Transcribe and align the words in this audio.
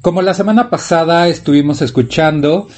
Como 0.00 0.22
la 0.22 0.32
semana 0.32 0.70
pasada 0.70 1.26
estuvimos 1.26 1.82
escuchando, 1.82 2.68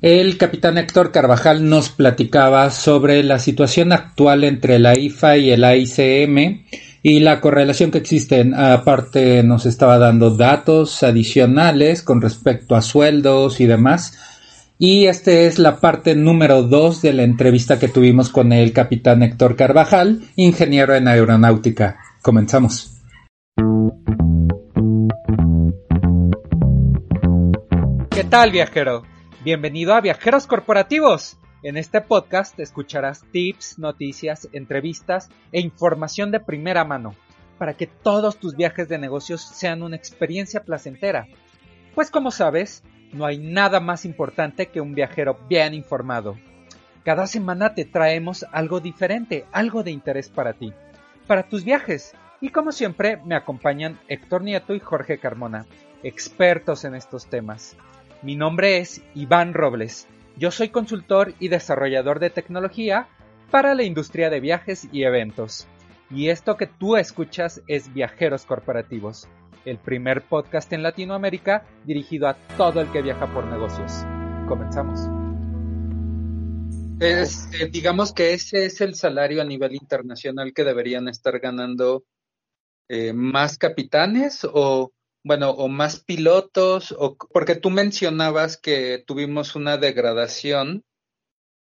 el 0.00 0.38
capitán 0.38 0.78
Héctor 0.78 1.10
Carvajal 1.10 1.68
nos 1.68 1.88
platicaba 1.88 2.70
sobre 2.70 3.24
la 3.24 3.40
situación 3.40 3.92
actual 3.92 4.44
entre 4.44 4.78
la 4.78 4.96
IFA 4.96 5.38
y 5.38 5.50
el 5.50 5.64
AICM 5.64 6.62
y 7.02 7.18
la 7.18 7.40
correlación 7.40 7.90
que 7.90 7.98
existe. 7.98 8.48
Aparte 8.54 9.42
nos 9.42 9.66
estaba 9.66 9.98
dando 9.98 10.30
datos 10.30 11.02
adicionales 11.02 12.02
con 12.02 12.22
respecto 12.22 12.76
a 12.76 12.82
sueldos 12.82 13.60
y 13.60 13.66
demás. 13.66 14.16
Y 14.78 15.06
esta 15.06 15.32
es 15.32 15.58
la 15.58 15.80
parte 15.80 16.14
número 16.14 16.62
dos 16.62 17.02
de 17.02 17.12
la 17.12 17.24
entrevista 17.24 17.80
que 17.80 17.88
tuvimos 17.88 18.28
con 18.28 18.52
el 18.52 18.72
capitán 18.72 19.24
Héctor 19.24 19.56
Carvajal, 19.56 20.20
ingeniero 20.36 20.94
en 20.94 21.08
aeronáutica. 21.08 21.98
Comenzamos. 22.22 22.97
Tal, 28.30 28.50
viajero? 28.50 29.04
Bienvenido 29.42 29.94
a 29.94 30.02
Viajeros 30.02 30.46
Corporativos. 30.46 31.38
En 31.62 31.78
este 31.78 32.02
podcast 32.02 32.60
escucharás 32.60 33.24
tips, 33.32 33.78
noticias, 33.78 34.50
entrevistas 34.52 35.30
e 35.50 35.60
información 35.60 36.30
de 36.30 36.38
primera 36.38 36.84
mano 36.84 37.14
para 37.56 37.72
que 37.72 37.86
todos 37.86 38.36
tus 38.36 38.54
viajes 38.54 38.86
de 38.90 38.98
negocios 38.98 39.40
sean 39.40 39.82
una 39.82 39.96
experiencia 39.96 40.62
placentera. 40.62 41.26
Pues 41.94 42.10
como 42.10 42.30
sabes, 42.30 42.82
no 43.14 43.24
hay 43.24 43.38
nada 43.38 43.80
más 43.80 44.04
importante 44.04 44.66
que 44.66 44.82
un 44.82 44.94
viajero 44.94 45.38
bien 45.48 45.72
informado. 45.72 46.36
Cada 47.04 47.26
semana 47.26 47.74
te 47.74 47.86
traemos 47.86 48.44
algo 48.52 48.80
diferente, 48.80 49.46
algo 49.52 49.82
de 49.82 49.92
interés 49.92 50.28
para 50.28 50.52
ti, 50.52 50.74
para 51.26 51.44
tus 51.44 51.64
viajes. 51.64 52.12
Y 52.42 52.50
como 52.50 52.72
siempre, 52.72 53.22
me 53.24 53.36
acompañan 53.36 53.98
Héctor 54.06 54.42
Nieto 54.42 54.74
y 54.74 54.80
Jorge 54.80 55.16
Carmona, 55.16 55.64
expertos 56.02 56.84
en 56.84 56.94
estos 56.94 57.26
temas. 57.26 57.74
Mi 58.22 58.36
nombre 58.36 58.78
es 58.78 59.02
Iván 59.14 59.54
Robles. 59.54 60.06
Yo 60.36 60.50
soy 60.50 60.68
consultor 60.68 61.34
y 61.38 61.48
desarrollador 61.48 62.20
de 62.20 62.30
tecnología 62.30 63.08
para 63.50 63.74
la 63.74 63.84
industria 63.84 64.30
de 64.30 64.40
viajes 64.40 64.88
y 64.92 65.04
eventos. 65.04 65.66
Y 66.10 66.28
esto 66.28 66.56
que 66.56 66.66
tú 66.66 66.96
escuchas 66.96 67.62
es 67.66 67.92
Viajeros 67.92 68.44
Corporativos 68.44 69.28
el 69.64 69.78
primer 69.78 70.22
podcast 70.22 70.72
en 70.72 70.82
Latinoamérica 70.82 71.66
dirigido 71.84 72.28
a 72.28 72.34
todo 72.56 72.80
el 72.80 72.90
que 72.90 73.02
viaja 73.02 73.32
por 73.32 73.44
negocios. 73.46 73.92
Comenzamos. 74.48 75.00
Eh, 77.00 77.68
digamos 77.70 78.12
que 78.12 78.32
ese 78.32 78.64
es 78.64 78.80
el 78.80 78.94
salario 78.94 79.40
a 79.40 79.44
nivel 79.44 79.74
internacional 79.74 80.52
que 80.52 80.64
deberían 80.64 81.08
estar 81.08 81.38
ganando 81.38 82.04
eh, 82.88 83.12
más 83.12 83.58
capitanes 83.58 84.46
o 84.50 84.92
bueno 85.24 85.50
o 85.50 85.68
más 85.68 86.00
pilotos 86.00 86.94
o 86.96 87.16
porque 87.16 87.56
tú 87.56 87.70
mencionabas 87.70 88.56
que 88.56 89.02
tuvimos 89.06 89.56
una 89.56 89.76
degradación 89.76 90.84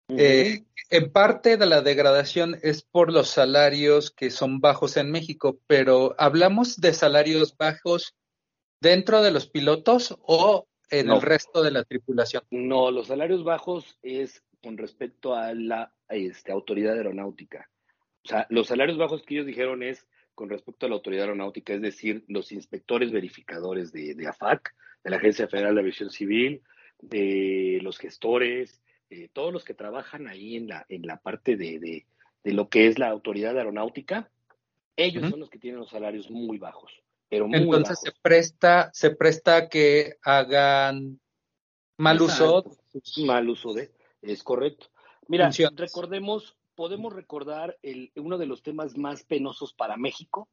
eh, 0.09 0.63
en 0.89 1.11
parte 1.11 1.57
de 1.57 1.65
la 1.65 1.81
degradación 1.81 2.57
es 2.61 2.81
por 2.81 3.11
los 3.11 3.29
salarios 3.29 4.09
que 4.11 4.29
son 4.29 4.61
bajos 4.61 4.95
en 4.95 5.11
México, 5.11 5.59
pero 5.67 6.15
¿hablamos 6.17 6.77
de 6.77 6.93
salarios 6.93 7.57
bajos 7.57 8.15
dentro 8.79 9.21
de 9.21 9.31
los 9.31 9.49
pilotos 9.49 10.17
o 10.21 10.65
en 10.89 11.11
el 11.11 11.21
resto 11.21 11.61
de 11.61 11.71
la 11.71 11.83
tripulación? 11.83 12.43
No, 12.51 12.89
los 12.91 13.07
salarios 13.07 13.43
bajos 13.43 13.97
es 14.01 14.41
con 14.63 14.77
respecto 14.77 15.35
a 15.35 15.53
la 15.53 15.93
este, 16.07 16.53
autoridad 16.53 16.95
aeronáutica. 16.95 17.69
O 18.23 18.29
sea, 18.29 18.47
los 18.49 18.67
salarios 18.67 18.97
bajos 18.97 19.23
que 19.23 19.35
ellos 19.35 19.45
dijeron 19.45 19.83
es 19.83 20.07
con 20.37 20.49
respecto 20.49 20.85
a 20.85 20.89
la 20.89 20.93
autoridad 20.93 21.23
aeronáutica, 21.23 21.73
es 21.73 21.81
decir, 21.81 22.23
los 22.27 22.51
inspectores 22.51 23.11
verificadores 23.11 23.91
de, 23.91 24.13
de 24.13 24.27
AFAC, 24.27 24.71
de 25.03 25.09
la 25.09 25.17
Agencia 25.17 25.47
Federal 25.47 25.73
de 25.73 25.81
Aviación 25.81 26.11
Civil, 26.11 26.61
de 27.01 27.79
los 27.81 27.97
gestores, 27.97 28.79
eh, 29.09 29.29
todos 29.33 29.51
los 29.51 29.63
que 29.63 29.73
trabajan 29.73 30.27
ahí 30.27 30.55
en 30.55 30.67
la, 30.67 30.85
en 30.89 31.07
la 31.07 31.17
parte 31.17 31.57
de, 31.57 31.79
de, 31.79 32.53
lo 32.53 32.69
que 32.69 32.85
es 32.85 32.99
la 32.99 33.09
autoridad 33.09 33.57
aeronáutica, 33.57 34.29
ellos 34.95 35.27
son 35.27 35.39
los 35.39 35.49
que 35.49 35.57
tienen 35.57 35.79
los 35.79 35.89
salarios 35.89 36.29
muy 36.29 36.59
bajos. 36.59 36.93
Pero 37.29 37.47
muy 37.47 37.57
Entonces 37.57 37.99
se 37.99 38.11
presta, 38.21 38.91
se 38.93 39.15
presta 39.15 39.67
que 39.69 40.17
hagan 40.21 41.19
mal 41.97 42.21
uso. 42.21 42.63
Mal 43.25 43.49
uso 43.49 43.73
de, 43.73 43.91
es 44.21 44.43
correcto. 44.43 44.85
Mira, 45.27 45.49
recordemos, 45.75 46.55
podemos 46.77 47.11
recordar 47.11 47.75
el, 47.81 48.11
uno 48.15 48.37
de 48.37 48.45
los 48.45 48.61
temas 48.61 48.95
más 48.97 49.23
penosos 49.23 49.73
para 49.73 49.97
México. 49.97 50.47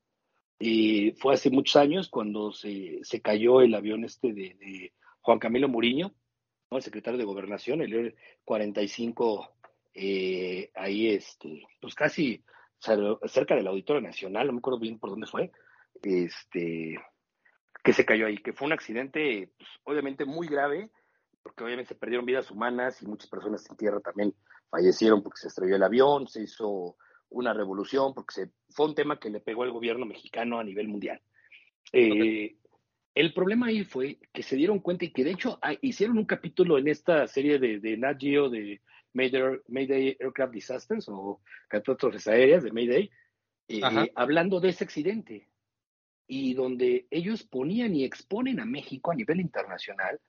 Eh, 0.59 1.15
fue 1.19 1.35
hace 1.35 1.51
muchos 1.51 1.77
años 1.77 2.09
cuando 2.09 2.51
se, 2.51 3.01
se 3.03 3.21
cayó 3.21 3.61
el 3.61 3.75
avión 3.75 4.05
este 4.05 4.33
de, 4.33 4.93
Juan 5.21 5.39
Camilo 5.39 5.69
Muriño, 5.69 6.15
el 6.71 6.83
secretario 6.83 7.19
de 7.19 7.27
Gobernación, 7.27 7.83
el 7.83 8.17
45, 8.45 9.55
eh, 9.93 10.71
ahí, 10.75 11.09
este, 11.09 11.63
pues 11.81 11.95
casi 11.95 12.43
cerca 12.79 13.55
del 13.55 13.67
Auditorio 13.67 14.03
Nacional, 14.03 14.47
no 14.47 14.55
me 14.55 14.59
acuerdo 14.59 14.81
bien 14.81 14.99
por 14.99 15.11
dónde 15.11 15.27
fue, 15.27 15.51
este, 16.03 16.99
que 17.83 17.93
se 17.93 18.05
cayó 18.05 18.27
ahí, 18.27 18.39
que 18.39 18.53
fue 18.53 18.67
un 18.67 18.73
accidente, 18.73 19.53
pues, 19.59 19.71
obviamente 19.85 20.25
muy 20.25 20.49
grave, 20.49 20.91
porque 21.43 21.65
obviamente 21.65 21.95
se 21.95 22.01
perdieron 22.01 22.27
vidas 22.27 22.51
humanas 22.51 23.01
y 23.03 23.07
muchas 23.07 23.29
personas 23.29 23.69
en 23.71 23.77
tierra 23.77 24.01
también 24.01 24.35
fallecieron 24.75 25.23
porque 25.23 25.41
se 25.41 25.49
estrelló 25.49 25.77
el 25.77 25.83
avión, 25.85 26.27
se 26.27 26.43
hizo 26.43 26.97
una 27.31 27.53
revolución, 27.53 28.13
porque 28.13 28.35
se, 28.35 28.51
fue 28.71 28.87
un 28.87 28.95
tema 28.95 29.21
que 29.21 29.31
le 29.31 29.39
pegó 29.39 29.63
al 29.63 29.71
gobierno 29.71 30.05
mexicano 30.05 30.59
a 30.59 30.65
nivel 30.65 30.89
mundial. 30.89 31.21
Eh, 31.93 32.57
el 33.15 33.33
problema 33.33 33.67
ahí 33.67 33.85
fue 33.85 34.19
que 34.33 34.43
se 34.43 34.57
dieron 34.57 34.81
cuenta 34.81 35.05
y 35.05 35.13
que 35.13 35.23
de 35.23 35.31
hecho 35.31 35.61
hicieron 35.81 36.19
un 36.19 36.25
capítulo 36.25 36.77
en 36.77 36.89
esta 36.89 37.29
serie 37.29 37.61
de, 37.61 37.79
de 37.79 37.97
Nat 37.97 38.21
Geo 38.21 38.51
de 38.51 38.81
Mayday, 39.13 40.17
Aircraft 40.19 40.53
Disasters 40.53 41.09
o 41.09 41.41
catástrofes 41.69 42.27
aéreas 42.27 42.65
de 42.65 42.73
Mayday, 42.73 43.11
eh, 43.69 43.81
hablando 44.17 44.59
de 44.59 44.71
ese 44.71 44.83
accidente 44.83 45.49
y 46.27 46.55
donde 46.55 47.07
ellos 47.11 47.45
ponían 47.45 47.95
y 47.95 48.05
exponen 48.05 48.59
a 48.59 48.65
México 48.65 49.13
a 49.13 49.15
nivel 49.15 49.41
internacional 49.41 50.21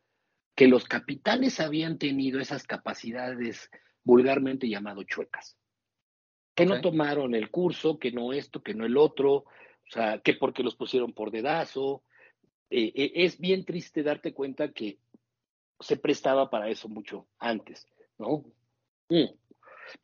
que 0.54 0.68
los 0.68 0.86
capitanes 0.86 1.60
habían 1.60 1.98
tenido 1.98 2.40
esas 2.40 2.68
capacidades 2.68 3.72
vulgarmente 4.06 4.70
llamado 4.70 5.04
chuecas, 5.04 5.58
que 6.56 6.66
no 6.66 6.80
tomaron 6.80 7.36
el 7.36 7.52
curso, 7.52 8.00
que 8.00 8.12
no 8.12 8.32
esto, 8.32 8.64
que 8.64 8.74
no 8.74 8.86
el 8.86 8.96
otro, 8.96 9.34
o 9.34 9.92
sea, 9.92 10.20
que 10.20 10.36
porque 10.36 10.64
los 10.64 10.76
pusieron 10.76 11.12
por 11.12 11.32
dedazo, 11.32 12.04
eh, 12.70 12.94
eh, 12.96 13.12
es 13.16 13.38
bien 13.38 13.66
triste 13.66 14.04
darte 14.04 14.34
cuenta 14.34 14.72
que 14.72 15.00
se 15.80 15.98
prestaba 15.98 16.50
para 16.50 16.70
eso 16.70 16.88
mucho 16.88 17.28
antes, 17.40 17.86
¿no? 18.18 18.46
Mm. 19.10 19.26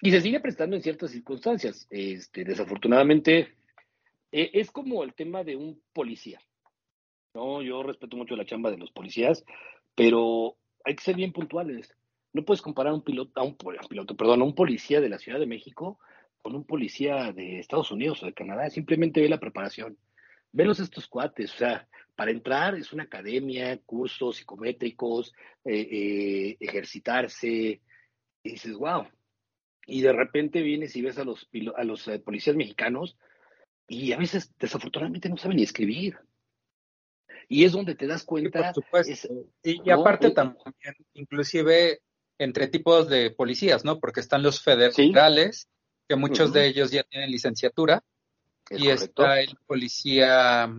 Y 0.01 0.11
se 0.11 0.21
sigue 0.21 0.39
prestando 0.39 0.75
en 0.75 0.83
ciertas 0.83 1.11
circunstancias. 1.11 1.87
Este, 1.89 2.43
desafortunadamente, 2.43 3.55
eh, 4.31 4.51
es 4.53 4.71
como 4.71 5.03
el 5.03 5.13
tema 5.13 5.43
de 5.43 5.55
un 5.55 5.81
policía. 5.93 6.39
No, 7.33 7.61
yo 7.61 7.81
respeto 7.81 8.17
mucho 8.17 8.35
la 8.35 8.45
chamba 8.45 8.69
de 8.69 8.77
los 8.77 8.91
policías, 8.91 9.43
pero 9.95 10.57
hay 10.83 10.95
que 10.95 11.03
ser 11.03 11.15
bien 11.15 11.31
puntuales. 11.31 11.95
No 12.33 12.45
puedes 12.45 12.61
comparar 12.61 12.93
un 12.93 13.03
piloto, 13.03 13.39
a 13.39 13.43
un, 13.43 13.57
piloto, 13.89 14.15
perdón, 14.15 14.41
a 14.41 14.45
un 14.45 14.55
policía 14.55 15.01
de 15.01 15.09
la 15.09 15.19
Ciudad 15.19 15.39
de 15.39 15.45
México 15.45 15.99
con 16.41 16.55
un 16.55 16.63
policía 16.63 17.31
de 17.33 17.59
Estados 17.59 17.91
Unidos 17.91 18.23
o 18.23 18.25
de 18.25 18.33
Canadá. 18.33 18.69
Simplemente 18.69 19.21
ve 19.21 19.29
la 19.29 19.39
preparación. 19.39 19.97
Velos 20.51 20.79
estos 20.79 21.07
cuates, 21.07 21.53
o 21.53 21.57
sea, 21.57 21.87
para 22.15 22.31
entrar 22.31 22.75
es 22.75 22.93
una 22.93 23.03
academia, 23.03 23.77
cursos 23.85 24.37
psicométricos, 24.37 25.33
eh, 25.63 25.87
eh, 25.91 26.57
ejercitarse, 26.59 27.81
y 28.43 28.51
dices, 28.51 28.73
wow. 28.73 29.07
Y 29.85 30.01
de 30.01 30.13
repente 30.13 30.61
vienes 30.61 30.95
y 30.95 31.01
ves 31.01 31.17
a 31.17 31.23
los, 31.23 31.49
a 31.75 31.83
los 31.83 32.07
eh, 32.07 32.19
policías 32.19 32.55
mexicanos 32.55 33.17
y 33.87 34.13
a 34.13 34.17
veces 34.17 34.53
desafortunadamente 34.59 35.29
no 35.29 35.37
saben 35.37 35.57
ni 35.57 35.63
escribir. 35.63 36.17
Y 37.47 37.65
es 37.65 37.73
donde 37.73 37.95
te 37.95 38.07
das 38.07 38.23
cuenta. 38.23 38.71
y, 39.63 39.89
aparte 39.89 40.31
también, 40.31 40.73
inclusive 41.13 41.99
entre 42.41 42.67
tipos 42.67 43.07
de 43.07 43.29
policías, 43.29 43.85
¿no? 43.85 43.99
Porque 43.99 44.19
están 44.19 44.41
los 44.41 44.61
federales, 44.61 45.67
que 46.09 46.15
muchos 46.15 46.51
de 46.51 46.65
ellos 46.65 46.89
ya 46.89 47.03
tienen 47.03 47.29
licenciatura, 47.29 48.03
y 48.71 48.89
está 48.89 49.41
el 49.41 49.55
policía 49.67 50.73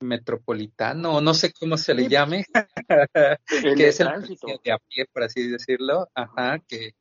metropolitano, 0.00 1.20
no 1.20 1.34
sé 1.34 1.52
cómo 1.52 1.76
se 1.76 1.94
le 1.94 2.08
llame, 2.08 2.44
que 3.76 3.88
es 3.88 3.98
el 3.98 4.08
de 4.62 4.72
a 4.72 4.78
pie, 4.78 5.06
por 5.12 5.24
así 5.24 5.48
decirlo, 5.48 6.08
ajá, 6.14 6.60
que, 6.68 6.92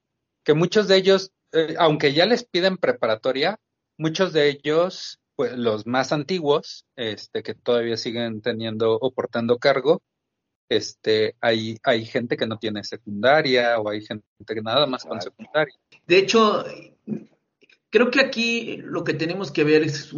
que 0.44 0.54
muchos 0.56 0.88
de 0.88 0.98
ellos, 0.98 1.32
eh, 1.52 1.76
aunque 1.78 2.14
ya 2.14 2.26
les 2.26 2.46
piden 2.46 2.78
preparatoria, 2.78 3.60
muchos 4.00 4.34
de 4.34 4.50
ellos, 4.50 5.20
pues 5.36 5.56
los 5.56 5.86
más 5.86 6.12
antiguos, 6.12 6.86
este, 6.96 7.44
que 7.44 7.54
todavía 7.54 7.98
siguen 7.98 8.42
teniendo 8.42 8.98
o 9.00 9.12
portando 9.12 9.60
cargo, 9.60 10.02
este, 10.70 11.36
hay, 11.42 11.78
hay 11.84 12.06
gente 12.06 12.38
que 12.38 12.48
no 12.48 12.58
tiene 12.58 12.84
secundaria 12.84 13.80
o 13.80 13.90
hay 13.90 14.02
gente 14.02 14.26
que 14.48 14.62
nada 14.62 14.86
más 14.86 15.06
con 15.06 15.22
secundaria. 15.22 15.74
De 16.08 16.18
hecho, 16.18 16.64
creo 17.90 18.10
que 18.10 18.20
aquí 18.20 18.78
lo 18.78 19.04
que 19.04 19.14
tenemos 19.14 19.52
que 19.52 19.64
ver 19.64 19.84
es 19.84 20.14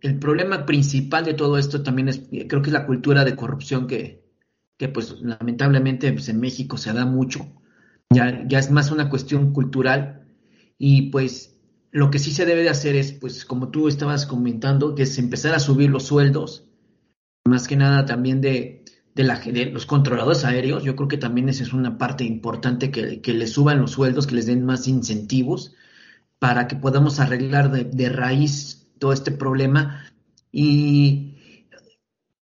el 0.00 0.18
problema 0.18 0.66
principal 0.66 1.24
de 1.24 1.34
todo 1.34 1.58
esto 1.58 1.82
también 1.82 2.08
es, 2.08 2.22
creo 2.48 2.62
que 2.62 2.70
es 2.70 2.74
la 2.74 2.86
cultura 2.86 3.24
de 3.24 3.36
corrupción 3.36 3.86
que, 3.86 4.24
que 4.76 4.88
pues 4.88 5.20
lamentablemente 5.20 6.12
pues, 6.12 6.28
en 6.28 6.40
México 6.40 6.78
se 6.78 6.92
da 6.92 7.04
mucho. 7.04 7.46
Ya, 8.10 8.44
ya 8.48 8.58
es 8.58 8.70
más 8.70 8.90
una 8.90 9.10
cuestión 9.10 9.52
cultural 9.52 10.26
y 10.78 11.10
pues 11.10 11.58
lo 11.90 12.10
que 12.10 12.18
sí 12.18 12.32
se 12.32 12.46
debe 12.46 12.62
de 12.62 12.70
hacer 12.70 12.96
es, 12.96 13.12
pues 13.12 13.44
como 13.44 13.70
tú 13.70 13.88
estabas 13.88 14.26
comentando, 14.26 14.94
que 14.94 15.02
es 15.02 15.18
empezar 15.18 15.54
a 15.54 15.58
subir 15.58 15.90
los 15.90 16.04
sueldos, 16.04 16.68
más 17.44 17.66
que 17.66 17.76
nada 17.76 18.06
también 18.06 18.40
de, 18.40 18.77
de, 19.24 19.66
los 19.66 19.86
controladores 19.86 20.44
aéreos, 20.44 20.84
yo 20.84 20.94
creo 20.94 21.08
que 21.08 21.18
también 21.18 21.48
esa 21.48 21.62
es 21.62 21.72
una 21.72 21.98
parte 21.98 22.24
importante 22.24 22.90
que, 22.90 23.20
que 23.20 23.34
les 23.34 23.52
suban 23.52 23.80
los 23.80 23.92
sueldos, 23.92 24.26
que 24.26 24.36
les 24.36 24.46
den 24.46 24.64
más 24.64 24.86
incentivos 24.86 25.74
para 26.38 26.68
que 26.68 26.76
podamos 26.76 27.20
arreglar 27.20 27.70
de, 27.70 28.08
raíz 28.08 28.86
todo 28.98 29.12
este 29.12 29.32
problema. 29.32 30.04
¿Y 30.52 31.34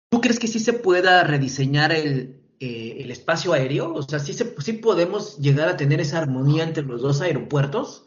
tú 0.09 0.21
crees 0.21 0.39
que 0.39 0.49
sí 0.49 0.59
se 0.59 0.73
pueda 0.73 1.23
rediseñar 1.25 1.93
el, 1.93 2.41
eh, 2.61 2.97
el 3.01 3.11
espacio 3.11 3.53
aéreo? 3.53 3.95
O 3.95 4.03
sea, 4.03 4.19
¿sí, 4.19 4.33
se, 4.33 4.55
¿sí 4.59 4.73
podemos 4.75 5.39
llegar 5.39 5.69
a 5.69 5.77
tener 5.77 6.01
esa 6.01 6.19
armonía 6.19 6.65
entre 6.65 6.83
los 6.83 7.03
dos 7.03 7.21
aeropuertos? 7.21 8.07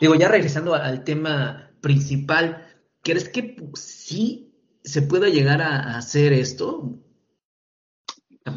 Digo, 0.00 0.14
ya 0.16 0.28
regresando 0.28 0.74
al 0.74 1.04
tema 1.04 1.70
principal, 1.80 2.66
¿crees 3.02 3.28
que 3.28 3.56
sí 3.74 4.52
se 4.82 5.02
pueda 5.02 5.28
llegar 5.28 5.62
a 5.62 5.96
hacer 5.96 6.32
esto? 6.32 6.98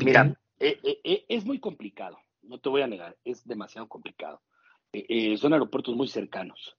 Mira, 0.03 0.38
eh, 0.59 0.80
eh, 0.83 1.00
eh, 1.03 1.25
es 1.27 1.45
muy 1.45 1.59
complicado, 1.59 2.18
no 2.44 2.59
te 2.59 2.69
voy 2.69 2.81
a 2.81 2.88
negar, 2.88 3.18
es 3.24 3.45
demasiado 3.45 3.88
complicado. 3.88 4.42
son 5.38 5.53
aeropuertos 5.53 5.95
muy 5.95 6.07
cercanos 6.07 6.75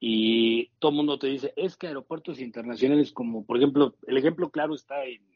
y 0.00 0.68
todo 0.78 0.92
el 0.92 0.96
mundo 0.96 1.18
te 1.18 1.26
dice, 1.26 1.52
es 1.56 1.76
que 1.76 1.88
aeropuertos 1.88 2.40
internacionales 2.40 3.12
como, 3.12 3.44
por 3.44 3.56
ejemplo, 3.56 3.96
el 4.06 4.16
ejemplo 4.16 4.50
claro 4.50 4.74
está 4.74 5.04
en, 5.04 5.26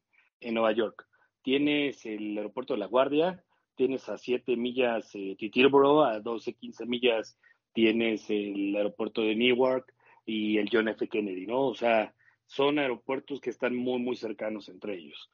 Nueva 0.54 0.72
York. 0.72 1.06
Tienes 1.42 2.04
el 2.04 2.36
aeropuerto 2.36 2.74
de 2.74 2.80
La 2.80 2.86
Guardia, 2.86 3.44
tienes 3.76 4.08
a 4.08 4.18
7 4.18 4.56
millas 4.56 5.08
eh, 5.14 5.36
Titirboro, 5.38 6.02
a 6.04 6.18
12, 6.18 6.54
15 6.54 6.86
millas 6.86 7.38
tienes 7.72 8.28
el 8.28 8.74
aeropuerto 8.76 9.22
de 9.22 9.34
Newark 9.34 9.94
y 10.26 10.58
el 10.58 10.68
John 10.70 10.88
F. 10.88 11.08
Kennedy, 11.08 11.46
¿no? 11.46 11.68
O 11.68 11.74
sea, 11.74 12.14
son 12.46 12.78
aeropuertos 12.78 13.40
que 13.40 13.50
están 13.50 13.74
muy, 13.74 13.98
muy 13.98 14.16
cercanos 14.16 14.68
entre 14.68 14.96
ellos. 14.98 15.30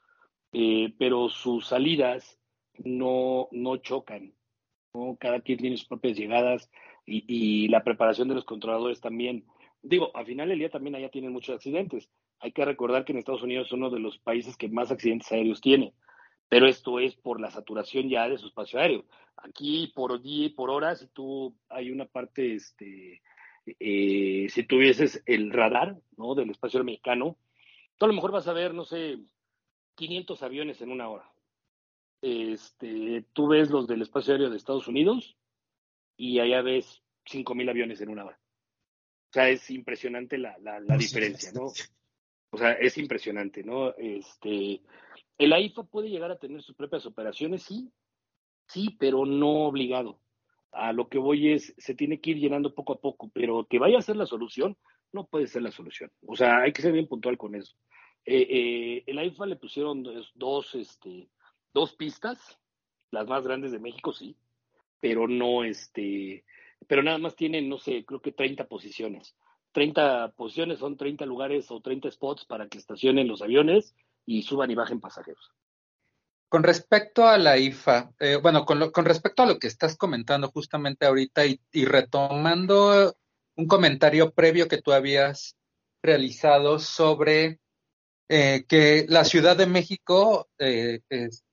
Eh, 0.53 0.95
pero 0.99 1.29
sus 1.29 1.67
salidas 1.67 2.39
no, 2.79 3.49
no 3.53 3.77
chocan. 3.79 4.35
¿no? 4.95 5.17
Cada 5.21 5.41
quien 5.41 5.59
tiene 5.59 5.77
sus 5.77 5.87
propias 5.87 6.17
llegadas 6.17 6.71
y, 7.07 7.69
la 7.69 7.85
preparación 7.85 8.29
de 8.29 8.35
los 8.35 8.45
controladores 8.45 9.01
también. 9.01 9.47
Digo, 9.83 10.11
al 10.15 10.27
final 10.27 10.49
del 10.49 10.59
día 10.59 10.71
también 10.71 10.97
allá 10.97 11.11
tienen 11.11 11.33
muchos 11.33 11.55
accidentes. 11.55 12.11
Hay 12.41 12.53
que 12.53 12.65
recordar 12.65 13.05
que 13.05 13.13
en 13.13 13.19
Estados 13.19 13.43
Unidos 13.43 13.67
es 13.67 13.73
uno 13.73 13.91
de 13.91 14.01
los 14.01 14.19
países 14.19 14.57
que 14.57 14.69
más 14.69 14.91
accidentes 14.91 15.31
aéreos 15.33 15.61
tiene, 15.61 15.95
pero 16.49 16.67
esto 16.67 17.01
es 17.01 17.17
por 17.17 17.41
la 17.41 17.51
saturación 17.51 18.09
ya 18.09 18.29
de 18.29 18.39
su 18.39 18.49
espacio 18.49 18.79
aéreo. 18.79 19.05
Aquí 19.37 19.93
por 19.95 20.21
día 20.21 20.47
y 20.47 20.51
por 20.51 20.71
hora, 20.71 20.95
si 20.97 21.07
tú 21.09 21.57
hay 21.69 21.91
una 21.91 22.07
parte, 22.07 22.55
este, 22.55 23.23
eh, 23.67 24.47
si 24.51 24.63
tuvieses 24.65 25.23
el 25.27 25.53
radar 25.53 25.97
¿no? 26.17 26.35
del 26.35 26.51
espacio 26.51 26.79
aéreo 26.79 26.93
mexicano, 26.93 27.39
tú 27.97 28.05
a 28.05 28.09
lo 28.09 28.15
mejor 28.15 28.33
vas 28.33 28.49
a 28.49 28.53
ver, 28.53 28.75
no 28.75 28.85
sé, 28.85 29.19
500 29.99 30.43
aviones 30.45 30.81
en 30.81 30.93
una 30.93 31.09
hora. 31.09 31.29
Este, 32.23 33.25
tú 33.33 33.49
ves 33.49 33.69
los 33.71 33.89
del 33.89 34.03
espacio 34.03 34.33
aéreo 34.33 34.49
de 34.49 34.57
Estados 34.57 34.87
Unidos 34.87 35.37
y 36.17 36.39
allá 36.39 36.63
ves 36.63 37.03
5.000 37.27 37.69
aviones 37.69 38.01
en 38.01 38.11
una 38.11 38.25
hora. 38.25 38.39
O 39.31 39.33
sea, 39.33 39.49
es 39.49 39.69
impresionante 39.71 40.39
la, 40.39 40.57
la, 40.59 40.97
diferencia, 40.97 41.51
¿no? 41.53 41.73
O 42.51 42.57
sea, 42.57 42.73
es 42.73 42.97
impresionante, 42.97 43.63
¿no? 43.63 43.95
Este, 43.97 44.81
el 45.37 45.53
AIFA 45.53 45.83
puede 45.83 46.09
llegar 46.09 46.31
a 46.31 46.39
tener 46.39 46.63
sus 46.63 46.77
propias 46.77 47.05
operaciones, 47.05 47.65
sí, 47.65 47.93
sí, 48.69 48.97
pero 48.99 49.27
no 49.27 49.67
obligado. 49.67 50.21
A 50.71 50.93
lo 50.93 51.09
que 51.09 51.19
voy 51.19 51.53
es, 51.53 51.75
se 51.77 51.95
tiene 51.95 52.21
que 52.21 52.31
ir 52.31 52.39
llenando 52.39 52.75
poco 52.75 52.95
a 52.95 53.01
poco, 53.01 53.31
pero 53.35 53.67
que 53.69 53.79
vaya 53.79 53.99
a 53.99 54.03
ser 54.03 54.17
la 54.17 54.27
solución, 54.27 54.79
no 55.13 55.27
puede 55.27 55.49
ser 55.49 55.63
la 55.63 55.73
solución. 55.73 56.11
O 56.27 56.37
sea, 56.37 56.61
hay 56.61 56.73
que 56.73 56.83
ser 56.83 56.93
bien 56.93 57.09
puntual 57.09 57.37
con 57.37 57.55
eso. 57.55 57.77
Eh, 58.31 58.47
eh, 58.51 59.05
el 59.07 59.19
AIFA 59.19 59.47
le 59.47 59.57
pusieron 59.57 60.05
dos, 60.35 60.75
este, 60.75 61.31
dos 61.73 61.95
pistas, 61.95 62.39
las 63.11 63.27
más 63.27 63.43
grandes 63.43 63.73
de 63.73 63.79
México, 63.79 64.13
sí, 64.13 64.37
pero 65.01 65.27
no, 65.27 65.65
este, 65.65 66.45
pero 66.87 67.03
nada 67.03 67.17
más 67.17 67.37
tienen, 67.37 67.71
no 67.71 67.79
sé, 67.79 68.05
creo 68.05 68.21
que 68.21 68.33
30 68.33 68.69
posiciones. 68.69 69.35
30 69.73 70.33
posiciones 70.33 70.79
son 70.79 70.99
30 70.99 71.25
lugares 71.25 71.71
o 71.71 71.81
30 71.81 72.11
spots 72.11 72.45
para 72.45 72.69
que 72.69 72.77
estacionen 72.77 73.29
los 73.29 73.41
aviones 73.41 73.95
y 74.27 74.43
suban 74.43 74.71
y 74.71 74.75
bajen 74.75 75.01
pasajeros. 75.01 75.51
Con 76.51 76.65
respecto 76.65 77.27
a 77.27 77.39
la 77.39 77.57
IFA, 77.57 78.13
eh, 78.21 78.37
bueno, 78.37 78.67
con, 78.67 78.91
con, 78.91 79.07
respecto 79.07 79.43
a 79.43 79.47
lo 79.47 79.59
que 79.59 79.69
estás 79.69 79.97
comentando 79.97 80.49
justamente 80.49 81.07
ahorita 81.07 81.47
y, 81.47 81.59
retomando 81.87 83.17
un 83.57 83.67
comentario 83.67 84.33
previo 84.33 84.69
que 84.69 84.83
tú 84.83 84.93
habías 84.93 85.57
realizado 86.03 86.79
sobre 86.79 87.61
eh, 88.29 88.65
que 88.69 89.07
la 89.09 89.25
Ciudad 89.25 89.57
de 89.57 89.67
México, 89.67 90.49
eh, 90.59 91.01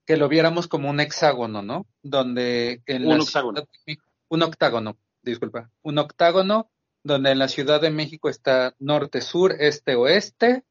que 0.06 0.18
lo 0.18 0.27
viéramos 0.27 0.68
como 0.68 0.89
un 0.89 1.00
hexágono, 1.00 1.62
¿no? 1.62 1.88
Donde 2.04 2.81
en 2.86 3.07
un 3.07 3.22
octágono. 3.22 3.63
un 4.30 4.44
octágono, 4.44 4.98
disculpa, 5.22 5.72
un 5.83 5.98
octágono 5.98 6.69
donde 7.06 7.31
en 7.31 7.39
la 7.39 7.48
Ciudad 7.48 7.80
de 7.80 7.92
México 7.92 8.30
está 8.30 8.75
norte, 8.80 9.22
sur, 9.22 9.56
este, 9.60 9.95
oeste, 9.95 10.63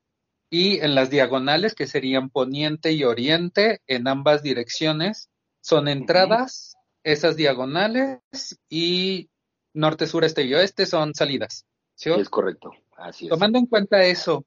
y 0.51 0.81
en 0.81 0.95
las 0.95 1.09
diagonales, 1.09 1.75
que 1.75 1.87
serían 1.87 2.29
poniente 2.29 2.93
y 2.93 3.05
oriente, 3.05 3.81
en 3.87 4.09
ambas 4.09 4.43
direcciones, 4.43 5.31
son 5.61 5.87
entradas, 5.89 6.75
esas 7.05 7.37
diagonales, 7.37 8.21
y 8.69 9.31
norte, 9.73 10.07
sur, 10.07 10.25
este 10.25 10.43
y 10.43 10.55
oeste 10.55 10.87
son 10.87 11.15
salidas. 11.15 11.67
¿sí? 11.95 12.11
Es 12.11 12.29
correcto, 12.29 12.73
así 12.97 13.27
es. 13.27 13.31
Tomando 13.31 13.59
en 13.59 13.67
cuenta 13.67 14.03
eso, 14.05 14.45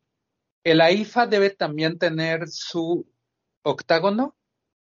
¿El 0.67 0.81
AIFA 0.81 1.27
debe 1.27 1.51
también 1.51 1.97
tener 1.97 2.50
su 2.50 3.09
octágono? 3.63 4.36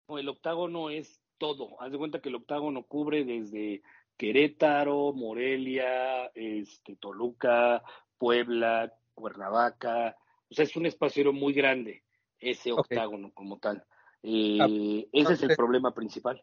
No, 0.09 0.19
el 0.19 0.29
octágono 0.29 0.91
es 0.91 1.21
todo. 1.39 1.81
Haz 1.81 1.93
de 1.93 1.99
cuenta 1.99 2.21
que 2.21 2.29
el 2.29 2.35
octágono 2.35 2.83
cubre 2.83 3.25
desde 3.25 3.83
Querétaro, 4.17 5.13
Morelia, 5.13 6.27
este, 6.35 6.97
Toluca, 6.97 7.85
Puebla, 8.19 8.93
Cuernavaca. 9.15 10.17
O 10.51 10.55
sea, 10.57 10.65
es 10.65 10.75
un 10.75 10.87
espacio 10.87 11.33
muy 11.33 11.53
grande, 11.53 12.03
ese 12.41 12.73
octágono 12.73 13.31
como 13.33 13.61
tal. 13.61 13.85
Eh, 14.25 14.59
ah, 14.61 14.67
ese 15.13 15.35
es 15.35 15.43
el 15.45 15.55
problema 15.55 15.95
principal. 15.95 16.43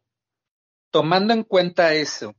Tomando 0.89 1.33
en 1.33 1.43
cuenta 1.43 1.93
eso, 1.93 2.33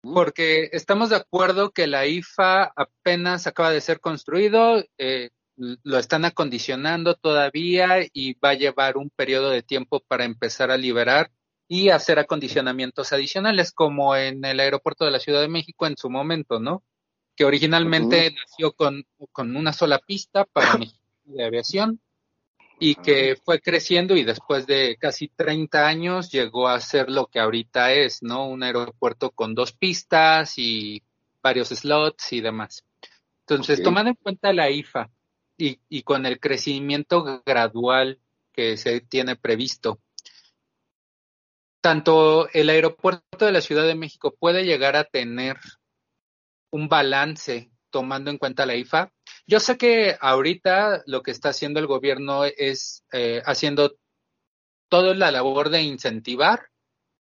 porque 0.00 0.68
estamos 0.70 1.10
de 1.10 1.16
acuerdo 1.16 1.72
que 1.72 1.88
la 1.88 2.06
IFA 2.06 2.72
apenas 2.76 3.48
acaba 3.48 3.72
de 3.72 3.80
ser 3.80 3.98
construido, 3.98 4.84
eh, 4.96 5.30
lo 5.58 5.98
están 5.98 6.24
acondicionando 6.24 7.14
todavía 7.14 8.06
y 8.12 8.34
va 8.34 8.50
a 8.50 8.54
llevar 8.54 8.96
un 8.96 9.10
periodo 9.10 9.50
de 9.50 9.62
tiempo 9.62 10.00
para 10.00 10.24
empezar 10.24 10.70
a 10.70 10.76
liberar 10.76 11.30
y 11.66 11.90
hacer 11.90 12.18
acondicionamientos 12.18 13.12
adicionales, 13.12 13.72
como 13.72 14.16
en 14.16 14.44
el 14.44 14.60
aeropuerto 14.60 15.04
de 15.04 15.10
la 15.10 15.18
Ciudad 15.18 15.40
de 15.40 15.48
México 15.48 15.86
en 15.86 15.96
su 15.96 16.08
momento, 16.08 16.60
¿no? 16.60 16.82
Que 17.36 17.44
originalmente 17.44 18.34
nació 18.34 18.72
con, 18.72 19.04
con, 19.32 19.54
una 19.54 19.72
sola 19.72 19.98
pista 19.98 20.44
para 20.44 20.78
de 21.24 21.44
aviación 21.44 22.00
y 22.80 22.94
que 22.94 23.36
fue 23.44 23.60
creciendo 23.60 24.16
y 24.16 24.22
después 24.22 24.66
de 24.66 24.96
casi 24.98 25.28
30 25.28 25.86
años 25.86 26.30
llegó 26.30 26.68
a 26.68 26.80
ser 26.80 27.10
lo 27.10 27.26
que 27.26 27.40
ahorita 27.40 27.92
es, 27.92 28.22
¿no? 28.22 28.48
Un 28.48 28.62
aeropuerto 28.62 29.30
con 29.30 29.54
dos 29.54 29.72
pistas 29.72 30.54
y 30.56 31.02
varios 31.42 31.68
slots 31.68 32.32
y 32.32 32.40
demás. 32.40 32.84
Entonces, 33.40 33.82
tomando 33.82 34.10
en 34.10 34.16
cuenta 34.16 34.52
la 34.52 34.70
IFA, 34.70 35.10
y, 35.58 36.02
con 36.02 36.24
el 36.24 36.38
crecimiento 36.40 37.42
gradual 37.44 38.20
que 38.52 38.76
se 38.76 39.00
tiene 39.00 39.36
previsto. 39.36 40.00
Tanto 41.80 42.48
el 42.52 42.70
aeropuerto 42.70 43.46
de 43.46 43.52
la 43.52 43.60
Ciudad 43.60 43.86
de 43.86 43.94
México 43.94 44.34
puede 44.38 44.64
llegar 44.64 44.96
a 44.96 45.04
tener 45.04 45.58
un 46.70 46.88
balance 46.88 47.70
tomando 47.90 48.30
en 48.30 48.38
cuenta 48.38 48.66
la 48.66 48.76
IFA. 48.76 49.12
Yo 49.46 49.60
sé 49.60 49.76
que 49.78 50.16
ahorita 50.20 51.02
lo 51.06 51.22
que 51.22 51.30
está 51.30 51.50
haciendo 51.50 51.80
el 51.80 51.86
gobierno 51.86 52.44
es 52.44 53.04
eh, 53.12 53.42
haciendo 53.44 53.96
toda 54.88 55.14
la 55.14 55.30
labor 55.30 55.70
de 55.70 55.82
incentivar 55.82 56.68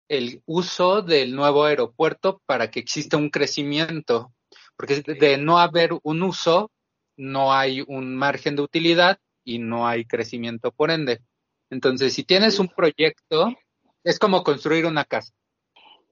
el 0.09 0.43
uso 0.45 1.03
del 1.03 1.35
nuevo 1.35 1.65
aeropuerto 1.65 2.43
para 2.45 2.71
que 2.71 2.81
exista 2.81 3.17
un 3.17 3.31
crecimiento, 3.31 4.35
porque 4.77 5.03
de 5.03 5.39
no 5.39 5.59
haber 5.59 5.93
un 6.03 6.23
uso, 6.25 6.73
no 7.21 7.53
hay 7.53 7.85
un 7.87 8.17
margen 8.17 8.57
de 8.57 8.63
utilidad 8.63 9.21
y 9.45 9.59
no 9.59 9.87
hay 9.87 10.07
crecimiento 10.07 10.73
por 10.73 10.91
ende. 10.91 11.21
Entonces, 11.69 12.15
si 12.15 12.25
tienes 12.25 12.59
un 12.59 12.69
proyecto, 12.69 13.55
es 14.03 14.19
como 14.19 14.43
construir 14.43 14.87
una 14.87 15.05
casa. 15.05 15.33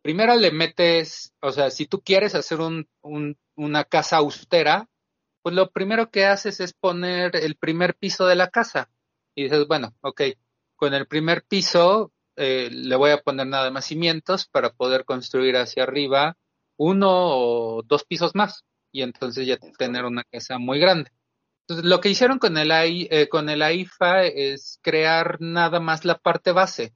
Primero 0.02 0.36
le 0.36 0.52
metes, 0.52 1.32
o 1.40 1.50
sea, 1.50 1.70
si 1.70 1.86
tú 1.86 2.02
quieres 2.02 2.34
hacer 2.34 2.60
un, 2.60 2.86
una 3.56 3.84
casa 3.84 4.18
austera, 4.18 4.86
pues 5.42 5.54
lo 5.54 5.70
primero 5.70 6.10
que 6.10 6.26
haces 6.26 6.60
es 6.60 6.74
poner 6.74 7.36
el 7.36 7.56
primer 7.56 7.94
piso 7.96 8.26
de 8.26 8.36
la 8.36 8.50
casa. 8.50 8.90
Y 9.34 9.44
dices, 9.44 9.66
bueno, 9.66 9.94
ok, 10.02 10.22
con 10.76 10.92
el 10.92 11.06
primer 11.06 11.42
piso 11.42 12.12
eh, 12.36 12.68
le 12.70 12.96
voy 12.96 13.12
a 13.12 13.22
poner 13.22 13.46
nada 13.46 13.70
más 13.70 13.86
cimientos 13.86 14.46
para 14.46 14.74
poder 14.74 15.06
construir 15.06 15.56
hacia 15.56 15.84
arriba 15.84 16.36
uno 16.76 17.08
o 17.10 17.82
dos 17.82 18.04
pisos 18.04 18.34
más 18.34 18.64
y 18.92 19.02
entonces 19.02 19.46
ya 19.46 19.58
tener 19.78 20.04
una 20.04 20.24
casa 20.24 20.58
muy 20.58 20.78
grande. 20.78 21.10
Entonces, 21.68 21.90
lo 21.90 22.00
que 22.00 22.08
hicieron 22.08 22.38
con 22.38 22.56
el, 22.56 22.70
eh, 22.70 23.28
AIFA 23.62 24.24
es 24.24 24.78
crear 24.82 25.36
nada 25.40 25.80
más 25.80 26.04
la 26.06 26.16
parte 26.16 26.52
base 26.52 26.94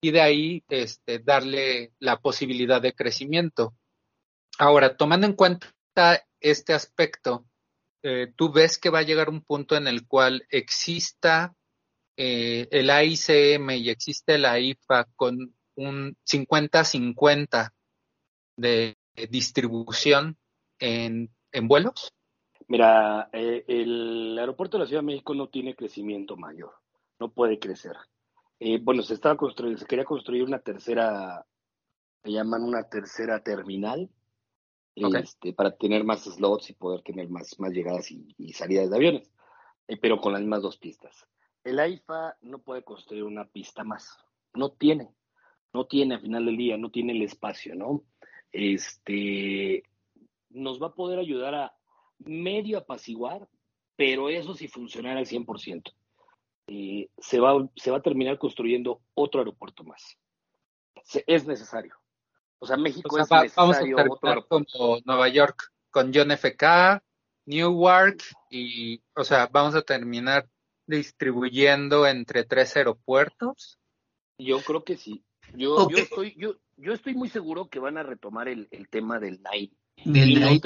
y 0.00 0.12
de 0.12 0.20
ahí 0.22 0.64
este, 0.68 1.18
darle 1.18 1.92
la 1.98 2.18
posibilidad 2.18 2.80
de 2.80 2.94
crecimiento. 2.94 3.74
Ahora, 4.58 4.96
tomando 4.96 5.26
en 5.26 5.34
cuenta 5.34 5.74
este 6.40 6.72
aspecto, 6.72 7.46
eh, 8.02 8.32
tú 8.34 8.50
ves 8.50 8.78
que 8.78 8.90
va 8.90 9.00
a 9.00 9.02
llegar 9.02 9.28
un 9.28 9.42
punto 9.42 9.76
en 9.76 9.86
el 9.86 10.06
cual 10.06 10.46
exista 10.50 11.54
eh, 12.16 12.66
el 12.70 12.88
AICM 12.88 13.70
y 13.72 13.90
existe 13.90 14.38
la 14.38 14.58
IFA 14.58 15.04
con 15.16 15.54
un 15.74 16.16
50-50 16.24 17.72
de 18.56 18.96
distribución 19.28 20.38
en, 20.78 21.30
vuelos? 21.62 22.12
Mira, 22.66 23.30
eh, 23.32 23.64
el 23.66 24.36
aeropuerto 24.38 24.76
de 24.76 24.84
la 24.84 24.88
Ciudad 24.88 25.02
de 25.02 25.06
México 25.06 25.34
no 25.34 25.48
tiene 25.48 25.74
crecimiento 25.74 26.36
mayor, 26.36 26.72
no 27.18 27.30
puede 27.30 27.58
crecer. 27.58 27.96
Eh, 28.60 28.78
bueno, 28.82 29.02
se 29.02 29.14
estaba 29.14 29.36
construyendo, 29.36 29.80
se 29.80 29.86
quería 29.86 30.04
construir 30.04 30.42
una 30.42 30.58
tercera, 30.58 31.46
se 32.22 32.30
llaman 32.30 32.62
una 32.62 32.88
tercera 32.88 33.40
terminal, 33.42 34.10
este, 34.96 35.52
para 35.52 35.76
tener 35.76 36.04
más 36.04 36.24
slots 36.24 36.70
y 36.70 36.74
poder 36.74 37.02
tener 37.02 37.28
más, 37.28 37.58
más 37.60 37.72
llegadas 37.72 38.10
y, 38.10 38.52
salidas 38.52 38.90
de 38.90 38.96
aviones, 38.96 39.30
pero 40.00 40.20
con 40.20 40.32
las 40.32 40.42
mismas 40.42 40.62
dos 40.62 40.76
pistas. 40.76 41.26
El 41.62 41.78
AIFA 41.78 42.36
no 42.42 42.58
puede 42.58 42.82
construir 42.82 43.24
una 43.24 43.44
pista 43.44 43.84
más, 43.84 44.18
no 44.54 44.72
tiene, 44.72 45.14
no 45.72 45.86
tiene 45.86 46.16
al 46.16 46.20
final 46.20 46.46
del 46.46 46.56
día, 46.56 46.76
no 46.76 46.90
tiene 46.90 47.12
el 47.12 47.22
espacio, 47.22 47.74
¿no? 47.74 48.02
Este, 48.50 49.84
nos 50.58 50.82
va 50.82 50.88
a 50.88 50.94
poder 50.94 51.18
ayudar 51.18 51.54
a 51.54 51.74
medio 52.18 52.78
apaciguar, 52.78 53.48
pero 53.96 54.28
eso 54.28 54.54
sí 54.54 54.68
funcionara 54.68 55.18
al 55.18 55.26
100%. 55.26 55.92
Eh, 56.68 57.08
se, 57.16 57.40
va, 57.40 57.68
se 57.76 57.90
va 57.90 57.98
a 57.98 58.02
terminar 58.02 58.38
construyendo 58.38 59.00
otro 59.14 59.40
aeropuerto 59.40 59.84
más. 59.84 60.18
es 61.26 61.46
necesario. 61.46 61.94
O 62.58 62.66
sea, 62.66 62.76
México 62.76 63.18
es 63.18 63.30
necesario 63.30 63.96
otro 63.96 64.28
aeropuerto. 64.28 64.78
Como 64.78 64.98
Nueva 65.04 65.28
York, 65.28 65.72
con 65.90 66.12
John 66.12 66.30
FK, 66.30 67.02
Newark, 67.46 68.22
y, 68.50 69.00
o 69.14 69.24
sea, 69.24 69.48
vamos 69.50 69.74
a 69.74 69.82
terminar 69.82 70.48
distribuyendo 70.88 72.06
entre 72.06 72.44
tres 72.44 72.76
aeropuertos? 72.76 73.78
Yo 74.38 74.60
creo 74.60 74.82
que 74.84 74.96
sí. 74.96 75.24
Yo, 75.54 75.88
yo, 75.88 75.98
estoy, 75.98 76.34
yo, 76.36 76.56
yo 76.76 76.92
estoy 76.92 77.14
muy 77.14 77.28
seguro 77.28 77.68
que 77.68 77.78
van 77.78 77.96
a 77.96 78.02
retomar 78.02 78.48
el, 78.48 78.68
el 78.70 78.88
tema 78.88 79.18
del 79.18 79.42
NAIM. 80.04 80.60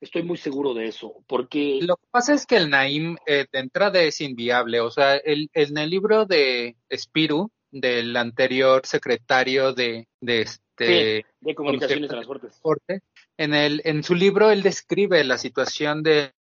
estoy 0.00 0.22
muy 0.22 0.36
seguro 0.36 0.74
de 0.74 0.88
eso, 0.88 1.22
porque... 1.26 1.78
Lo 1.82 1.96
que 1.96 2.06
pasa 2.10 2.34
es 2.34 2.46
que 2.46 2.56
el 2.56 2.70
Naim 2.70 3.16
eh, 3.26 3.46
de 3.52 3.58
entrada 3.58 4.00
es 4.00 4.20
inviable, 4.20 4.80
o 4.80 4.90
sea, 4.90 5.16
el, 5.16 5.50
en 5.52 5.78
el 5.78 5.90
libro 5.90 6.26
de 6.26 6.76
Spiru, 6.90 7.50
del 7.70 8.16
anterior 8.16 8.84
secretario 8.84 9.72
de, 9.72 10.08
de 10.20 10.42
este... 10.42 11.24
de 11.40 11.54
Comunicaciones 11.54 12.06
y 12.06 12.08
Transportes. 12.08 13.02
En, 13.36 13.54
el, 13.54 13.80
en 13.84 14.02
su 14.02 14.14
libro 14.14 14.50
él 14.50 14.62
describe 14.62 15.22
la 15.24 15.38
situación 15.38 16.02
del, 16.02 16.32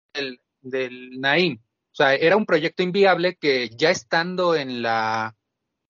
del 0.62 1.20
Naim 1.20 1.58
o 1.90 1.96
sea, 1.98 2.14
era 2.14 2.36
un 2.36 2.46
proyecto 2.46 2.84
inviable 2.84 3.34
que 3.34 3.70
ya 3.70 3.90
estando 3.90 4.54
en 4.54 4.82
la, 4.82 5.34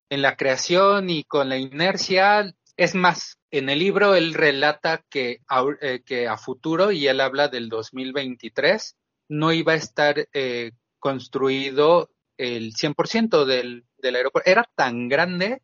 en 0.08 0.22
la 0.22 0.36
creación 0.36 1.10
y 1.10 1.24
con 1.24 1.50
la 1.50 1.58
inercia, 1.58 2.54
es 2.78 2.94
más, 2.94 3.38
en 3.50 3.68
el 3.68 3.80
libro 3.80 4.14
él 4.14 4.34
relata 4.34 5.04
que 5.10 5.40
a, 5.48 5.64
eh, 5.80 6.00
que 6.06 6.28
a 6.28 6.38
futuro, 6.38 6.92
y 6.92 7.08
él 7.08 7.20
habla 7.20 7.48
del 7.48 7.68
2023, 7.68 8.96
no 9.28 9.52
iba 9.52 9.72
a 9.72 9.76
estar 9.76 10.28
eh, 10.32 10.70
construido 11.00 12.08
el 12.36 12.72
100% 12.72 13.44
del, 13.44 13.84
del 13.98 14.14
aeropuerto. 14.14 14.48
Era 14.48 14.70
tan 14.76 15.08
grande 15.08 15.60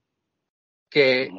que 0.91 1.31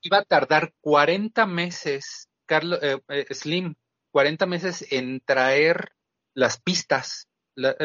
iba 0.00 0.18
a 0.18 0.24
tardar 0.24 0.72
40 0.80 1.44
meses, 1.44 2.30
Carlos, 2.46 2.80
eh, 2.82 3.26
Slim, 3.30 3.74
40 4.10 4.46
meses 4.46 4.86
en 4.90 5.20
traer 5.20 5.92
las 6.32 6.58
pistas 6.58 7.28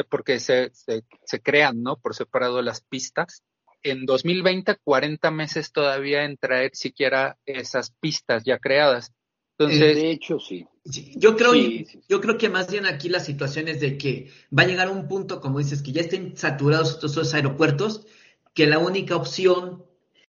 porque 0.10 0.40
se, 0.40 0.72
se, 0.72 1.42
crean, 1.42 1.82
¿no? 1.82 1.98
Por 1.98 2.14
separado 2.14 2.62
las 2.62 2.82
pistas. 2.82 3.44
En 3.84 4.06
2020, 4.06 4.78
40 4.84 5.32
meses 5.32 5.72
todavía 5.72 6.24
en 6.24 6.38
traer 6.38 6.72
siquiera 6.74 7.38
esas 7.46 7.92
pistas 8.00 8.44
ya 8.46 8.58
creadas. 8.58 9.12
Entonces, 9.58 9.96
de 9.96 10.12
hecho, 10.12 10.40
sí. 10.40 10.66
yo 11.16 11.36
creo, 11.36 11.54
yo 12.10 12.22
creo 12.22 12.38
que 12.38 12.50
más 12.50 12.72
bien 12.72 12.86
aquí 12.86 13.08
la 13.08 13.20
situación 13.20 13.68
es 13.68 13.80
de 13.80 13.98
que 13.98 14.32
va 14.58 14.64
a 14.64 14.68
llegar 14.68 14.90
un 14.90 15.08
punto, 15.08 15.42
como 15.42 15.60
dices, 15.60 15.84
que 15.84 15.92
ya 15.92 16.02
estén 16.02 16.36
saturados 16.36 16.98
todos 16.98 17.12
esos 17.12 17.34
aeropuertos, 17.34 18.08
que 18.54 18.66
la 18.66 18.80
única 18.80 19.16
opción, 19.16 19.84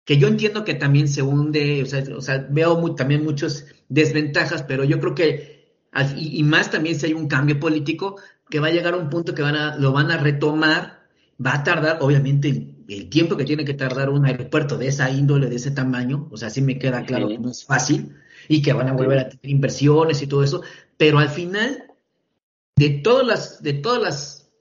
que 0.06 0.18
yo 0.18 0.27
entiendo 0.27 0.63
que 0.63 0.75
también 0.75 1.08
se 1.08 1.24
hunde, 1.24 1.82
o 1.82 1.86
sea, 1.86 2.04
o 2.16 2.22
sea 2.22 2.46
veo 2.50 2.96
también 2.96 3.24
muchas 3.24 3.66
desventajas, 3.89 4.63
pero 4.63 4.84
yo 4.84 5.00
creo 5.00 5.16
que, 5.16 5.74
y, 6.16 6.39
y, 6.39 6.44
más 6.44 6.70
también 6.70 7.00
si 7.00 7.08
hay 7.08 7.13
un 7.13 7.27
cambio 7.27 7.60
político, 7.60 8.18
que 8.50 8.60
va 8.60 8.68
a 8.68 8.72
llegar 8.72 8.94
un 8.96 9.10
punto 9.10 9.34
que 9.34 9.42
van 9.42 9.56
a, 9.56 9.77
lo 9.77 9.92
van 9.92 10.12
a 10.12 10.18
retomar, 10.18 11.08
va 11.44 11.56
a 11.56 11.63
tardar, 11.63 11.98
obviamente, 12.01 12.76
el, 12.88 13.10
tiempo 13.10 13.38
que 13.38 13.46
tiene 13.46 13.65
que 13.65 13.74
tardar 13.74 14.10
un 14.10 14.25
aeropuerto 14.25 14.77
de 14.77 14.88
esa 14.88 15.10
índole, 15.10 15.50
de 15.50 15.56
ese 15.56 15.72
tamaño, 15.72 16.27
o 16.32 16.38
sea, 16.38 16.50
sí 16.50 16.62
me 16.62 16.79
queda 16.79 17.06
claro 17.06 17.27
que 17.27 17.38
no 17.38 17.50
es 17.50 17.65
fácil 17.65 18.15
y 18.48 18.62
que 18.62 18.74
van 18.74 18.88
a 18.88 18.94
volver 18.94 19.20
a 19.20 19.29
tener 19.29 19.50
inversiones 19.50 20.22
y 20.22 20.27
todo 20.27 20.44
eso, 20.44 20.62
pero 20.98 21.20
al 21.20 21.29
final, 21.29 21.84
de 22.75 22.89
todas 22.89 23.25
las, 23.25 23.63
de 23.63 23.74
todas 23.74 24.01
las 24.01 24.51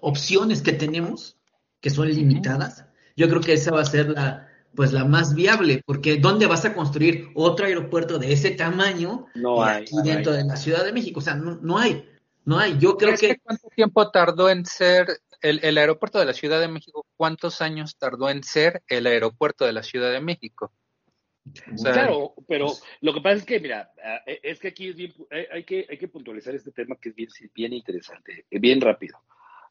opciones 0.00 0.62
que 0.62 0.72
tenemos, 0.72 1.36
que 1.80 1.90
son 1.90 2.08
limitadas, 2.08 2.86
yo 3.16 3.28
creo 3.28 3.40
que 3.40 3.52
esa 3.52 3.72
va 3.72 3.80
a 3.80 3.84
ser 3.84 4.10
la, 4.10 4.48
pues 4.74 4.92
la 4.92 5.04
más 5.04 5.34
viable, 5.34 5.82
porque 5.86 6.16
¿dónde 6.16 6.46
vas 6.46 6.64
a 6.64 6.74
construir 6.74 7.28
otro 7.34 7.66
aeropuerto 7.66 8.18
de 8.18 8.32
ese 8.32 8.50
tamaño 8.50 9.26
no 9.34 9.62
hay, 9.62 9.82
aquí 9.82 9.96
dentro 10.04 10.32
de 10.32 10.44
la 10.44 10.56
Ciudad 10.56 10.84
de 10.84 10.92
México? 10.92 11.20
O 11.20 11.22
sea, 11.22 11.34
no, 11.34 11.58
no 11.62 11.78
hay. 11.78 12.08
No 12.44 12.58
hay, 12.58 12.76
yo 12.78 12.98
creo 12.98 13.16
que... 13.16 13.38
¿Cuánto 13.42 13.68
tiempo 13.74 14.10
tardó 14.10 14.50
en 14.50 14.66
ser 14.66 15.06
el, 15.44 15.78
aeropuerto 15.78 16.18
de 16.18 16.24
la 16.24 16.32
Ciudad 16.32 16.60
de 16.60 16.68
México? 16.68 17.06
¿Cuántos 17.16 17.60
años 17.60 17.96
tardó 17.98 18.30
en 18.30 18.42
ser 18.42 18.82
el 18.88 19.06
aeropuerto 19.06 19.66
de 19.66 19.72
la 19.72 19.82
Ciudad 19.82 20.10
de 20.10 20.20
México? 20.20 20.72
claro, 21.76 22.34
pero 22.48 22.66
pues 22.68 22.82
lo 23.02 23.12
que 23.12 23.20
pasa 23.20 23.36
es 23.36 23.44
que, 23.44 23.60
mira, 23.60 23.92
e, 24.26 24.40
es 24.42 24.58
que 24.58 24.68
aquí 24.68 24.94
hay, 25.52 25.64
que, 25.64 25.86
hay 25.88 25.98
que 25.98 26.08
puntualizar 26.08 26.54
este 26.54 26.72
tema 26.72 26.96
que 26.96 27.10
es 27.10 27.14
bien, 27.14 27.28
bien 27.54 27.72
interesante, 27.74 28.46
eh, 28.50 28.58
bien 28.58 28.80
rápido. 28.80 29.18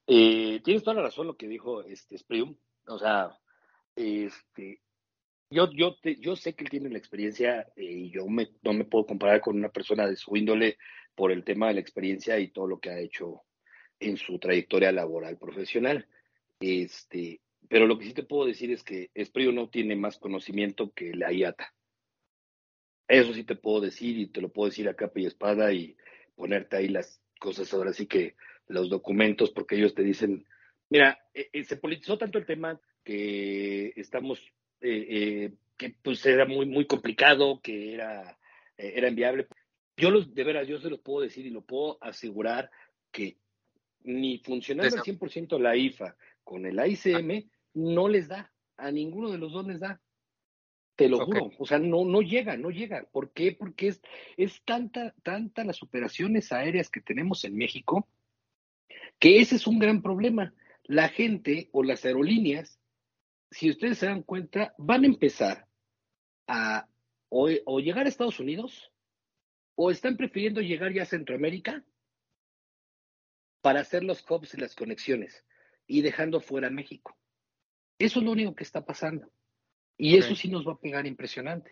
Eh, 0.05 0.61
tienes 0.63 0.83
toda 0.83 0.97
la 0.97 1.03
razón 1.03 1.25
lo 1.25 1.35
que 1.35 1.47
dijo 1.47 1.81
este 1.81 2.17
Sprium, 2.17 2.55
o 2.85 2.99
sea, 2.99 3.35
este, 3.95 4.81
yo, 5.49 5.71
yo, 5.71 5.95
yo 6.03 6.35
sé 6.35 6.53
que 6.53 6.65
él 6.65 6.69
tiene 6.69 6.89
la 6.89 6.99
experiencia 6.99 7.61
eh, 7.75 7.83
y 7.83 8.11
yo 8.11 8.27
me, 8.27 8.49
no 8.61 8.73
me 8.73 8.85
puedo 8.85 9.07
comparar 9.07 9.41
con 9.41 9.57
una 9.57 9.69
persona 9.69 10.05
de 10.05 10.15
su 10.15 10.35
índole 10.35 10.77
por 11.15 11.31
el 11.31 11.43
tema 11.43 11.69
de 11.69 11.75
la 11.75 11.79
experiencia 11.79 12.37
y 12.37 12.49
todo 12.49 12.67
lo 12.67 12.79
que 12.79 12.91
ha 12.91 12.99
hecho 12.99 13.41
en 14.03 14.17
su 14.17 14.39
trayectoria 14.39 14.91
laboral 14.91 15.37
profesional. 15.37 16.07
Este, 16.59 17.41
pero 17.69 17.87
lo 17.87 17.97
que 17.97 18.05
sí 18.05 18.13
te 18.13 18.23
puedo 18.23 18.45
decir 18.45 18.71
es 18.71 18.83
que 18.83 19.09
Esprío 19.13 19.51
no 19.51 19.69
tiene 19.69 19.95
más 19.95 20.17
conocimiento 20.17 20.91
que 20.93 21.13
la 21.13 21.31
IATA. 21.31 21.73
Eso 23.07 23.33
sí 23.33 23.43
te 23.43 23.55
puedo 23.55 23.81
decir 23.81 24.17
y 24.17 24.27
te 24.27 24.41
lo 24.41 24.49
puedo 24.49 24.69
decir 24.69 24.87
a 24.87 24.95
capa 24.95 25.19
y 25.19 25.25
espada 25.25 25.73
y 25.73 25.95
ponerte 26.35 26.77
ahí 26.77 26.87
las 26.87 27.21
cosas 27.39 27.73
ahora 27.73 27.93
sí 27.93 28.07
que 28.07 28.35
los 28.67 28.89
documentos, 28.89 29.51
porque 29.51 29.75
ellos 29.75 29.93
te 29.93 30.03
dicen, 30.03 30.45
mira, 30.89 31.19
eh, 31.33 31.49
eh, 31.51 31.63
se 31.65 31.77
politizó 31.77 32.17
tanto 32.17 32.37
el 32.37 32.45
tema 32.45 32.79
que 33.03 33.93
estamos, 33.97 34.39
eh, 34.79 35.51
que 35.77 35.95
pues 36.01 36.25
era 36.25 36.45
muy, 36.45 36.65
muy 36.65 36.85
complicado, 36.87 37.59
que 37.61 37.93
era, 37.93 38.39
era 38.77 39.09
inviable 39.09 39.47
yo 39.97 40.09
los, 40.09 40.33
de 40.33 40.43
veras, 40.43 40.67
yo 40.67 40.79
se 40.79 40.89
los 40.89 40.99
puedo 40.99 41.21
decir 41.21 41.45
y 41.45 41.51
lo 41.51 41.61
puedo 41.61 41.97
asegurar 42.01 42.71
que 43.11 43.37
ni 44.03 44.39
funcionando 44.39 44.95
al 44.95 45.03
100% 45.03 45.59
la 45.59 45.75
IFA 45.75 46.15
con 46.43 46.65
el 46.65 46.79
AICM 46.79 47.49
no 47.75 48.07
les 48.07 48.27
da, 48.27 48.51
a 48.77 48.91
ninguno 48.91 49.31
de 49.31 49.37
los 49.37 49.51
dos 49.51 49.65
les 49.65 49.79
da. 49.79 50.01
Te 50.95 51.09
lo 51.09 51.25
juro, 51.25 51.51
o 51.57 51.65
sea, 51.65 51.79
no, 51.79 52.05
no 52.05 52.21
llega, 52.21 52.55
no 52.55 52.69
llega. 52.69 53.07
¿Por 53.11 53.31
qué? 53.31 53.51
Porque 53.51 53.87
es, 53.87 54.01
es 54.37 54.61
tanta, 54.63 55.15
tanta 55.23 55.63
las 55.63 55.81
operaciones 55.81 56.51
aéreas 56.51 56.89
que 56.89 57.01
tenemos 57.01 57.43
en 57.45 57.55
México 57.55 58.07
que 59.19 59.39
ese 59.39 59.55
es 59.55 59.67
un 59.67 59.79
gran 59.79 60.01
problema. 60.01 60.53
La 60.83 61.09
gente 61.09 61.69
o 61.71 61.81
las 61.81 62.05
aerolíneas, 62.05 62.79
si 63.49 63.69
ustedes 63.69 63.99
se 63.99 64.05
dan 64.05 64.21
cuenta, 64.21 64.75
van 64.77 65.03
a 65.03 65.07
empezar 65.07 65.67
a 66.47 66.87
o, 67.29 67.79
llegar 67.79 68.05
a 68.05 68.09
Estados 68.09 68.39
Unidos 68.39 68.91
o 69.75 69.89
están 69.89 70.17
prefiriendo 70.17 70.61
llegar 70.61 70.93
ya 70.93 71.03
a 71.03 71.05
Centroamérica 71.07 71.83
para 73.63 73.79
hacer 73.79 74.03
los 74.03 74.29
hubs 74.29 74.53
y 74.53 74.57
las 74.57 74.75
conexiones 74.75 75.45
y 75.87 76.01
dejando 76.01 76.41
fuera 76.41 76.69
México. 76.69 77.17
Eso 77.97 78.19
es 78.19 78.25
lo 78.25 78.33
único 78.33 78.53
que 78.53 78.65
está 78.65 78.85
pasando. 78.85 79.31
Y 79.97 80.17
eso 80.17 80.35
sí 80.35 80.49
nos 80.49 80.67
va 80.67 80.73
a 80.73 80.79
pegar 80.79 81.07
impresionante. 81.07 81.71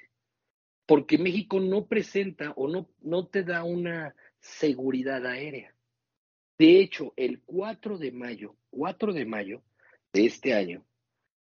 Porque 0.85 1.17
México 1.17 1.59
no 1.59 1.87
presenta 1.87 2.51
o 2.51 2.69
no, 2.69 2.89
no 3.01 3.27
te 3.27 3.43
da 3.43 3.65
una 3.65 4.15
seguridad 4.39 5.25
aérea. 5.25 5.75
De 6.57 6.79
hecho, 6.79 7.11
el 7.17 7.41
4 7.41 7.97
de 7.97 8.13
mayo, 8.13 8.55
4 8.69 9.11
de 9.11 9.25
mayo 9.25 9.61
de 10.13 10.27
este 10.27 10.53
año, 10.53 10.85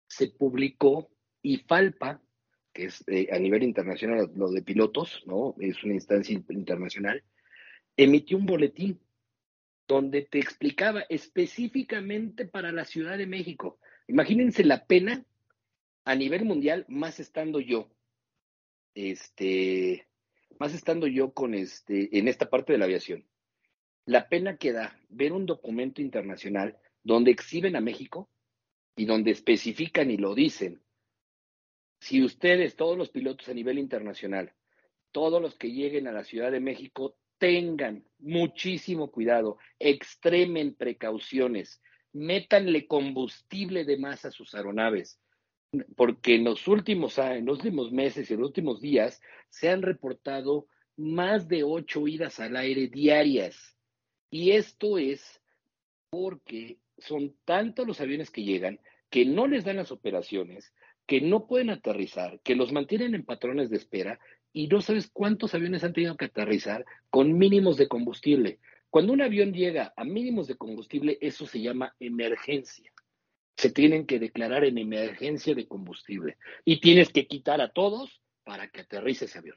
se 0.09 0.31
publicó 0.31 1.11
IFALPA, 1.43 2.21
que 2.73 2.87
es 2.87 3.05
eh, 3.07 3.29
a 3.31 3.39
nivel 3.39 3.63
internacional 3.63 4.33
lo 4.35 4.51
de 4.51 4.63
pilotos, 4.63 5.23
¿no? 5.27 5.55
Es 5.61 5.85
una 5.85 5.95
instancia 5.95 6.43
internacional, 6.49 7.23
emitió 7.97 8.37
un 8.37 8.47
boletín 8.47 8.99
donde 9.91 10.23
te 10.23 10.39
explicaba 10.39 11.05
específicamente 11.09 12.47
para 12.47 12.71
la 12.71 12.85
Ciudad 12.85 13.19
de 13.19 13.27
México. 13.27 13.81
Imagínense 14.07 14.63
la 14.63 14.87
pena 14.87 15.25
a 16.05 16.15
nivel 16.15 16.45
mundial, 16.45 16.85
más 16.87 17.19
estando 17.19 17.59
yo, 17.59 17.91
este, 18.95 20.07
más 20.61 20.75
estando 20.75 21.09
yo 21.09 21.33
con 21.33 21.55
este, 21.55 22.17
en 22.17 22.29
esta 22.29 22.49
parte 22.49 22.73
de 22.73 22.79
la 22.79 22.85
aviación. 22.85 23.27
La 24.05 24.29
pena 24.29 24.59
que 24.59 24.71
da 24.71 24.97
ver 25.09 25.33
un 25.33 25.45
documento 25.45 26.01
internacional 26.01 26.79
donde 27.03 27.33
exhiben 27.33 27.75
a 27.75 27.81
México 27.81 28.31
y 28.95 29.07
donde 29.07 29.33
especifican 29.33 30.13
y 30.13 30.19
lo 30.19 30.37
dicen 30.37 30.81
si 31.99 32.23
ustedes, 32.23 32.77
todos 32.77 32.97
los 32.97 33.11
pilotos 33.11 33.49
a 33.49 33.55
nivel 33.55 33.77
internacional, 33.77 34.55
todos 35.11 35.43
los 35.43 35.57
que 35.57 35.73
lleguen 35.73 36.07
a 36.07 36.13
la 36.13 36.23
Ciudad 36.23 36.53
de 36.53 36.61
México, 36.61 37.17
tengan 37.41 38.05
muchísimo 38.21 39.11
cuidado, 39.11 39.59
extremen 39.81 40.75
precauciones, 40.75 41.83
métanle 42.13 42.87
combustible 42.87 43.85
de 43.85 43.97
más 43.97 44.25
a 44.25 44.31
sus 44.31 44.55
aeronaves, 44.55 45.19
porque 45.97 46.37
en 46.37 46.45
los 46.45 46.69
últimos, 46.69 47.19
en 47.19 47.47
los 47.47 47.59
últimos 47.59 47.91
meses 47.91 48.31
y 48.31 48.35
en 48.35 48.41
los 48.41 48.49
últimos 48.51 48.81
días 48.81 49.21
se 49.49 49.71
han 49.71 49.83
reportado 49.83 50.67
más 50.97 51.49
de 51.49 51.65
ocho 51.65 52.07
idas 52.07 52.39
al 52.39 52.57
aire 52.57 52.89
diarias. 52.89 53.77
Y 54.31 54.53
esto 54.53 54.99
es 54.99 55.41
porque 56.11 56.79
son 56.99 57.35
tantos 57.45 57.87
los 57.87 58.01
aviones 58.01 58.31
que 58.31 58.45
llegan 58.45 58.79
que 59.09 59.25
no 59.25 59.49
les 59.49 59.65
dan 59.65 59.77
las 59.77 59.91
operaciones, 59.91 60.73
que 61.07 61.21
no 61.21 61.47
pueden 61.47 61.71
aterrizar, 61.71 62.41
que 62.45 62.55
los 62.55 62.71
mantienen 62.73 63.15
en 63.15 63.25
patrones 63.25 63.71
de 63.71 63.77
espera 63.77 64.21
y 64.53 64.67
no 64.69 64.81
sabes 64.81 65.11
cuántos 65.13 65.55
aviones 65.55 65.85
han 65.85 65.93
tenido 65.93 66.17
que 66.17 66.27
aterrizar 66.27 66.85
con 67.09 67.39
mínimos 67.39 67.77
de 67.77 67.89
combustible. 67.89 68.59
Cuando 68.91 69.13
un 69.13 69.23
avión 69.23 69.53
llega 69.53 69.93
a 69.97 70.05
mínimos 70.05 70.49
de 70.49 70.57
combustible, 70.57 71.19
eso 71.21 71.47
se 71.47 71.61
llama 71.61 71.95
emergencia. 72.01 72.93
Se 73.57 73.71
tienen 73.71 74.07
que 74.07 74.19
declarar 74.19 74.65
en 74.65 74.79
emergencia 74.79 75.55
de 75.55 75.69
combustible 75.69 76.39
y 76.65 76.81
tienes 76.81 77.11
que 77.11 77.27
quitar 77.27 77.61
a 77.61 77.73
todos 77.73 78.21
para 78.43 78.69
que 78.69 78.81
aterrice 78.81 79.27
ese 79.27 79.39
avión. 79.39 79.57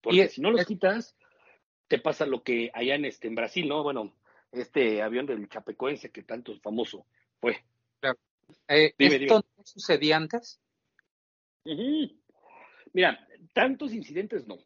Porque 0.00 0.28
si 0.28 0.40
no 0.40 0.50
los 0.50 0.64
quitas, 0.66 1.16
te 1.88 1.98
pasa 1.98 2.26
lo 2.26 2.42
que 2.42 2.70
allá 2.74 2.94
en, 2.94 3.06
este, 3.06 3.26
en 3.26 3.34
Brasil, 3.34 3.68
¿no? 3.68 3.82
Bueno, 3.82 4.14
este 4.52 5.02
avión 5.02 5.26
del 5.26 5.48
Chapecoense 5.48 6.10
que 6.10 6.22
tanto 6.22 6.56
famoso 6.60 7.06
fue. 7.40 7.64
Eh, 8.68 8.94
¿Esto 8.96 9.44
no 9.56 9.64
sucedía 9.64 10.16
antes? 10.16 10.60
Mira, 12.92 13.26
tantos 13.56 13.94
incidentes 13.94 14.46
no. 14.46 14.58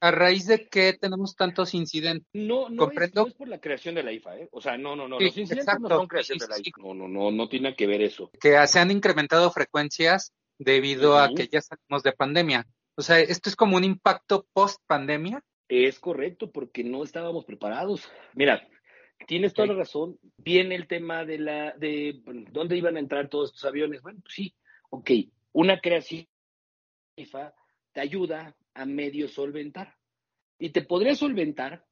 ¿A 0.00 0.12
raíz 0.12 0.46
de 0.46 0.68
qué 0.68 0.92
tenemos 0.92 1.34
tantos 1.34 1.74
incidentes? 1.74 2.24
No, 2.32 2.68
no, 2.68 2.88
es, 2.88 3.14
no 3.16 3.26
es, 3.26 3.34
por 3.34 3.48
la 3.48 3.60
creación 3.60 3.96
de 3.96 4.04
la 4.04 4.12
IFA, 4.12 4.38
¿eh? 4.38 4.48
O 4.52 4.60
sea, 4.60 4.78
no, 4.78 4.94
no, 4.94 5.08
no. 5.08 5.18
los 5.18 5.36
incidentes 5.36 5.80
no 5.80 5.88
son 5.88 6.06
creación 6.06 6.38
de 6.38 6.46
la 6.46 6.56
IFA. 6.56 6.80
No, 6.80 6.94
no, 6.94 7.08
no, 7.08 7.32
no 7.32 7.48
tiene 7.48 7.74
que 7.74 7.88
ver 7.88 8.00
eso. 8.02 8.30
Que 8.40 8.64
se 8.68 8.78
han 8.78 8.92
incrementado 8.92 9.50
frecuencias 9.50 10.32
debido 10.56 11.18
a 11.18 11.30
que 11.34 11.48
ya 11.48 11.60
salimos 11.60 12.04
de 12.04 12.12
pandemia. 12.12 12.64
O 12.94 13.02
sea, 13.02 13.18
¿esto 13.18 13.50
es 13.50 13.56
como 13.56 13.76
un 13.76 13.82
impacto 13.82 14.46
post 14.52 14.80
pandemia? 14.86 15.42
Es 15.66 15.98
correcto, 15.98 16.52
porque 16.52 16.84
no 16.84 17.02
estábamos 17.02 17.44
preparados. 17.44 18.08
Mira, 18.34 18.68
Tienes 19.26 19.52
toda 19.52 19.66
la 19.66 19.74
razón. 19.74 20.16
Viene 20.36 20.76
el 20.76 20.86
tema 20.86 21.24
de 21.24 21.38
la 21.38 21.72
de 21.72 22.22
dónde 22.52 22.76
iban 22.76 22.96
a 22.96 23.00
entrar 23.00 23.28
todos 23.28 23.50
estos 23.50 23.64
aviones. 23.64 24.00
Bueno, 24.00 24.20
pues 24.22 24.32
sí, 24.32 24.54
ok. 24.90 25.10
Una 25.52 25.80
creación 25.80 26.28
te 27.98 28.02
ayuda 28.02 28.54
a 28.74 28.86
medio 28.86 29.26
solventar. 29.26 29.96
Y 30.56 30.70
te 30.70 30.82
podría 30.82 31.16
solventar 31.16 31.84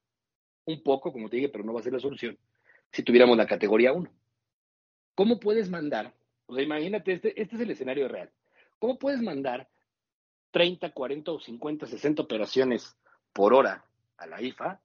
un 0.64 0.80
poco, 0.84 1.12
como 1.12 1.28
te 1.28 1.34
dije, 1.34 1.48
pero 1.48 1.64
no 1.64 1.72
va 1.72 1.80
a 1.80 1.82
ser 1.82 1.94
la 1.94 1.98
solución, 1.98 2.38
si 2.92 3.02
tuviéramos 3.02 3.36
la 3.36 3.44
categoría 3.44 3.92
1. 3.92 4.08
¿Cómo 5.16 5.40
puedes 5.40 5.68
mandar? 5.68 6.14
O 6.46 6.54
sea, 6.54 6.62
imagínate, 6.62 7.14
este, 7.14 7.42
este 7.42 7.56
es 7.56 7.60
el 7.60 7.72
escenario 7.72 8.06
real. 8.06 8.30
¿Cómo 8.78 9.00
puedes 9.00 9.20
mandar 9.20 9.68
30, 10.52 10.92
40 10.92 11.32
o 11.32 11.40
50, 11.40 11.86
60 11.86 12.22
operaciones 12.22 12.96
por 13.32 13.52
hora 13.52 13.84
a 14.16 14.26
la 14.28 14.40
IFA 14.40 14.80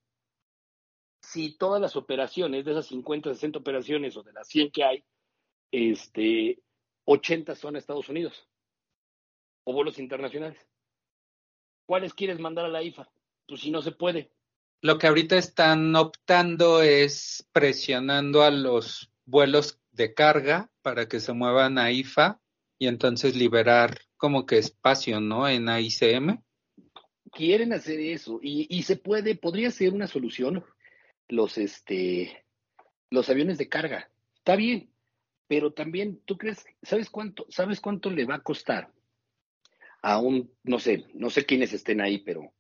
si 1.22 1.56
todas 1.56 1.80
las 1.80 1.96
operaciones, 1.96 2.66
de 2.66 2.72
esas 2.72 2.88
50, 2.88 3.36
60 3.36 3.60
operaciones 3.60 4.18
o 4.18 4.24
de 4.24 4.34
las 4.34 4.48
100 4.48 4.72
que 4.72 4.84
hay, 4.84 5.04
este, 5.70 6.64
80 7.06 7.54
son 7.54 7.76
a 7.76 7.80
Estados 7.80 8.10
Unidos 8.10 8.48
o 9.66 9.74
vuelos 9.74 10.00
internacionales. 10.00 10.71
¿Cuáles 11.86 12.14
quieres 12.14 12.40
mandar 12.40 12.66
a 12.66 12.70
la 12.70 12.84
IFA? 12.84 13.10
Pues 13.48 13.62
si 13.62 13.72
no 13.72 13.82
se 13.82 13.92
puede. 13.92 14.32
Lo 14.82 14.98
que 14.98 15.08
ahorita 15.08 15.38
están 15.38 15.96
optando 15.96 16.82
es 16.82 17.48
presionando 17.52 18.44
a 18.44 18.52
los 18.52 19.12
vuelos 19.26 19.80
de 19.92 20.14
carga 20.14 20.72
para 20.82 21.08
que 21.08 21.20
se 21.20 21.34
muevan 21.34 21.78
a 21.78 21.92
IFA 21.92 22.40
y 22.80 22.88
entonces 22.88 23.36
liberar 23.36 24.00
como 24.18 24.46
que 24.46 24.58
espacio, 24.58 25.20
¿no? 25.20 25.48
En 25.48 25.70
AICM. 25.70 26.42
Quieren 27.32 27.74
hacer 27.74 28.00
eso 28.00 28.40
y, 28.42 28.68
y 28.76 28.84
se 28.84 28.96
puede, 28.96 29.36
podría 29.36 29.70
ser 29.72 29.94
una 29.94 30.08
solución 30.08 30.66
los, 31.28 31.58
este, 31.58 32.46
los 33.10 33.30
aviones 33.30 33.58
de 33.58 33.70
carga. 33.70 34.10
Está 34.36 34.56
bien, 34.56 34.92
pero 35.48 35.74
también, 35.74 36.22
¿tú 36.26 36.38
crees, 36.38 36.66
sabes 36.82 37.10
cuánto, 37.10 37.46
sabes 37.50 37.80
cuánto 37.80 38.10
le 38.10 38.26
va 38.26 38.36
a 38.36 38.44
costar 38.44 38.92
a 40.02 40.20
un, 40.20 40.52
no 40.64 40.80
sé, 40.80 41.06
no 41.14 41.30
sé 41.30 41.46
quiénes 41.46 41.74
estén 41.74 42.02
ahí, 42.02 42.20
pero 42.20 42.54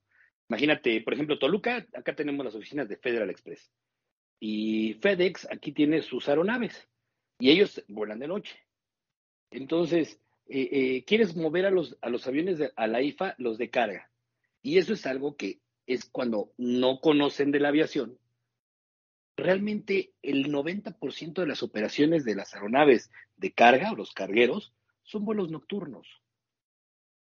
imagínate, 0.50 1.02
por 1.02 1.14
ejemplo, 1.14 1.40
Toluca, 1.40 1.88
acá 1.94 2.16
tenemos 2.16 2.46
las 2.46 2.56
oficinas 2.56 2.88
de 2.88 2.98
Federal 2.98 3.30
Express 3.30 3.72
y 4.40 4.96
FedEx 4.96 5.48
aquí 5.52 5.72
tiene 5.72 6.02
sus 6.02 6.28
aeronaves 6.30 6.88
y 7.40 7.52
ellos 7.52 7.84
vuelan 7.88 8.20
de 8.20 8.28
noche. 8.28 8.60
Entonces, 9.50 10.20
eh, 10.48 10.70
eh, 10.72 11.04
quieres 11.06 11.36
mover 11.36 11.66
a 11.66 11.72
los, 11.72 11.98
a 12.02 12.10
los 12.10 12.28
aviones 12.28 12.58
de, 12.58 12.72
a 12.76 12.88
la 12.88 13.02
IFA, 13.02 13.36
los 13.38 13.58
de 13.58 13.70
carga. 13.70 14.10
Y 14.62 14.78
eso 14.78 14.94
es 14.94 15.06
algo 15.06 15.36
que 15.36 15.60
es 15.88 16.06
cuando 16.06 16.54
no 16.58 17.00
conocen 17.02 17.52
de 17.52 17.60
la 17.60 17.70
aviación 17.70 18.18
realmente 19.42 20.14
el 20.22 20.52
90% 20.52 21.34
de 21.34 21.48
las 21.48 21.64
operaciones 21.64 22.24
de 22.24 22.36
las 22.36 22.54
aeronaves 22.54 23.12
de 23.38 23.52
carga 23.52 23.92
o 23.92 23.96
los 23.96 24.14
cargueros 24.14 24.74
son 25.04 25.26
vuelos 25.26 25.50
nocturnos. 25.50 26.08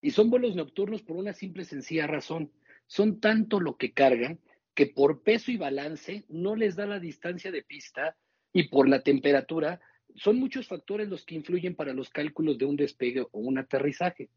Y 0.06 0.12
son 0.12 0.30
vuelos 0.30 0.54
nocturnos 0.54 1.02
por 1.02 1.16
una 1.16 1.32
simple 1.32 1.64
y 1.64 1.66
sencilla 1.66 2.06
razón. 2.06 2.52
Son 2.86 3.18
tanto 3.18 3.58
lo 3.58 3.76
que 3.76 3.92
cargan 3.92 4.38
que 4.72 4.86
por 4.86 5.24
peso 5.24 5.50
y 5.50 5.56
balance 5.56 6.24
no 6.28 6.54
les 6.54 6.76
da 6.76 6.86
la 6.86 7.00
distancia 7.00 7.50
de 7.50 7.64
pista 7.64 8.16
y 8.52 8.68
por 8.68 8.88
la 8.88 9.02
temperatura 9.02 9.80
son 10.14 10.38
muchos 10.38 10.68
factores 10.68 11.08
los 11.08 11.24
que 11.24 11.34
influyen 11.34 11.74
para 11.74 11.92
los 11.92 12.08
cálculos 12.10 12.56
de 12.56 12.66
un 12.66 12.76
despegue 12.76 13.22
o 13.22 13.28
un 13.32 13.58
aterrizaje. 13.58 14.30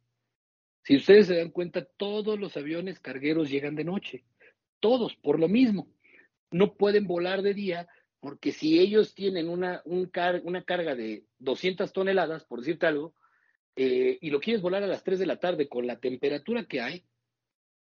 Si 0.81 0.95
ustedes 0.95 1.27
se 1.27 1.37
dan 1.37 1.51
cuenta, 1.51 1.85
todos 1.85 2.39
los 2.39 2.57
aviones 2.57 2.99
cargueros 2.99 3.51
llegan 3.51 3.75
de 3.75 3.83
noche, 3.83 4.23
todos 4.79 5.15
por 5.17 5.39
lo 5.39 5.47
mismo 5.47 5.87
no 6.49 6.73
pueden 6.77 7.05
volar 7.05 7.43
de 7.43 7.53
día 7.53 7.87
porque 8.21 8.53
si 8.53 8.79
ellos 8.79 9.13
tienen 9.13 9.47
una, 9.47 9.83
una 9.85 10.63
carga 10.63 10.95
de 10.95 11.25
200 11.37 11.93
toneladas, 11.93 12.43
por 12.45 12.57
decirte 12.61 12.87
algo, 12.87 13.13
eh, 13.81 14.17
y 14.19 14.29
lo 14.29 14.41
quieres 14.41 14.61
volar 14.61 14.83
a 14.83 14.87
las 14.87 15.05
3 15.05 15.19
de 15.19 15.25
la 15.25 15.39
tarde 15.39 15.69
con 15.69 15.87
la 15.87 16.01
temperatura 16.01 16.65
que 16.65 16.81
hay, 16.81 17.05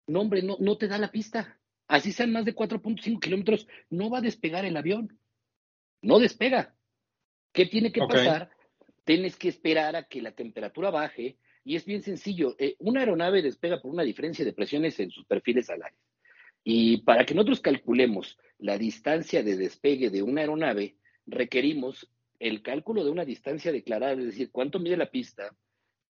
no, 0.06 0.20
hombre, 0.20 0.42
no, 0.42 0.58
no 0.60 0.76
te 0.76 0.88
da 0.88 0.98
la 0.98 1.10
pista. 1.10 1.58
así 1.88 2.12
sean 2.12 2.32
más 2.32 2.44
de 2.44 2.54
4.5 2.54 3.18
kilómetros, 3.18 3.66
no 3.88 4.10
va 4.10 4.18
a 4.18 4.20
despegar 4.20 4.66
el 4.66 4.76
avión. 4.76 5.18
No 6.02 6.18
despega. 6.18 6.76
¿Qué 7.50 7.64
tiene 7.64 7.92
que 7.92 8.02
pasar? 8.06 8.50
Tienes 9.04 9.36
que 9.36 9.48
esperar 9.48 9.96
a 9.96 10.02
que 10.02 10.20
la 10.20 10.32
temperatura 10.32 10.90
baje 10.90 11.38
y 11.64 11.76
es 11.76 11.86
bien 11.86 12.02
sencillo. 12.02 12.56
Eh, 12.58 12.76
una 12.78 13.00
aeronave 13.00 13.40
despega 13.40 13.80
por 13.80 13.90
una 13.90 14.02
diferencia 14.02 14.44
de 14.44 14.52
presiones 14.52 15.00
en 15.00 15.10
sus 15.10 15.24
perfiles 15.24 15.70
alares. 15.70 15.98
Y 16.62 16.98
para 16.98 17.24
que 17.24 17.34
nosotros 17.34 17.60
calculemos 17.60 18.36
la 18.58 18.76
distancia 18.76 19.42
de 19.42 19.56
despegue 19.56 20.10
de 20.10 20.22
una 20.22 20.42
aeronave, 20.42 20.98
requerimos 21.24 22.06
el 22.38 22.60
cálculo 22.60 23.02
de 23.02 23.10
una 23.10 23.24
distancia 23.24 23.72
declarada, 23.72 24.12
es 24.12 24.26
decir, 24.26 24.50
cuánto 24.50 24.78
mide 24.78 24.98
la 24.98 25.10
pista, 25.10 25.56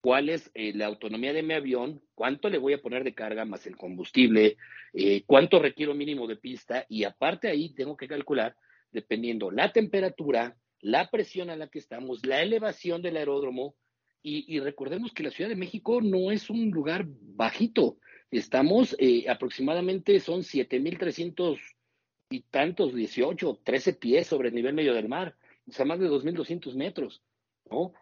cuál 0.02 0.30
es 0.30 0.50
eh, 0.56 0.74
la 0.74 0.88
autonomía 0.88 1.32
de 1.32 1.44
mi 1.44 1.54
avión, 1.54 2.02
cuánto 2.16 2.50
le 2.50 2.58
voy 2.58 2.74
a 2.74 2.82
poner 2.82 3.04
de 3.04 3.14
carga 3.14 3.46
más 3.46 3.66
el 3.68 3.78
combustible, 3.78 4.58
eh, 4.94 5.24
cuánto 5.26 5.60
requiero 5.60 5.94
mínimo 5.94 6.28
de 6.28 6.36
pista 6.36 6.86
y 6.90 7.04
aparte 7.04 7.48
ahí 7.48 7.74
tengo 7.74 7.96
que 7.96 8.08
calcular, 8.08 8.56
dependiendo 8.92 9.52
la 9.52 9.72
temperatura, 9.72 10.58
la 10.82 11.10
presión 11.10 11.52
a 11.52 11.56
la 11.56 11.68
que 11.68 11.80
estamos, 11.80 12.26
la 12.26 12.42
elevación 12.42 13.04
del 13.04 13.18
aeródromo 13.18 13.76
y, 14.24 14.60
recordemos 14.60 15.14
que 15.14 15.24
la 15.24 15.32
Ciudad 15.32 15.50
de 15.50 15.56
México 15.56 16.00
no 16.00 16.32
es 16.32 16.52
un 16.52 16.70
lugar 16.70 17.06
bajito, 17.08 17.98
estamos 18.30 18.96
eh, 19.00 19.26
aproximadamente 19.28 20.20
son 20.20 20.42
7.300 20.42 21.60
y 22.30 22.42
tantos, 22.42 22.94
18, 22.94 23.62
13 23.64 23.94
pies 23.94 24.28
sobre 24.28 24.50
el 24.50 24.56
nivel 24.56 24.76
medio 24.76 24.94
del 24.94 25.10
mar, 25.10 25.36
o 25.68 25.72
sea, 25.72 25.86
más 25.86 26.00
de 26.00 26.08
2.200 26.08 26.76
metros, 26.76 27.24
¿no? 27.70 27.94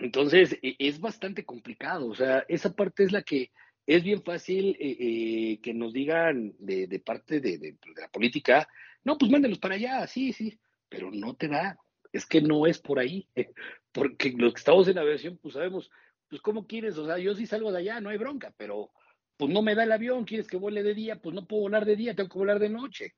Entonces, 0.00 0.58
e, 0.62 0.76
es 0.78 1.00
bastante 1.00 1.44
complicado, 1.44 2.06
o 2.06 2.14
sea, 2.14 2.44
esa 2.48 2.74
parte 2.74 3.04
es 3.04 3.12
la 3.12 3.22
que 3.22 3.50
es 3.86 4.02
bien 4.02 4.22
fácil 4.22 4.76
eh, 4.78 4.96
eh, 4.98 5.60
que 5.62 5.74
nos 5.74 5.92
digan 5.92 6.54
de, 6.58 7.02
parte 7.04 7.40
de, 7.40 7.76
la 7.96 8.08
política, 8.08 8.68
no, 9.04 9.18
pues 9.18 9.30
mándelos 9.30 9.58
para 9.58 9.74
allá, 9.74 10.06
sí, 10.06 10.32
sí, 10.32 10.58
pero 10.88 11.10
no 11.10 11.34
te 11.34 11.48
da, 11.48 11.78
es 12.12 12.26
que 12.26 12.40
no 12.40 12.66
es 12.66 12.78
por 12.78 12.98
ahí, 12.98 13.28
porque 13.92 14.32
los 14.36 14.54
que 14.54 14.58
estamos 14.58 14.88
en 14.88 14.98
aviación, 14.98 15.38
pues 15.38 15.54
sabemos, 15.54 15.90
pues 16.28 16.40
cómo 16.40 16.66
quieres, 16.66 16.96
o 16.96 17.06
sea, 17.06 17.18
yo 17.18 17.34
sí 17.34 17.46
salgo 17.46 17.72
de 17.72 17.78
allá, 17.80 18.00
no 18.00 18.10
hay 18.10 18.18
bronca, 18.18 18.54
pero 18.56 18.90
pues 19.36 19.52
no 19.52 19.62
me 19.62 19.74
da 19.74 19.84
el 19.84 19.92
avión, 19.92 20.24
quieres 20.24 20.46
que 20.46 20.56
vuele 20.56 20.82
de 20.82 20.94
día, 20.94 21.16
pues 21.16 21.34
no 21.34 21.46
puedo 21.46 21.62
volar 21.62 21.84
de 21.84 21.96
día, 21.96 22.14
tengo 22.14 22.28
que 22.28 22.38
volar 22.38 22.58
de 22.58 22.68
noche. 22.68 23.14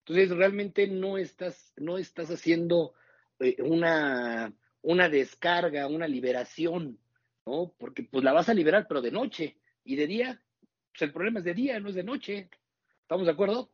Entonces, 0.00 0.30
realmente 0.36 0.86
no 0.86 1.16
estás, 1.16 1.72
no 1.76 1.96
estás 1.96 2.30
haciendo 2.30 2.92
eh, 3.40 3.56
una 3.62 4.52
una 4.84 5.08
descarga, 5.08 5.86
una 5.88 6.06
liberación, 6.06 6.98
¿no? 7.46 7.74
Porque 7.78 8.02
pues 8.04 8.22
la 8.22 8.32
vas 8.32 8.48
a 8.48 8.54
liberar, 8.54 8.86
pero 8.86 9.00
de 9.00 9.10
noche 9.10 9.56
y 9.82 9.96
de 9.96 10.06
día, 10.06 10.42
pues 10.92 11.02
el 11.02 11.12
problema 11.12 11.38
es 11.38 11.44
de 11.44 11.54
día, 11.54 11.80
no 11.80 11.88
es 11.88 11.94
de 11.94 12.04
noche. 12.04 12.50
¿Estamos 13.00 13.24
de 13.24 13.32
acuerdo? 13.32 13.70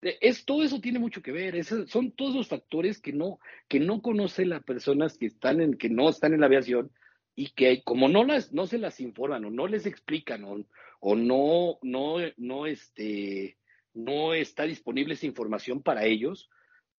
E, 0.00 0.16
es, 0.22 0.44
todo 0.46 0.62
eso 0.62 0.80
tiene 0.80 0.98
mucho 0.98 1.20
que 1.22 1.32
ver, 1.32 1.62
son 1.64 2.12
todos 2.12 2.34
los 2.34 2.48
factores 2.48 3.00
que 3.00 3.12
no, 3.12 3.38
que 3.68 3.78
no 3.78 4.00
conocen 4.00 4.48
las 4.48 4.64
personas 4.64 5.18
que 5.18 5.26
están 5.26 5.60
en, 5.60 5.76
que 5.76 5.90
no 5.90 6.08
están 6.08 6.32
en 6.32 6.40
la 6.40 6.46
aviación 6.46 6.90
y 7.34 7.50
que 7.50 7.82
como 7.82 8.08
no 8.08 8.24
las, 8.24 8.52
no 8.54 8.66
se 8.66 8.78
las 8.78 9.00
informan 9.00 9.44
o 9.44 9.50
no 9.50 9.66
les 9.66 9.84
explican 9.84 10.44
o, 10.44 10.64
o 11.00 11.14
no, 11.14 11.78
no, 11.82 12.16
no, 12.38 12.66
este, 12.66 13.58
no 13.92 14.32
está 14.32 14.62
disponible 14.62 15.12
esa 15.12 15.26
información 15.26 15.82
para 15.82 16.06
ellos, 16.06 16.48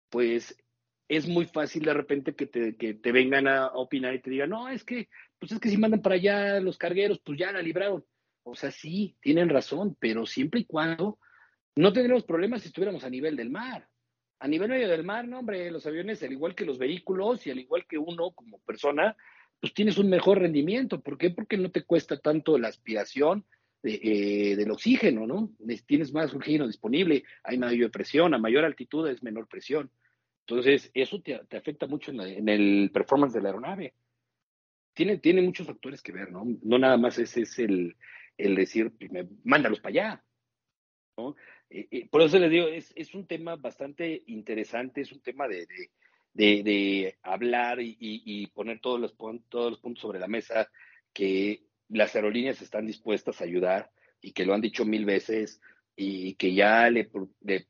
pues 0.09 0.55
es 1.07 1.27
muy 1.27 1.45
fácil 1.45 1.83
de 1.85 1.93
repente 1.93 2.35
que 2.35 2.47
te, 2.47 2.75
que 2.75 2.93
te 2.93 3.11
vengan 3.11 3.47
a, 3.47 3.67
opinar 3.67 4.13
y 4.13 4.21
te 4.21 4.29
digan, 4.29 4.49
no, 4.49 4.67
es 4.67 4.83
que, 4.83 5.09
pues 5.39 5.51
es 5.51 5.59
que 5.59 5.69
si 5.69 5.77
mandan 5.77 6.01
para 6.01 6.15
allá 6.15 6.59
los 6.59 6.77
cargueros, 6.77 7.19
pues 7.23 7.39
ya 7.39 7.51
la 7.51 7.61
libraron. 7.61 8.03
O 8.43 8.55
sea, 8.55 8.71
sí, 8.71 9.15
tienen 9.21 9.49
razón, 9.49 9.95
pero 9.99 10.25
siempre 10.25 10.61
y 10.61 10.65
cuando 10.65 11.19
no 11.75 11.93
tendríamos 11.93 12.25
problemas 12.25 12.61
si 12.61 12.69
estuviéramos 12.69 13.03
a 13.03 13.09
nivel 13.09 13.35
del 13.35 13.49
mar. 13.49 13.87
A 14.39 14.47
nivel 14.47 14.69
medio 14.69 14.87
del 14.87 15.03
mar, 15.03 15.27
no, 15.27 15.39
hombre, 15.39 15.71
los 15.71 15.85
aviones, 15.85 16.21
al 16.23 16.31
igual 16.31 16.55
que 16.55 16.65
los 16.65 16.77
vehículos 16.77 17.45
y 17.47 17.51
al 17.51 17.59
igual 17.59 17.85
que 17.87 17.97
uno 17.97 18.31
como 18.31 18.59
persona, 18.59 19.15
pues 19.59 19.73
tienes 19.73 19.97
un 19.97 20.09
mejor 20.09 20.39
rendimiento. 20.39 21.01
¿Por 21.01 21.17
qué? 21.17 21.31
Porque 21.31 21.57
no 21.57 21.71
te 21.71 21.83
cuesta 21.83 22.17
tanto 22.19 22.57
la 22.57 22.67
aspiración 22.67 23.45
de, 23.81 23.99
eh, 24.03 24.55
del 24.55 24.71
oxígeno, 24.71 25.25
¿no? 25.25 25.51
Tienes 25.85 26.13
más 26.13 26.33
oxígeno 26.33 26.67
disponible, 26.67 27.23
hay 27.43 27.57
mayor 27.57 27.91
presión, 27.91 28.33
a 28.33 28.37
mayor 28.37 28.65
altitud 28.65 29.07
es 29.07 29.23
menor 29.23 29.47
presión. 29.47 29.89
Entonces, 30.49 30.89
eso 30.93 31.21
te, 31.21 31.35
afecta 31.57 31.87
mucho 31.87 32.11
en, 32.11 32.47
el 32.47 32.89
performance 32.93 33.33
de 33.33 33.41
la 33.41 33.49
aeronave. 33.49 33.93
Tiene, 34.93 35.17
tiene 35.17 35.41
muchos 35.41 35.67
factores 35.67 36.01
que 36.01 36.13
ver, 36.13 36.31
¿no? 36.31 36.45
No 36.63 36.79
nada 36.79 36.95
más 36.95 37.19
ese 37.19 37.41
es 37.41 37.59
el, 37.59 37.97
el 38.37 38.55
decir, 38.55 38.93
pues, 38.97 39.11
mándalos 39.43 39.81
para 39.81 39.89
allá, 39.89 40.23
¿no? 41.17 41.35
Eh, 41.69 41.87
eh, 41.91 42.07
por 42.09 42.21
eso 42.21 42.39
les 42.39 42.49
digo, 42.49 42.67
es, 42.67 42.93
es, 42.95 43.13
un 43.13 43.27
tema 43.27 43.57
bastante 43.57 44.23
interesante, 44.27 45.01
es 45.01 45.11
un 45.11 45.19
tema 45.19 45.49
de, 45.49 45.67
de, 46.33 46.63
de, 46.63 47.17
hablar 47.23 47.81
y, 47.81 47.97
y, 47.99 48.47
poner 48.47 48.79
todos 48.79 49.01
los, 49.01 49.17
todos 49.49 49.71
los 49.71 49.79
puntos 49.81 50.01
sobre 50.01 50.19
la 50.19 50.29
mesa, 50.29 50.71
que 51.11 51.63
las 51.89 52.15
aerolíneas 52.15 52.61
están 52.61 52.85
dispuestas 52.85 53.41
a 53.41 53.43
ayudar 53.43 53.91
y 54.21 54.31
que 54.31 54.45
lo 54.45 54.53
han 54.53 54.61
dicho 54.61 54.85
mil 54.85 55.03
veces, 55.03 55.59
y 55.99 56.35
que 56.35 56.53
ya 56.53 56.91
le, 56.91 57.09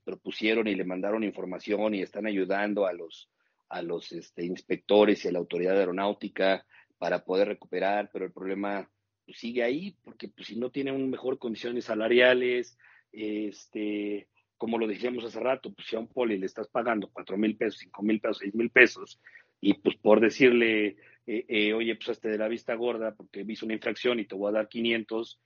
propusieron 0.04 0.68
y 0.68 0.76
le 0.76 0.84
mandaron 0.84 1.24
información 1.24 1.96
y 1.96 2.02
están 2.02 2.28
ayudando 2.28 2.86
a 2.86 2.92
los, 2.92 3.30
a 3.70 3.82
los 3.82 4.12
este, 4.12 4.44
inspectores 4.44 5.24
y 5.24 5.30
a 5.30 5.32
la 5.32 5.40
autoridad 5.40 5.80
aeronáutica 5.80 6.66
para 6.98 7.24
poder 7.24 7.48
recuperar, 7.48 8.10
pero 8.12 8.26
el 8.26 8.34
problema 8.34 8.92
pues, 9.26 9.40
sigue 9.40 9.64
ahí 9.64 9.96
porque 10.04 10.28
pues, 10.28 10.48
si 10.48 10.58
no 10.58 10.70
tienen 10.70 11.10
mejor 11.10 11.40
condiciones 11.40 11.86
salariales, 11.86 12.78
este, 13.14 14.28
como 14.58 14.78
lo 14.78 14.88
decíamos 14.88 15.24
hace 15.24 15.40
rato, 15.40 15.72
pues 15.74 15.88
si 15.88 15.96
a 15.96 16.00
un 16.00 16.10
poli 16.10 16.38
le 16.38 16.48
estás 16.48 16.68
pagando 16.68 17.10
cuatro 17.14 17.38
mil 17.38 17.56
pesos, 17.56 17.80
cinco 17.80 18.04
mil 18.04 18.20
pesos, 18.20 18.40
seis 18.40 18.54
mil 18.54 18.70
pesos, 18.72 19.22
y 19.62 19.76
pues 19.76 19.96
por 19.96 20.20
decirle, 20.20 20.98
eh, 21.26 21.46
eh, 21.48 21.74
oye, 21.74 21.96
pues 21.96 22.10
este 22.10 22.28
de 22.28 22.38
la 22.38 22.50
vista 22.50 22.76
gorda 22.76 23.16
porque 23.16 23.46
hizo 23.48 23.66
una 23.66 23.76
infracción 23.76 24.20
y 24.20 24.26
te 24.26 24.36
voy 24.36 24.50
a 24.50 24.58
dar 24.58 24.68
500, 24.68 25.40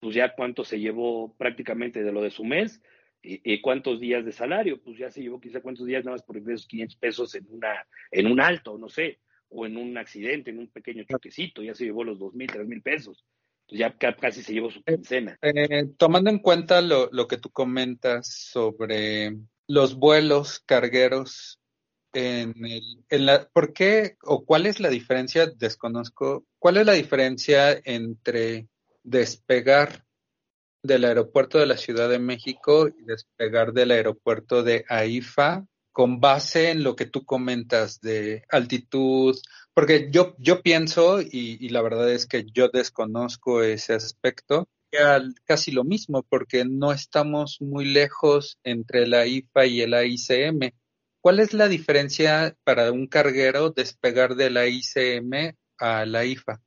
pues 0.00 0.14
ya 0.14 0.34
cuánto 0.34 0.64
se 0.64 0.78
llevó 0.78 1.34
prácticamente 1.36 2.02
de 2.02 2.12
lo 2.12 2.22
de 2.22 2.30
su 2.30 2.44
mes, 2.44 2.82
y, 3.22 3.60
cuántos 3.60 3.98
días 3.98 4.24
de 4.24 4.32
salario, 4.32 4.80
pues 4.80 4.98
ya 4.98 5.10
se 5.10 5.20
llevó 5.20 5.40
quizá 5.40 5.60
cuántos 5.60 5.86
días 5.86 6.04
nada 6.04 6.16
más 6.16 6.22
por 6.22 6.36
esos 6.36 6.66
500 6.66 6.96
pesos 6.96 7.34
en, 7.34 7.46
una, 7.50 7.86
en 8.10 8.26
un 8.26 8.40
alto, 8.40 8.78
no 8.78 8.88
sé, 8.88 9.20
o 9.48 9.66
en 9.66 9.76
un 9.76 9.98
accidente, 9.98 10.50
en 10.50 10.58
un 10.58 10.68
pequeño 10.68 11.04
choquecito, 11.04 11.62
ya 11.62 11.74
se 11.74 11.84
llevó 11.84 12.04
los 12.04 12.18
dos 12.18 12.34
mil, 12.34 12.46
tres 12.46 12.66
mil 12.66 12.82
pesos. 12.82 13.24
Pues 13.68 13.80
ya 13.80 13.96
casi 13.96 14.42
se 14.42 14.52
llevó 14.52 14.70
su 14.70 14.78
eh, 14.80 14.94
quincena. 14.94 15.38
Eh, 15.42 15.86
tomando 15.96 16.30
en 16.30 16.38
cuenta 16.38 16.80
lo, 16.80 17.08
lo 17.10 17.26
que 17.26 17.36
tú 17.36 17.50
comentas 17.50 18.28
sobre 18.28 19.36
los 19.66 19.96
vuelos 19.96 20.60
cargueros 20.60 21.60
en 22.12 22.54
el, 22.64 22.82
en 23.10 23.26
la, 23.26 23.48
¿por 23.48 23.72
qué 23.72 24.16
o 24.22 24.44
cuál 24.44 24.66
es 24.66 24.78
la 24.78 24.88
diferencia? 24.88 25.46
Desconozco. 25.46 26.46
¿Cuál 26.60 26.76
es 26.76 26.86
la 26.86 26.92
diferencia 26.92 27.78
entre 27.84 28.68
despegar 29.06 30.04
del 30.82 31.04
aeropuerto 31.04 31.58
de 31.58 31.66
la 31.66 31.76
Ciudad 31.76 32.08
de 32.08 32.18
México 32.18 32.88
y 32.88 33.04
despegar 33.04 33.72
del 33.72 33.92
aeropuerto 33.92 34.62
de 34.62 34.84
AIFA 34.88 35.66
con 35.92 36.20
base 36.20 36.70
en 36.70 36.82
lo 36.82 36.94
que 36.94 37.06
tú 37.06 37.24
comentas 37.24 38.00
de 38.00 38.44
altitud, 38.50 39.38
porque 39.72 40.10
yo, 40.10 40.36
yo 40.38 40.60
pienso, 40.60 41.22
y, 41.22 41.68
la 41.70 41.80
verdad 41.80 42.12
es 42.12 42.26
que 42.26 42.44
yo 42.52 42.68
desconozco 42.68 43.62
ese 43.62 43.94
aspecto, 43.94 44.68
casi 45.44 45.72
lo 45.72 45.84
mismo, 45.84 46.22
porque 46.22 46.64
no 46.66 46.92
estamos 46.92 47.58
muy 47.60 47.86
lejos 47.86 48.58
entre 48.62 49.06
la 49.06 49.26
IFA 49.26 49.66
y 49.66 49.80
el 49.80 49.94
AICM. 49.94 50.70
¿Cuál 51.20 51.40
es 51.40 51.54
la 51.54 51.68
diferencia 51.68 52.54
para 52.64 52.92
un 52.92 53.06
carguero 53.06 53.70
despegar 53.70 54.34
de 54.34 54.50
la 54.50 54.66
ICM 54.66 55.54
a 55.78 56.06
la 56.06 56.24
IFA? 56.24 56.60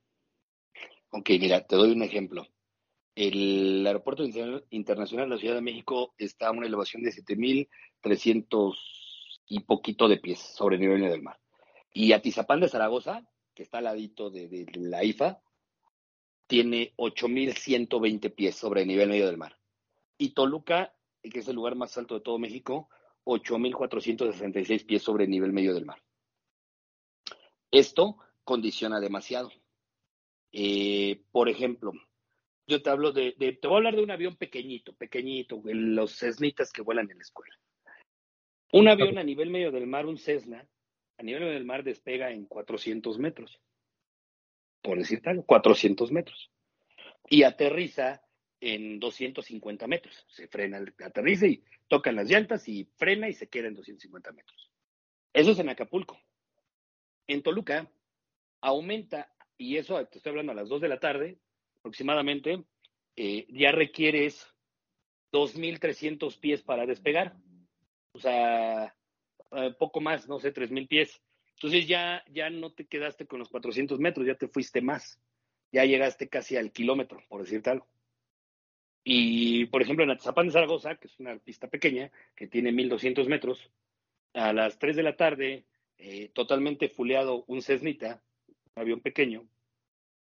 Ok, 1.10 1.30
mira, 1.40 1.66
te 1.66 1.76
doy 1.76 1.90
un 1.90 2.02
ejemplo. 2.02 2.46
El 3.16 3.84
Aeropuerto 3.84 4.24
Internacional 4.70 5.28
de 5.28 5.34
la 5.34 5.40
Ciudad 5.40 5.56
de 5.56 5.60
México 5.60 6.14
está 6.16 6.48
a 6.48 6.52
una 6.52 6.66
elevación 6.66 7.02
de 7.02 7.10
7.300 7.10 8.74
y 9.48 9.60
poquito 9.60 10.08
de 10.08 10.18
pies 10.18 10.38
sobre 10.38 10.76
el 10.76 10.82
nivel 10.82 11.00
del 11.02 11.22
mar. 11.22 11.40
Y 11.92 12.12
Atizapán 12.12 12.60
de 12.60 12.68
Zaragoza, 12.68 13.28
que 13.54 13.64
está 13.64 13.78
al 13.78 13.84
ladito 13.84 14.30
de, 14.30 14.66
la 14.74 15.02
IFA, 15.02 15.42
tiene 16.46 16.94
8.120 16.96 18.32
pies 18.32 18.54
sobre 18.54 18.82
el 18.82 18.88
nivel 18.88 19.08
medio 19.08 19.26
del 19.26 19.36
mar. 19.36 19.58
Y 20.16 20.30
Toluca, 20.30 20.94
que 21.22 21.40
es 21.40 21.48
el 21.48 21.56
lugar 21.56 21.74
más 21.74 21.98
alto 21.98 22.14
de 22.14 22.20
todo 22.20 22.38
México, 22.38 22.88
8.466 23.24 24.86
pies 24.86 25.02
sobre 25.02 25.24
el 25.24 25.30
nivel 25.30 25.52
medio 25.52 25.74
del 25.74 25.86
mar. 25.86 26.00
Esto 27.72 28.16
condiciona 28.44 29.00
demasiado. 29.00 29.50
Eh, 30.52 31.22
por 31.30 31.48
ejemplo, 31.48 31.92
yo 32.66 32.82
te 32.82 32.90
hablo 32.90 33.12
de, 33.12 33.32
te 33.32 33.66
voy 33.66 33.74
a 33.74 33.78
hablar 33.78 33.96
de 33.96 34.02
un 34.02 34.10
avión 34.10 34.36
pequeñito, 34.36 34.94
pequeñito, 34.94 35.60
los 35.64 36.16
Cessnitas 36.16 36.72
que 36.72 36.82
vuelan 36.82 37.10
en 37.10 37.18
la 37.18 37.22
escuela. 37.22 37.54
Un 38.72 38.88
avión 38.88 39.18
a 39.18 39.24
nivel 39.24 39.50
medio 39.50 39.72
del 39.72 39.86
mar, 39.86 40.06
un 40.06 40.18
Cessna, 40.18 40.66
a 41.18 41.22
nivel 41.22 41.42
medio 41.42 41.54
del 41.54 41.64
mar 41.64 41.82
despega 41.82 42.30
en 42.30 42.46
400 42.46 43.18
metros. 43.18 43.60
Por 44.82 44.98
decir 44.98 45.20
tal, 45.20 45.44
400 45.44 46.12
metros. 46.12 46.50
Y 47.28 47.42
aterriza 47.42 48.22
en 48.60 49.00
250 49.00 49.86
metros. 49.86 50.24
Se 50.28 50.46
frena, 50.48 50.82
aterriza 51.04 51.46
y 51.46 51.62
tocan 51.88 52.16
las 52.16 52.28
llantas 52.28 52.68
y 52.68 52.84
frena 52.96 53.28
y 53.28 53.32
se 53.32 53.48
queda 53.48 53.68
en 53.68 53.74
250 53.74 54.32
metros. 54.32 54.70
Eso 55.32 55.52
es 55.52 55.58
en 55.58 55.68
Acapulco. 55.68 56.18
En 57.26 57.42
Toluca 57.42 57.90
aumenta, 58.60 59.32
y 59.60 59.76
eso 59.76 60.02
te 60.06 60.16
estoy 60.16 60.30
hablando 60.30 60.52
a 60.52 60.54
las 60.54 60.70
2 60.70 60.80
de 60.80 60.88
la 60.88 60.98
tarde 60.98 61.38
aproximadamente, 61.80 62.64
eh, 63.14 63.46
ya 63.50 63.72
requieres 63.72 64.46
2.300 65.32 66.38
pies 66.38 66.62
para 66.62 66.86
despegar. 66.86 67.36
O 68.12 68.18
sea, 68.18 68.96
eh, 69.50 69.74
poco 69.78 70.00
más, 70.00 70.26
no 70.28 70.38
sé, 70.38 70.50
3.000 70.50 70.88
pies. 70.88 71.20
Entonces 71.56 71.86
ya, 71.86 72.24
ya 72.30 72.48
no 72.48 72.72
te 72.72 72.86
quedaste 72.86 73.26
con 73.26 73.38
los 73.38 73.50
400 73.50 74.00
metros, 74.00 74.26
ya 74.26 74.34
te 74.34 74.48
fuiste 74.48 74.80
más. 74.80 75.20
Ya 75.72 75.84
llegaste 75.84 76.30
casi 76.30 76.56
al 76.56 76.72
kilómetro, 76.72 77.22
por 77.28 77.42
decirte 77.42 77.68
algo. 77.68 77.86
Y, 79.04 79.66
por 79.66 79.82
ejemplo, 79.82 80.04
en 80.04 80.10
Atizapán 80.12 80.46
de 80.46 80.52
Zaragoza, 80.52 80.96
que 80.96 81.06
es 81.06 81.20
una 81.20 81.38
pista 81.38 81.68
pequeña, 81.68 82.10
que 82.34 82.46
tiene 82.46 82.72
1200 82.72 83.28
metros, 83.28 83.70
a 84.32 84.54
las 84.54 84.78
3 84.78 84.96
de 84.96 85.02
la 85.02 85.16
tarde, 85.16 85.66
eh, 85.98 86.30
totalmente 86.32 86.88
fuleado 86.88 87.44
un 87.46 87.60
Cessnita, 87.60 88.22
un 88.76 88.82
avión 88.82 89.00
pequeño, 89.00 89.46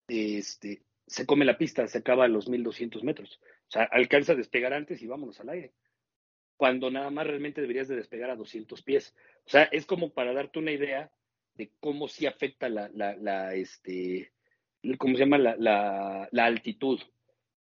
este, 0.09 0.83
se 1.07 1.27
come 1.27 1.45
la 1.45 1.59
pista, 1.59 1.87
se 1.89 1.99
acaba 1.99 2.25
a 2.25 2.29
los 2.29 2.49
1200 2.49 3.03
metros. 3.05 3.41
O 3.69 3.71
sea, 3.71 3.85
alcanza 3.85 4.33
a 4.33 4.37
despegar 4.37 4.73
antes 4.73 5.03
y 5.03 5.07
vámonos 5.07 5.41
al 5.41 5.51
aire. 5.51 5.73
Cuando 6.57 6.91
nada 6.91 7.11
más 7.11 7.27
realmente 7.27 7.61
deberías 7.61 7.89
de 7.89 7.97
despegar 7.97 8.31
a 8.31 8.37
200 8.37 8.83
pies. 8.83 9.15
O 9.47 9.51
sea, 9.51 9.65
es 9.65 9.87
como 9.87 10.13
para 10.13 10.33
darte 10.33 10.59
una 10.59 10.73
idea 10.73 11.11
de 11.55 11.71
cómo 11.81 12.09
sí 12.09 12.27
afecta 12.27 12.69
la, 12.69 12.91
la, 12.95 13.17
la 13.17 13.55
este, 13.55 14.33
¿cómo 14.99 15.15
se 15.15 15.21
llama? 15.21 15.39
La, 15.39 15.57
la, 15.57 16.29
la 16.31 16.47
altitud 16.47 17.01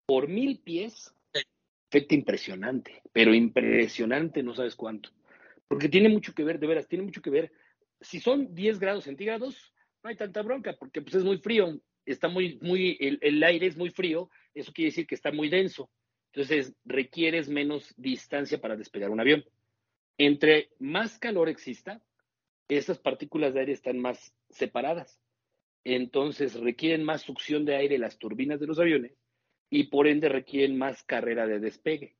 por 0.06 0.28
mil 0.28 0.60
pies, 0.60 1.12
efecto 1.90 2.14
impresionante, 2.14 3.02
pero 3.12 3.34
impresionante, 3.34 4.42
no 4.42 4.54
sabes 4.54 4.76
cuánto. 4.76 5.10
Porque 5.68 5.88
tiene 5.88 6.08
mucho 6.08 6.34
que 6.34 6.44
ver, 6.44 6.58
de 6.60 6.66
veras, 6.66 6.86
tiene 6.86 7.04
mucho 7.04 7.20
que 7.20 7.30
ver. 7.30 7.52
Si 8.00 8.20
son 8.20 8.54
10 8.54 8.78
grados 8.78 9.04
centígrados, 9.04 9.74
no 10.06 10.10
hay 10.10 10.16
tanta 10.16 10.42
bronca, 10.42 10.76
porque 10.78 11.02
pues 11.02 11.16
es 11.16 11.24
muy 11.24 11.38
frío, 11.38 11.80
está 12.04 12.28
muy, 12.28 12.60
muy, 12.62 12.96
el, 13.00 13.18
el 13.22 13.42
aire 13.42 13.66
es 13.66 13.76
muy 13.76 13.90
frío, 13.90 14.30
eso 14.54 14.72
quiere 14.72 14.90
decir 14.90 15.04
que 15.04 15.16
está 15.16 15.32
muy 15.32 15.48
denso. 15.48 15.90
Entonces 16.32 16.76
requieres 16.84 17.48
menos 17.48 17.92
distancia 17.96 18.60
para 18.60 18.76
despegar 18.76 19.10
un 19.10 19.18
avión. 19.18 19.44
Entre 20.16 20.70
más 20.78 21.18
calor 21.18 21.48
exista, 21.48 22.00
esas 22.68 23.00
partículas 23.00 23.52
de 23.52 23.60
aire 23.60 23.72
están 23.72 23.98
más 23.98 24.32
separadas. 24.48 25.20
Entonces 25.82 26.54
requieren 26.54 27.02
más 27.02 27.22
succión 27.22 27.64
de 27.64 27.74
aire 27.74 27.98
las 27.98 28.16
turbinas 28.16 28.60
de 28.60 28.68
los 28.68 28.78
aviones 28.78 29.18
y 29.70 29.88
por 29.88 30.06
ende 30.06 30.28
requieren 30.28 30.78
más 30.78 31.02
carrera 31.02 31.48
de 31.48 31.58
despegue. 31.58 32.14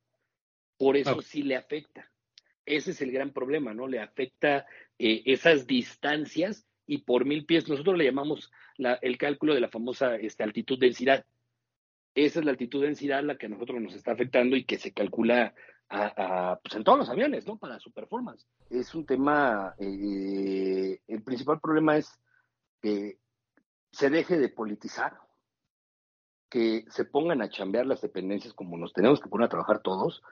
Por 0.77 0.97
eso 0.97 1.21
sí 1.21 1.41
le 1.41 1.55
afecta. 1.55 2.11
Ese 2.65 2.91
es 2.91 3.01
el 3.01 3.13
gran 3.13 3.31
problema, 3.31 3.73
¿no? 3.73 3.87
Le 3.87 4.01
afecta 4.01 4.65
eh, 4.99 5.23
esas 5.25 5.65
distancias 5.67 6.66
y 6.87 6.99
por 6.99 7.25
mil 7.25 7.45
pies, 7.45 7.67
nosotros 7.67 7.97
le 7.97 8.05
llamamos 8.05 8.51
el 8.77 9.17
cálculo 9.17 9.53
de 9.53 9.61
la 9.61 9.69
famosa 9.69 10.15
este, 10.15 10.43
altitud-densidad. 10.43 11.25
Esa 12.15 12.39
es 12.39 12.45
la 12.45 12.51
altitud-densidad 12.51 13.23
la 13.23 13.37
que 13.37 13.45
a 13.45 13.49
nosotros 13.49 13.79
nos 13.79 13.93
está 13.93 14.13
afectando 14.13 14.55
y 14.55 14.65
que 14.65 14.79
se 14.79 14.93
calcula 14.93 15.53
a, 15.89 16.59
pues 16.61 16.75
en 16.75 16.83
todos 16.83 16.97
los 16.97 17.09
aviones, 17.09 17.45
¿no? 17.45 17.57
Para 17.57 17.79
su 17.79 17.91
performance. 17.91 18.47
Es 18.69 18.95
un 18.95 19.05
tema, 19.05 19.75
eh, 19.77 20.99
el 21.07 21.23
principal 21.23 21.59
problema 21.59 21.97
es 21.97 22.11
que 22.81 23.19
se 23.91 24.09
deje 24.09 24.37
de 24.37 24.49
politizar, 24.49 25.17
que 26.49 26.85
se 26.89 27.05
pongan 27.05 27.41
a 27.41 27.49
chambear 27.49 27.85
las 27.85 28.01
dependencias 28.01 28.53
como 28.53 28.77
nos 28.77 28.93
tenemos 28.93 29.19
que 29.19 29.29
poner 29.29 29.45
a 29.45 29.49
trabajar 29.49 29.81
todos 29.81 30.23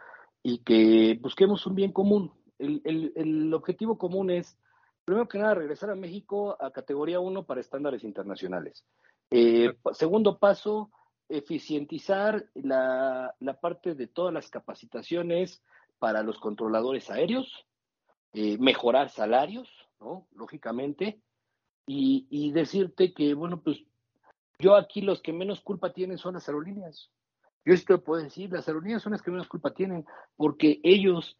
y 0.43 0.59
que 0.59 1.17
busquemos 1.21 1.65
un 1.65 1.75
bien 1.75 1.91
común. 1.91 2.33
El, 2.57 3.53
objetivo 3.53 3.97
común 3.97 4.29
es, 4.29 4.57
primero 5.05 5.27
que 5.27 5.37
nada, 5.37 5.53
regresar 5.53 5.91
a 5.91 5.95
México 5.95 6.57
a 6.59 6.71
categoría 6.71 7.19
1 7.19 7.45
para 7.45 7.61
estándares 7.61 8.03
internacionales. 8.03 8.83
Eh, 9.29 9.73
segundo 9.93 10.39
paso, 10.39 10.91
eficientizar 11.29 12.45
la, 12.55 13.35
parte 13.61 13.95
de 13.95 14.07
todas 14.07 14.33
las 14.33 14.49
capacitaciones 14.49 15.63
para 15.99 16.23
los 16.23 16.39
controladores 16.39 17.09
aéreos, 17.09 17.65
eh, 18.33 18.57
mejorar 18.57 19.09
salarios, 19.09 19.69
¿no? 19.99 20.27
Lógicamente, 20.33 21.21
y, 21.87 22.27
y 22.29 22.51
decirte 22.51 23.13
que, 23.13 23.33
bueno, 23.35 23.61
pues 23.61 23.83
yo 24.59 24.75
aquí 24.75 25.01
los 25.01 25.21
que 25.21 25.33
menos 25.33 25.61
culpa 25.61 25.93
tienen 25.93 26.17
son 26.17 26.33
las 26.33 26.47
aerolíneas. 26.47 27.11
Yo 27.63 27.73
esto 27.73 28.03
puedo 28.03 28.23
decir, 28.23 28.51
las 28.51 28.67
aerolíneas 28.67 29.01
son 29.01 29.11
las 29.13 29.21
que 29.21 29.31
menos 29.31 29.47
culpa 29.47 29.73
tienen, 29.73 30.05
porque 30.35 30.79
ellos 30.83 31.37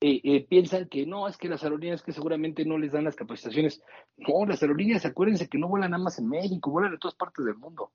eh, 0.00 0.20
eh, 0.22 0.46
piensan 0.48 0.88
que 0.88 1.06
no, 1.06 1.26
es 1.28 1.36
que 1.36 1.48
las 1.48 1.62
aerolíneas 1.64 2.02
que 2.02 2.12
seguramente 2.12 2.64
no 2.64 2.78
les 2.78 2.92
dan 2.92 3.04
las 3.04 3.16
capacitaciones. 3.16 3.82
No, 4.16 4.46
las 4.46 4.62
aerolíneas, 4.62 5.04
acuérdense 5.04 5.48
que 5.48 5.58
no 5.58 5.68
vuelan 5.68 5.90
nada 5.90 6.02
más 6.02 6.18
en 6.18 6.28
México, 6.28 6.70
vuelan 6.70 6.92
en 6.92 6.98
todas 6.98 7.16
partes 7.16 7.44
del 7.44 7.56
mundo. 7.56 7.92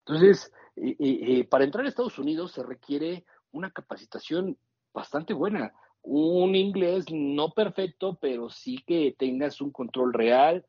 Entonces, 0.00 0.52
eh, 0.76 1.46
para 1.48 1.64
entrar 1.64 1.84
a 1.84 1.88
Estados 1.88 2.18
Unidos 2.18 2.52
se 2.52 2.62
requiere 2.62 3.24
una 3.52 3.70
capacitación 3.70 4.56
bastante 4.92 5.34
buena. 5.34 5.72
Un 6.02 6.54
inglés 6.54 7.06
no 7.10 7.50
perfecto, 7.50 8.18
pero 8.20 8.48
sí 8.50 8.78
que 8.86 9.16
tengas 9.18 9.60
un 9.60 9.72
control 9.72 10.12
real, 10.12 10.64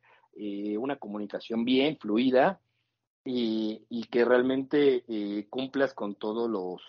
una 0.77 0.95
comunicación 0.95 1.65
bien, 1.65 1.97
fluida, 1.97 2.59
y, 3.29 4.07
que 4.09 4.23
realmente 4.25 5.03
eh, 5.07 5.47
cumplas 5.49 5.93
con 5.93 6.15
todos 6.15 6.49
los, 6.49 6.81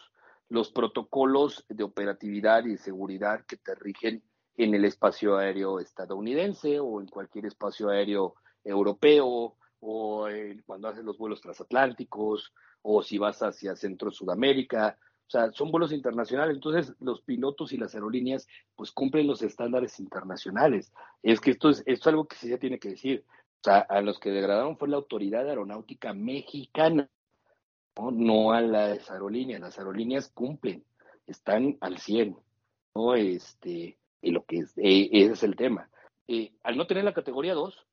los 0.49 0.71
protocolos 0.71 1.65
de 1.69 1.85
operatividad 1.85 2.65
y 2.65 2.77
seguridad 2.77 3.45
que 3.47 3.57
te 3.57 3.75
rigen 3.75 4.23
en 4.57 4.75
el 4.75 4.85
espacio 4.85 5.37
aéreo 5.37 5.79
estadounidense 5.79 6.81
o 6.81 7.01
en 7.01 7.07
cualquier 7.07 7.47
espacio 7.47 7.91
aéreo 7.91 8.35
europeo 8.65 9.57
o 9.81 10.29
cuando 10.67 10.89
haces 10.89 11.05
los 11.05 11.19
vuelos 11.19 11.41
transatlánticos 11.41 12.53
o 12.83 13.03
si 13.03 13.19
vas 13.19 13.43
hacia 13.43 13.77
Centro 13.77 14.11
Sudamérica. 14.11 14.99
O 15.27 15.31
sea, 15.31 15.53
son 15.53 15.71
vuelos 15.71 15.93
internacionales, 15.93 16.55
entonces 16.55 16.95
los 17.01 17.21
pilotos 17.21 17.73
y 17.73 17.77
las 17.77 17.95
aerolíneas 17.95 18.47
pues 18.75 18.91
cumplen 18.91 19.27
los 19.27 19.43
estándares 19.43 20.01
internacionales. 20.01 20.93
Es 21.23 21.41
que 21.41 21.51
esto 21.51 21.69
es, 21.69 21.83
esto 21.87 21.93
es 21.93 22.07
algo 22.07 22.27
que 22.27 22.37
se 22.37 22.49
ya 22.49 22.59
tiene 22.59 22.79
que 22.79 22.91
decir. 22.91 23.25
O 23.29 23.65
sea, 23.65 23.81
a 23.81 24.01
los 24.01 24.19
que 24.19 24.31
degradaron 24.31 24.79
fue 24.79 24.89
la 24.89 24.97
Autoridad 24.97 25.47
Aeronáutica 25.49 26.15
Mexicana, 26.15 27.11
no, 28.13 28.53
a 28.53 28.61
las 28.61 29.11
aerolíneas. 29.11 29.61
Las 29.61 29.79
aerolíneas 29.79 30.29
cumplen, 30.29 30.85
están 31.27 31.77
al 31.81 31.99
100, 31.99 32.37
¿no? 32.95 33.15
Este, 33.15 33.99
y 34.23 34.31
lo 34.31 34.45
que 34.45 34.59
es, 34.59 34.77
eh, 34.79 35.09
ese 35.13 35.33
es 35.33 35.43
el 35.43 35.57
tema. 35.57 35.91
Eh, 36.27 36.53
al 36.63 36.77
no 36.77 36.87
tener 36.87 37.05
la 37.05 37.15
categoría 37.15 37.55
2, 37.55 37.87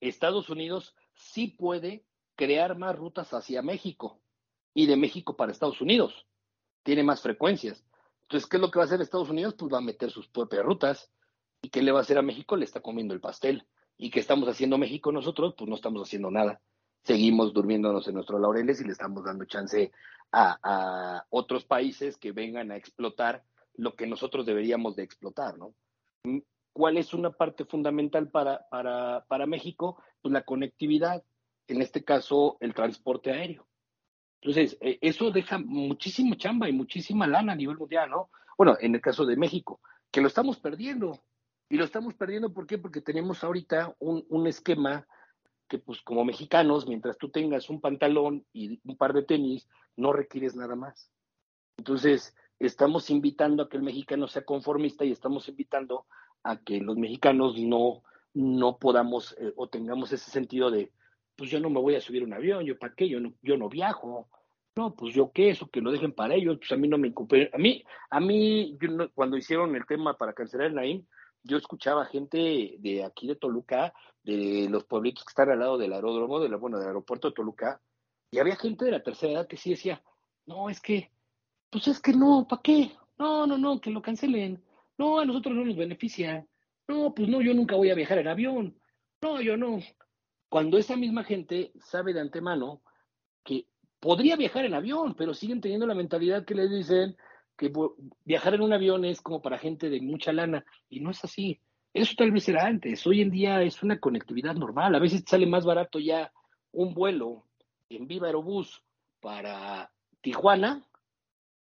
Estados 0.00 0.48
Unidos 0.48 0.94
sí 1.14 1.48
puede 1.48 2.04
crear 2.36 2.78
más 2.78 2.96
rutas 2.96 3.34
hacia 3.34 3.62
México 3.62 4.20
y 4.74 4.86
de 4.86 4.96
México 4.96 5.36
para 5.36 5.52
Estados 5.52 5.80
Unidos. 5.80 6.26
Tiene 6.82 7.02
más 7.02 7.20
frecuencias. 7.20 7.84
Entonces, 8.22 8.48
¿qué 8.48 8.58
es 8.58 8.60
lo 8.60 8.70
que 8.70 8.78
va 8.78 8.84
a 8.84 8.86
hacer 8.86 9.00
Estados 9.00 9.30
Unidos? 9.30 9.54
Pues 9.58 9.72
va 9.72 9.78
a 9.78 9.82
meter 9.82 10.10
sus 10.10 10.28
propias 10.28 10.64
rutas. 10.64 11.10
¿Y 11.62 11.70
qué 11.70 11.82
le 11.82 11.90
va 11.90 11.98
a 11.98 12.02
hacer 12.02 12.18
a 12.18 12.22
México? 12.22 12.56
Le 12.56 12.64
está 12.64 12.80
comiendo 12.80 13.14
el 13.14 13.20
pastel. 13.20 13.66
¿Y 13.96 14.10
qué 14.10 14.20
estamos 14.20 14.48
haciendo 14.48 14.78
México 14.78 15.10
nosotros? 15.10 15.54
Pues 15.58 15.68
no 15.68 15.74
estamos 15.74 16.06
haciendo 16.06 16.30
nada. 16.30 16.60
Seguimos 17.08 17.54
durmiéndonos 17.54 18.06
en 18.06 18.16
nuestros 18.16 18.38
laureles 18.38 18.82
y 18.82 18.84
le 18.84 18.92
estamos 18.92 19.24
dando 19.24 19.46
chance 19.46 19.90
a, 20.30 21.24
otros 21.30 21.64
países 21.64 22.18
que 22.18 22.32
vengan 22.32 22.70
a 22.70 22.76
explotar 22.76 23.42
lo 23.76 23.96
que 23.96 24.06
nosotros 24.06 24.44
deberíamos 24.44 24.94
de 24.94 25.04
explotar, 25.04 25.56
¿no? 25.56 25.72
¿Cuál 26.74 26.98
es 26.98 27.14
una 27.14 27.30
parte 27.30 27.64
fundamental 27.64 28.28
para, 28.28 29.46
México? 29.46 30.02
Pues 30.20 30.34
la 30.34 30.42
conectividad, 30.42 31.24
en 31.66 31.80
este 31.80 32.04
caso 32.04 32.58
el 32.60 32.74
transporte 32.74 33.32
aéreo. 33.32 33.66
Entonces, 34.42 34.76
eh, 34.82 34.98
eso 35.00 35.30
deja 35.30 35.56
muchísima 35.56 36.36
chamba 36.36 36.68
y 36.68 36.74
muchísima 36.74 37.26
lana 37.26 37.54
a 37.54 37.56
nivel 37.56 37.78
mundial, 37.78 38.10
¿no? 38.10 38.28
Bueno, 38.58 38.76
en 38.82 38.94
el 38.94 39.00
caso 39.00 39.24
de 39.24 39.38
México, 39.38 39.80
que 40.10 40.20
lo 40.20 40.28
estamos 40.28 40.58
perdiendo. 40.58 41.18
Y 41.70 41.78
lo 41.78 41.86
estamos 41.86 42.12
perdiendo, 42.12 42.52
¿por 42.52 42.66
qué? 42.66 42.76
Porque 42.76 43.00
tenemos 43.00 43.42
ahorita 43.42 43.96
un 43.98 44.46
esquema 44.46 45.06
que, 45.68 45.78
pues, 45.78 46.02
como 46.02 46.24
mexicanos, 46.24 46.86
mientras 46.86 47.18
tú 47.18 47.30
tengas 47.30 47.70
un 47.70 47.80
pantalón 47.80 48.44
y 48.52 48.80
un 48.84 48.96
par 48.96 49.12
de 49.12 49.22
tenis, 49.22 49.68
no 49.96 50.12
requieres 50.12 50.56
nada 50.56 50.74
más. 50.74 51.10
Entonces, 51.76 52.34
estamos 52.58 53.10
invitando 53.10 53.62
a 53.62 53.68
que 53.68 53.76
el 53.76 53.82
mexicano 53.82 54.26
sea 54.26 54.44
conformista 54.44 55.04
y 55.04 55.12
estamos 55.12 55.48
invitando 55.48 56.06
a 56.42 56.58
que 56.58 56.80
los 56.80 56.96
mexicanos 56.96 57.58
no, 57.58 58.02
no 58.34 58.78
podamos 58.78 59.36
eh, 59.38 59.52
o 59.56 59.68
tengamos 59.68 60.12
ese 60.12 60.30
sentido 60.30 60.70
de, 60.70 60.92
pues 61.36 61.50
yo 61.50 61.60
no 61.60 61.70
me 61.70 61.80
voy 61.80 61.94
a 61.94 62.00
subir 62.00 62.24
un 62.24 62.32
avión, 62.32 62.64
yo 62.64 62.78
para 62.78 62.94
qué, 62.94 63.08
yo 63.08 63.20
no, 63.20 63.32
yo 63.42 63.56
no 63.56 63.68
viajo. 63.68 64.28
No, 64.74 64.94
pues 64.94 65.12
yo 65.12 65.32
qué, 65.32 65.50
eso 65.50 65.68
que 65.68 65.80
lo 65.80 65.90
dejen 65.90 66.12
para 66.12 66.34
ellos, 66.34 66.58
pues 66.58 66.70
a 66.70 66.76
mí 66.76 66.86
no 66.86 66.98
me. 66.98 67.12
A 67.52 67.58
mí, 67.58 67.82
a 68.10 68.20
mí, 68.20 68.78
cuando 69.12 69.36
hicieron 69.36 69.74
el 69.74 69.84
tema 69.86 70.16
para 70.16 70.34
cancelar 70.34 70.68
el 70.68 70.74
NAIM, 70.74 71.06
yo 71.48 71.56
escuchaba 71.56 72.04
gente 72.04 72.76
de 72.78 73.04
aquí 73.04 73.26
de 73.26 73.34
Toluca, 73.34 73.92
de 74.22 74.68
los 74.70 74.84
pueblitos 74.84 75.24
que 75.24 75.30
están 75.30 75.50
al 75.50 75.58
lado 75.58 75.78
del 75.78 75.92
aeródromo, 75.92 76.38
de 76.38 76.48
la, 76.48 76.56
bueno, 76.58 76.78
del 76.78 76.88
aeropuerto 76.88 77.28
de 77.28 77.34
Toluca, 77.34 77.80
y 78.30 78.38
había 78.38 78.56
gente 78.56 78.84
de 78.84 78.92
la 78.92 79.02
tercera 79.02 79.32
edad 79.32 79.46
que 79.48 79.56
sí 79.56 79.70
decía, 79.70 80.02
no, 80.46 80.68
es 80.70 80.80
que 80.80 81.10
pues 81.70 81.86
es 81.88 82.00
que 82.00 82.12
no, 82.12 82.46
¿para 82.48 82.62
qué? 82.62 82.92
No, 83.18 83.46
no, 83.46 83.58
no, 83.58 83.80
que 83.80 83.90
lo 83.90 84.00
cancelen. 84.00 84.62
No, 84.96 85.20
a 85.20 85.24
nosotros 85.24 85.54
no 85.54 85.64
nos 85.64 85.76
beneficia. 85.76 86.46
No, 86.86 87.14
pues 87.14 87.28
no, 87.28 87.42
yo 87.42 87.52
nunca 87.52 87.76
voy 87.76 87.90
a 87.90 87.94
viajar 87.94 88.18
en 88.18 88.28
avión. 88.28 88.80
No, 89.20 89.40
yo 89.40 89.56
no. 89.56 89.78
Cuando 90.48 90.78
esa 90.78 90.96
misma 90.96 91.24
gente 91.24 91.72
sabe 91.80 92.14
de 92.14 92.20
antemano 92.20 92.80
que 93.44 93.66
podría 94.00 94.36
viajar 94.36 94.64
en 94.64 94.74
avión, 94.74 95.14
pero 95.14 95.34
siguen 95.34 95.60
teniendo 95.60 95.86
la 95.86 95.94
mentalidad 95.94 96.44
que 96.44 96.54
les 96.54 96.70
dicen 96.70 97.16
que 97.58 97.70
viajar 98.24 98.54
en 98.54 98.62
un 98.62 98.72
avión 98.72 99.04
es 99.04 99.20
como 99.20 99.42
para 99.42 99.58
gente 99.58 99.90
de 99.90 100.00
mucha 100.00 100.32
lana, 100.32 100.64
y 100.88 101.00
no 101.00 101.10
es 101.10 101.22
así. 101.24 101.60
Eso 101.92 102.14
tal 102.16 102.30
vez 102.30 102.48
era 102.48 102.64
antes. 102.64 103.06
Hoy 103.06 103.20
en 103.20 103.30
día 103.30 103.60
es 103.62 103.82
una 103.82 103.98
conectividad 103.98 104.54
normal. 104.54 104.94
A 104.94 105.00
veces 105.00 105.24
sale 105.26 105.46
más 105.46 105.64
barato 105.64 105.98
ya 105.98 106.32
un 106.72 106.94
vuelo 106.94 107.44
en 107.88 108.06
Viva 108.06 108.28
Aerobús 108.28 108.82
para 109.20 109.90
Tijuana 110.20 110.86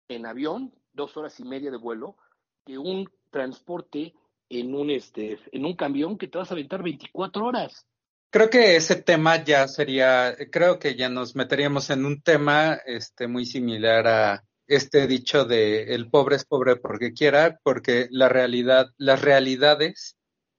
en 0.09 0.27
avión, 0.27 0.73
dos 0.93 1.17
horas 1.17 1.39
y 1.41 1.45
media 1.45 1.71
de 1.71 1.79
vuelo, 1.79 2.17
que 2.65 2.79
un 2.79 3.11
transporte 3.31 4.15
en 4.49 4.75
un 4.75 4.91
este 4.91 5.39
en 5.51 5.65
un 5.65 5.75
camión 5.75 6.19
que 6.19 6.29
te 6.29 6.39
vas 6.39 6.51
a 6.51 6.55
aventar 6.55 6.83
24 6.83 7.45
horas. 7.45 7.87
Creo 8.31 8.49
que 8.49 8.77
ese 8.77 9.03
tema 9.03 9.43
ya 9.43 9.67
sería, 9.67 10.35
creo 10.51 10.79
que 10.79 10.95
ya 10.95 11.09
nos 11.09 11.35
meteríamos 11.35 11.91
en 11.91 12.05
un 12.05 12.23
tema 12.23 12.75
este 12.87 13.27
muy 13.27 13.45
similar 13.45 14.07
a 14.07 14.45
este 14.75 15.07
dicho 15.07 15.45
de 15.45 15.95
el 15.95 16.11
pobre 16.11 16.37
es 16.37 16.45
pobre 16.45 16.77
porque 16.77 17.13
quiera, 17.13 17.59
porque 17.63 18.09
la 18.11 18.29
realidad, 18.29 18.91
las 18.97 19.21
realidades 19.21 20.17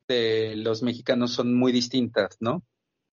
de 0.08 0.56
los 0.56 0.84
mexicanos 0.84 1.32
son 1.34 1.56
muy 1.56 1.71
distintas, 1.71 2.38
¿no? 2.39 2.63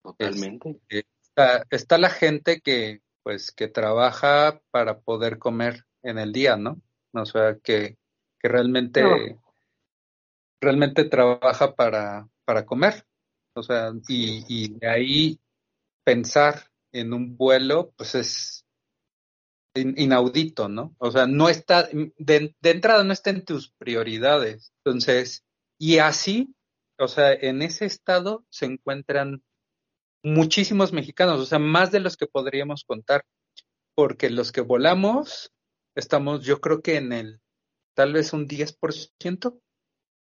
Totalmente. 0.03 0.81
Este, 0.89 1.07
está, 1.23 1.65
está, 1.71 1.99
la 1.99 2.11
gente 2.11 2.61
que, 2.61 3.01
pues, 3.23 3.53
que 3.53 3.69
trabaja 3.69 4.61
para 4.71 5.01
poder 5.01 5.39
comer 5.39 5.85
en 6.03 6.19
el 6.19 6.33
día, 6.33 6.57
¿no? 6.57 6.81
O 7.13 7.27
sea, 7.27 7.57
que, 7.63 7.97
que 8.39 8.49
realmente, 8.49 9.03
realmente 10.61 11.05
trabaja 11.05 11.75
para, 11.75 12.29
para 12.45 12.67
comer. 12.67 13.07
O 13.55 13.63
sea, 13.63 13.93
y, 14.09 14.45
y 14.49 14.75
de 14.79 14.89
ahí 14.89 15.41
pensar 16.05 16.71
en 16.93 17.13
un 17.13 17.37
vuelo, 17.37 17.93
pues 17.97 18.15
es, 18.15 18.65
inaudito, 19.75 20.69
¿no? 20.69 20.95
O 20.99 21.11
sea, 21.11 21.27
no 21.27 21.49
está, 21.49 21.89
de, 22.19 22.55
entrada 22.63 23.05
no 23.05 23.13
está 23.13 23.31
en 23.31 23.45
tus 23.45 23.73
prioridades. 23.73 24.73
Entonces, 24.85 25.45
y 25.79 25.99
así, 25.99 26.55
o 26.99 27.09
sea, 27.09 27.33
en 27.33 27.63
ese 27.63 27.87
estado 27.87 28.45
se 28.51 28.67
encuentran 28.67 29.43
muchísimos 30.23 30.93
mexicanos, 30.93 31.41
o 31.41 31.47
sea, 31.47 31.59
más 31.59 31.91
de 31.93 32.01
los 32.01 32.17
que 32.17 32.27
podríamos 32.27 32.85
contar, 32.85 33.25
porque 33.95 34.29
los 34.29 34.53
que 34.53 34.61
volamos 34.61 35.53
estamos, 35.95 36.45
yo 36.45 36.61
creo 36.61 36.83
que 36.83 36.97
en 36.97 37.13
el, 37.13 37.41
tal 37.95 38.13
vez 38.13 38.33
un 38.33 38.47
10% 38.47 39.61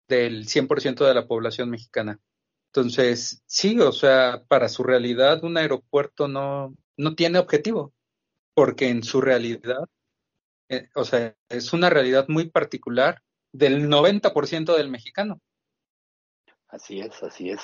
del 0.07 0.47
100% 0.47 1.05
de 1.05 1.13
la 1.13 1.27
población 1.27 1.69
mexicana. 1.69 2.19
Entonces, 2.73 3.41
sí, 3.45 3.79
o 3.79 3.91
sea, 3.91 4.43
para 4.47 4.69
su 4.69 4.83
realidad 4.83 5.43
un 5.43 5.57
aeropuerto 5.57 6.27
no, 6.27 6.75
no 6.97 7.15
tiene 7.15 7.39
objetivo 7.39 7.94
porque 8.55 8.89
en 8.89 9.03
su 9.03 9.21
realidad, 9.21 9.87
eh, 10.69 10.89
o 10.95 11.03
sea, 11.03 11.35
es 11.49 11.73
una 11.73 11.91
realidad 11.91 12.25
muy 12.29 12.49
particular 12.49 13.21
del 13.51 13.87
90% 13.87 14.75
del 14.75 14.89
mexicano. 14.89 15.41
Así 16.69 16.99
es, 16.99 17.21
así 17.21 17.51
es. 17.51 17.61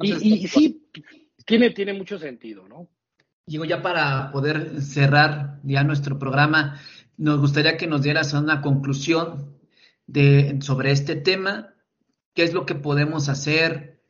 y, 0.00 0.46
sí, 0.46 0.90
tiene, 1.46 1.70
tiene 1.70 1.94
mucho 1.94 2.18
sentido, 2.18 2.68
¿no? 2.68 2.88
Digo, 3.46 3.64
ya 3.64 3.82
para 3.82 4.30
poder 4.30 4.82
cerrar 4.82 5.58
ya 5.62 5.82
nuestro 5.82 6.18
programa, 6.18 6.80
nos 7.16 7.40
gustaría 7.40 7.76
que 7.76 7.86
nos 7.86 8.02
dieras 8.02 8.32
una 8.32 8.60
conclusión 8.60 9.58
de, 10.06 10.58
sobre 10.60 10.90
este 10.90 11.16
tema, 11.16 11.74
qué 12.34 12.42
es 12.42 12.52
lo 12.52 12.66
que 12.66 12.74
podemos 12.74 13.28
hacer, 13.28 14.00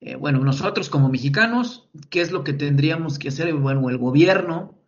eh, 0.00 0.16
bueno, 0.16 0.40
nosotros 0.40 0.90
como 0.90 1.08
mexicanos, 1.08 1.88
qué 2.10 2.20
es 2.20 2.32
lo 2.32 2.44
que 2.44 2.52
tendríamos 2.52 3.18
que 3.18 3.28
hacer, 3.28 3.54
bueno, 3.54 3.88
el 3.88 3.98
gobierno, 3.98 4.81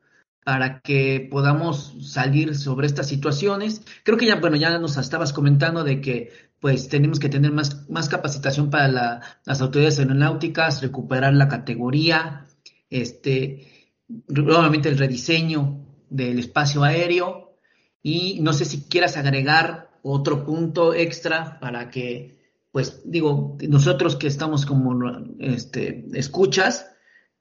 para 0.45 0.81
que 0.81 1.27
podamos 1.31 1.97
salir 2.03 2.55
sobre 2.55 2.87
estas 2.87 3.09
situaciones. 3.09 3.83
Creo 4.05 4.19
que 4.19 4.27
ya, 4.27 4.37
bueno, 4.37 4.57
ya 4.57 4.79
nos 4.79 4.97
estabas 4.99 5.33
comentando 5.33 5.83
de 5.83 6.01
que 6.01 6.31
pues 6.61 6.89
tenemos 6.89 7.19
que 7.19 7.29
tener 7.29 7.53
más, 7.53 7.89
más 7.91 8.09
capacitación 8.09 8.71
para 8.71 9.21
las 9.45 9.61
autoridades 9.61 9.99
aeronáuticas, 9.99 10.81
recuperar 10.81 11.35
la 11.35 11.49
categoría, 11.49 12.47
este, 12.89 13.91
nuevamente 14.29 14.89
el 14.89 14.99
rediseño 14.99 15.85
del 16.09 16.39
espacio 16.39 16.85
aéreo 16.85 17.57
y 18.03 18.39
no 18.41 18.53
sé 18.53 18.65
si 18.65 18.83
quieras 18.83 19.17
agregar 19.17 19.91
otro 20.03 20.45
punto 20.45 20.95
extra 20.95 21.59
para 21.61 21.91
que, 21.91 22.39
pues 22.71 23.03
digo, 23.05 23.57
nosotros 23.69 24.17
que 24.17 24.27
estamos 24.27 24.67
como 24.67 24.95
este, 25.39 26.07
escuchas, 26.13 26.94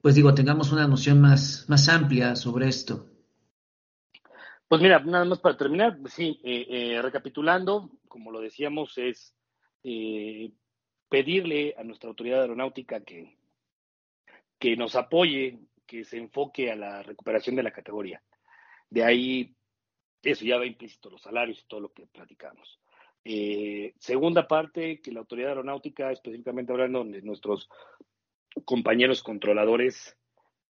pues 0.04 0.16
digo, 0.16 0.34
tengamos 0.34 0.70
una 0.70 0.86
noción 0.86 1.18
más, 1.18 1.64
más 1.66 1.88
amplia 1.88 2.36
sobre 2.36 2.68
esto. 2.68 3.06
Pues 4.68 4.82
mira, 4.82 4.98
nada 4.98 5.24
más 5.24 5.38
para 5.38 5.56
terminar, 5.56 5.96
sí, 6.10 6.38
eh, 6.44 6.66
eh, 6.68 7.00
recapitulando, 7.00 7.90
como 8.06 8.30
lo 8.30 8.42
decíamos, 8.42 8.98
es 8.98 9.34
eh, 9.82 10.52
pedirle 11.08 11.74
a 11.78 11.84
nuestra 11.84 12.10
autoridad 12.10 12.42
aeronáutica 12.42 13.00
que, 13.00 13.38
que 14.58 14.76
nos 14.76 14.94
apoye, 14.94 15.60
que 15.86 16.04
se 16.04 16.18
enfoque 16.18 16.70
a 16.70 16.76
la 16.76 17.02
recuperación 17.02 17.56
de 17.56 17.62
la 17.62 17.72
categoría. 17.72 18.22
De 18.90 19.04
ahí, 19.04 19.56
eso 20.22 20.44
ya 20.44 20.58
va 20.58 20.66
implícito, 20.66 21.08
los 21.08 21.22
salarios 21.22 21.60
y 21.60 21.66
todo 21.66 21.80
lo 21.80 21.94
que 21.94 22.06
platicamos. 22.08 22.78
segunda 23.98 24.46
parte, 24.46 25.00
que 25.00 25.12
la 25.12 25.20
autoridad 25.20 25.52
aeronáutica, 25.52 26.12
específicamente 26.12 26.72
hablando 26.72 27.04
de 27.04 27.22
nuestros 27.22 27.70
compañeros 28.64 29.22
controladores, 29.22 30.16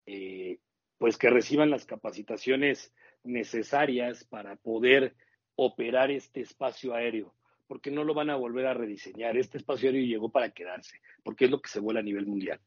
eh, 0.07 0.59
pues 0.99 1.16
que 1.16 1.31
reciban 1.31 1.71
las 1.71 1.85
capacitaciones 1.85 2.92
necesarias 3.25 4.25
para 4.25 4.57
poder 4.57 5.14
operar 5.57 6.11
este 6.11 6.40
espacio 6.40 6.95
aéreo, 6.95 7.35
porque 7.66 7.90
no 7.90 8.05
lo 8.05 8.14
van 8.14 8.31
a 8.31 8.37
volver 8.37 8.66
a 8.66 8.75
rediseñar. 8.75 9.37
Este 9.37 9.59
espacio 9.59 9.88
aéreo 9.88 10.07
llegó 10.07 10.31
para 10.31 10.51
quedarse, 10.51 11.01
porque 11.23 11.47
es 11.47 11.51
lo 11.51 11.61
que 11.61 11.71
se 11.71 11.81
vuela 11.81 12.01
a 12.01 12.05
nivel 12.05 12.27
mundial. 12.27 12.61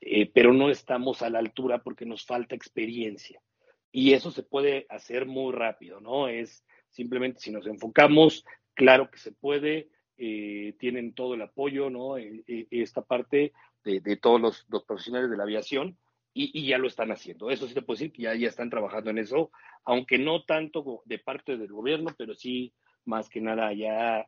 Eh, 0.00 0.30
pero 0.32 0.52
no 0.52 0.68
estamos 0.70 1.22
a 1.22 1.30
la 1.30 1.38
altura 1.38 1.82
porque 1.82 2.06
nos 2.06 2.26
falta 2.26 2.54
experiencia. 2.54 3.40
Y 3.92 4.14
eso 4.14 4.30
se 4.30 4.42
puede 4.42 4.86
hacer 4.88 5.26
muy 5.26 5.52
rápido, 5.52 6.00
¿no? 6.00 6.28
Es 6.28 6.64
simplemente 6.88 7.40
si 7.40 7.50
nos 7.50 7.66
enfocamos, 7.66 8.44
claro 8.74 9.10
que 9.10 9.18
se 9.18 9.32
puede, 9.32 9.90
eh, 10.16 10.74
tienen 10.78 11.14
todo 11.14 11.34
el 11.34 11.42
apoyo, 11.42 11.90
¿no? 11.90 12.16
esta 12.16 13.02
parte 13.02 13.52
de, 13.84 14.16
todos 14.16 14.40
los, 14.40 14.84
profesionales 14.86 15.30
de 15.30 15.36
la 15.36 15.44
aviación 15.44 15.96
y, 16.34 16.66
ya 16.66 16.78
lo 16.78 16.86
están 16.88 17.10
haciendo. 17.12 17.50
Eso 17.50 17.66
sí 17.66 17.74
te 17.74 17.82
puedo 17.82 17.98
decir 17.98 18.12
que 18.12 18.22
ya, 18.22 18.34
ya 18.34 18.48
están 18.48 18.70
trabajando 18.70 19.10
en 19.10 19.18
eso, 19.18 19.50
aunque 19.84 20.18
no 20.18 20.44
tanto 20.44 21.02
de 21.04 21.18
parte 21.18 21.56
del 21.56 21.72
gobierno, 21.72 22.14
pero 22.16 22.34
sí 22.34 22.72
más 23.04 23.28
que 23.28 23.40
nada 23.40 23.72
ya 23.72 24.26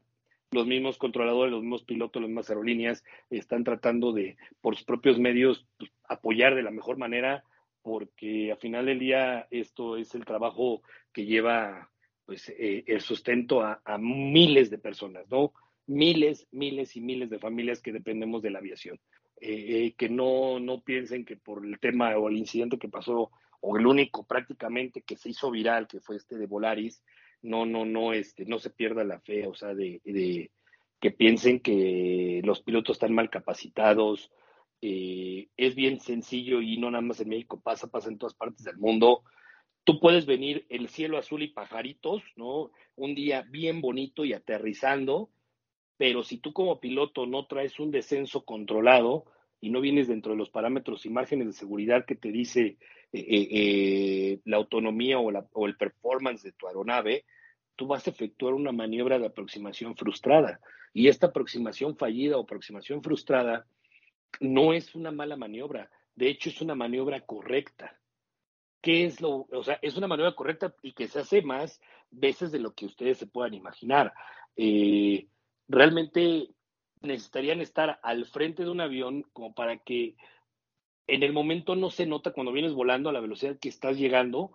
los 0.50 0.66
mismos 0.66 0.98
controladores, 0.98 1.52
los 1.52 1.62
mismos 1.62 1.84
pilotos, 1.84 2.22
las 2.22 2.28
mismas 2.28 2.48
aerolíneas 2.48 3.04
están 3.28 3.64
tratando 3.64 4.12
de, 4.12 4.36
por 4.60 4.76
sus 4.76 4.84
propios 4.84 5.18
medios, 5.18 5.66
pues, 5.78 5.90
apoyar 6.04 6.54
de 6.54 6.62
la 6.62 6.70
mejor 6.70 6.96
manera, 6.96 7.44
porque 7.82 8.52
al 8.52 8.58
final 8.58 8.86
del 8.86 8.98
día 8.98 9.46
esto 9.50 9.96
es 9.96 10.14
el 10.14 10.24
trabajo 10.24 10.82
que 11.12 11.26
lleva 11.26 11.90
pues 12.24 12.48
eh, 12.48 12.84
el 12.86 13.02
sustento 13.02 13.60
a, 13.62 13.98
miles 13.98 14.70
de 14.70 14.78
personas, 14.78 15.28
¿no? 15.30 15.52
Miles, 15.86 16.48
miles 16.50 16.96
y 16.96 17.02
miles 17.02 17.28
de 17.28 17.38
familias 17.38 17.82
que 17.82 17.92
dependemos 17.92 18.40
de 18.40 18.50
la 18.50 18.60
aviación. 18.60 18.98
Eh, 19.40 19.94
que 19.98 20.08
no, 20.08 20.60
no 20.60 20.82
piensen 20.82 21.24
que 21.24 21.36
por 21.36 21.66
el 21.66 21.78
tema 21.78 22.16
o 22.16 22.28
el 22.28 22.36
incidente 22.36 22.78
que 22.78 22.88
pasó, 22.88 23.30
o 23.60 23.76
el 23.76 23.86
único 23.86 24.26
prácticamente 24.26 25.02
que 25.02 25.16
se 25.16 25.30
hizo 25.30 25.50
viral, 25.50 25.86
que 25.86 26.00
fue 26.00 26.16
este 26.16 26.36
de 26.38 26.46
Volaris, 26.46 27.02
no, 27.42 27.66
no, 27.66 27.84
no, 27.84 28.12
este, 28.12 28.44
no 28.46 28.58
se 28.58 28.70
pierda 28.70 29.04
la 29.04 29.20
fe, 29.20 29.46
o 29.46 29.54
sea, 29.54 29.74
de, 29.74 30.00
de 30.04 30.50
que 31.00 31.10
piensen 31.10 31.60
que 31.60 32.40
los 32.44 32.62
pilotos 32.62 32.96
están 32.96 33.12
mal 33.12 33.28
capacitados. 33.28 34.30
Eh, 34.80 35.48
es 35.56 35.74
bien 35.74 36.00
sencillo 36.00 36.62
y 36.62 36.78
no 36.78 36.90
nada 36.90 37.02
más 37.02 37.20
en 37.20 37.28
México 37.28 37.60
pasa, 37.60 37.90
pasa 37.90 38.08
en 38.08 38.18
todas 38.18 38.34
partes 38.34 38.64
del 38.64 38.78
mundo. 38.78 39.22
Tú 39.84 40.00
puedes 40.00 40.24
venir 40.24 40.66
el 40.70 40.88
cielo 40.88 41.18
azul 41.18 41.42
y 41.42 41.48
pajaritos, 41.48 42.22
¿no? 42.36 42.70
Un 42.96 43.14
día 43.14 43.42
bien 43.42 43.82
bonito 43.82 44.24
y 44.24 44.32
aterrizando, 44.32 45.30
pero 45.96 46.22
si 46.22 46.38
tú 46.38 46.52
como 46.52 46.80
piloto 46.80 47.26
no 47.26 47.46
traes 47.46 47.78
un 47.78 47.90
descenso 47.90 48.44
controlado 48.44 49.24
y 49.60 49.70
no 49.70 49.80
vienes 49.80 50.08
dentro 50.08 50.32
de 50.32 50.38
los 50.38 50.50
parámetros 50.50 51.06
y 51.06 51.10
márgenes 51.10 51.46
de 51.46 51.52
seguridad 51.52 52.04
que 52.04 52.16
te 52.16 52.30
dice 52.30 52.76
eh, 53.12 53.18
eh, 53.18 53.48
eh, 53.50 54.40
la 54.44 54.56
autonomía 54.56 55.18
o, 55.18 55.30
la, 55.30 55.46
o 55.52 55.66
el 55.66 55.76
performance 55.76 56.42
de 56.42 56.52
tu 56.52 56.66
aeronave, 56.66 57.24
tú 57.76 57.86
vas 57.86 58.06
a 58.06 58.10
efectuar 58.10 58.54
una 58.54 58.72
maniobra 58.72 59.18
de 59.18 59.26
aproximación 59.26 59.96
frustrada. 59.96 60.60
Y 60.92 61.08
esta 61.08 61.28
aproximación 61.28 61.96
fallida 61.96 62.36
o 62.36 62.42
aproximación 62.42 63.02
frustrada 63.02 63.66
no 64.40 64.72
es 64.72 64.94
una 64.94 65.12
mala 65.12 65.36
maniobra, 65.36 65.90
de 66.14 66.28
hecho 66.28 66.50
es 66.50 66.60
una 66.60 66.74
maniobra 66.74 67.20
correcta. 67.20 67.98
qué 68.80 69.04
es 69.06 69.20
lo, 69.20 69.46
o 69.50 69.62
sea, 69.62 69.78
es 69.80 69.96
una 69.96 70.08
manera 70.08 70.34
correcta 70.34 70.74
y 70.82 70.92
que 70.92 71.08
se 71.08 71.20
hace 71.20 71.40
más 71.40 71.80
veces 72.10 72.52
de 72.52 72.58
lo 72.58 72.74
que 72.74 72.84
ustedes 72.84 73.16
se 73.16 73.26
puedan 73.26 73.54
imaginar. 73.54 74.12
Realmente 75.68 76.48
necesitarían 77.00 77.60
estar 77.60 78.00
al 78.02 78.26
frente 78.26 78.64
de 78.64 78.70
un 78.70 78.80
avión 78.80 79.24
como 79.32 79.54
para 79.54 79.78
que 79.78 80.16
en 81.06 81.22
el 81.22 81.32
momento 81.32 81.76
no 81.76 81.90
se 81.90 82.06
nota 82.06 82.32
cuando 82.32 82.52
vienes 82.52 82.72
volando 82.72 83.10
a 83.10 83.12
la 83.12 83.20
velocidad 83.20 83.58
que 83.58 83.68
estás 83.68 83.98
llegando, 83.98 84.52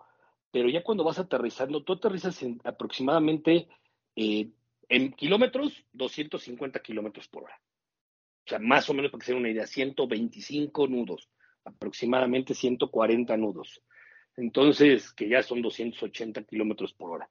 pero 0.50 0.68
ya 0.68 0.82
cuando 0.82 1.04
vas 1.04 1.18
aterrizando, 1.18 1.84
tú 1.84 1.94
aterrizas 1.94 2.42
en 2.42 2.60
aproximadamente 2.64 3.68
eh, 4.16 4.50
en 4.88 5.12
kilómetros, 5.12 5.86
250 5.92 6.80
kilómetros 6.80 7.28
por 7.28 7.44
hora. 7.44 7.60
O 8.46 8.50
sea, 8.50 8.58
más 8.58 8.90
o 8.90 8.94
menos 8.94 9.12
para 9.12 9.20
que 9.20 9.26
se 9.26 9.34
una 9.34 9.50
idea, 9.50 9.66
125 9.66 10.88
nudos, 10.88 11.28
aproximadamente 11.64 12.54
140 12.54 13.36
nudos. 13.36 13.80
Entonces, 14.36 15.12
que 15.12 15.28
ya 15.28 15.42
son 15.42 15.62
280 15.62 16.42
kilómetros 16.42 16.92
por 16.94 17.12
hora. 17.12 17.30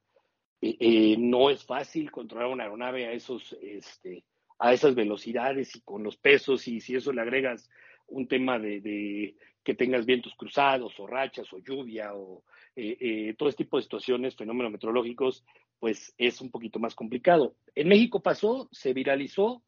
Eh, 0.62 0.78
eh, 0.80 1.16
no 1.18 1.50
es 1.50 1.64
fácil 1.64 2.12
controlar 2.12 2.48
una 2.48 2.64
aeronave 2.64 3.08
a 3.08 3.14
esos, 3.14 3.56
este, 3.62 4.24
a 4.60 4.74
esas 4.74 4.94
velocidades 4.94 5.76
y 5.76 5.82
con 5.82 6.04
los 6.04 6.18
pesos, 6.18 6.68
y 6.68 6.82
si 6.82 6.96
eso 6.96 7.14
le 7.14 7.22
agregas 7.22 7.70
un 8.08 8.28
tema 8.28 8.60
de, 8.60 9.36
que 9.64 9.76
tengas 9.76 10.06
vientos 10.06 10.34
cruzados 10.36 11.00
o 11.00 11.08
rachas 11.08 11.52
o 11.54 11.60
lluvia 11.60 12.14
o 12.14 12.44
eh, 12.76 12.98
eh, 13.00 13.36
todo 13.38 13.50
este 13.50 13.64
tipo 13.64 13.78
de 13.78 13.84
situaciones, 13.84 14.36
fenómenos 14.36 14.72
meteorológicos, 14.72 15.46
pues 15.80 16.14
es 16.18 16.42
un 16.42 16.52
poquito 16.52 16.80
más 16.80 16.96
complicado. 16.96 17.56
En 17.76 17.88
México 17.88 18.22
pasó, 18.22 18.68
se 18.72 18.94
viralizó, 18.94 19.64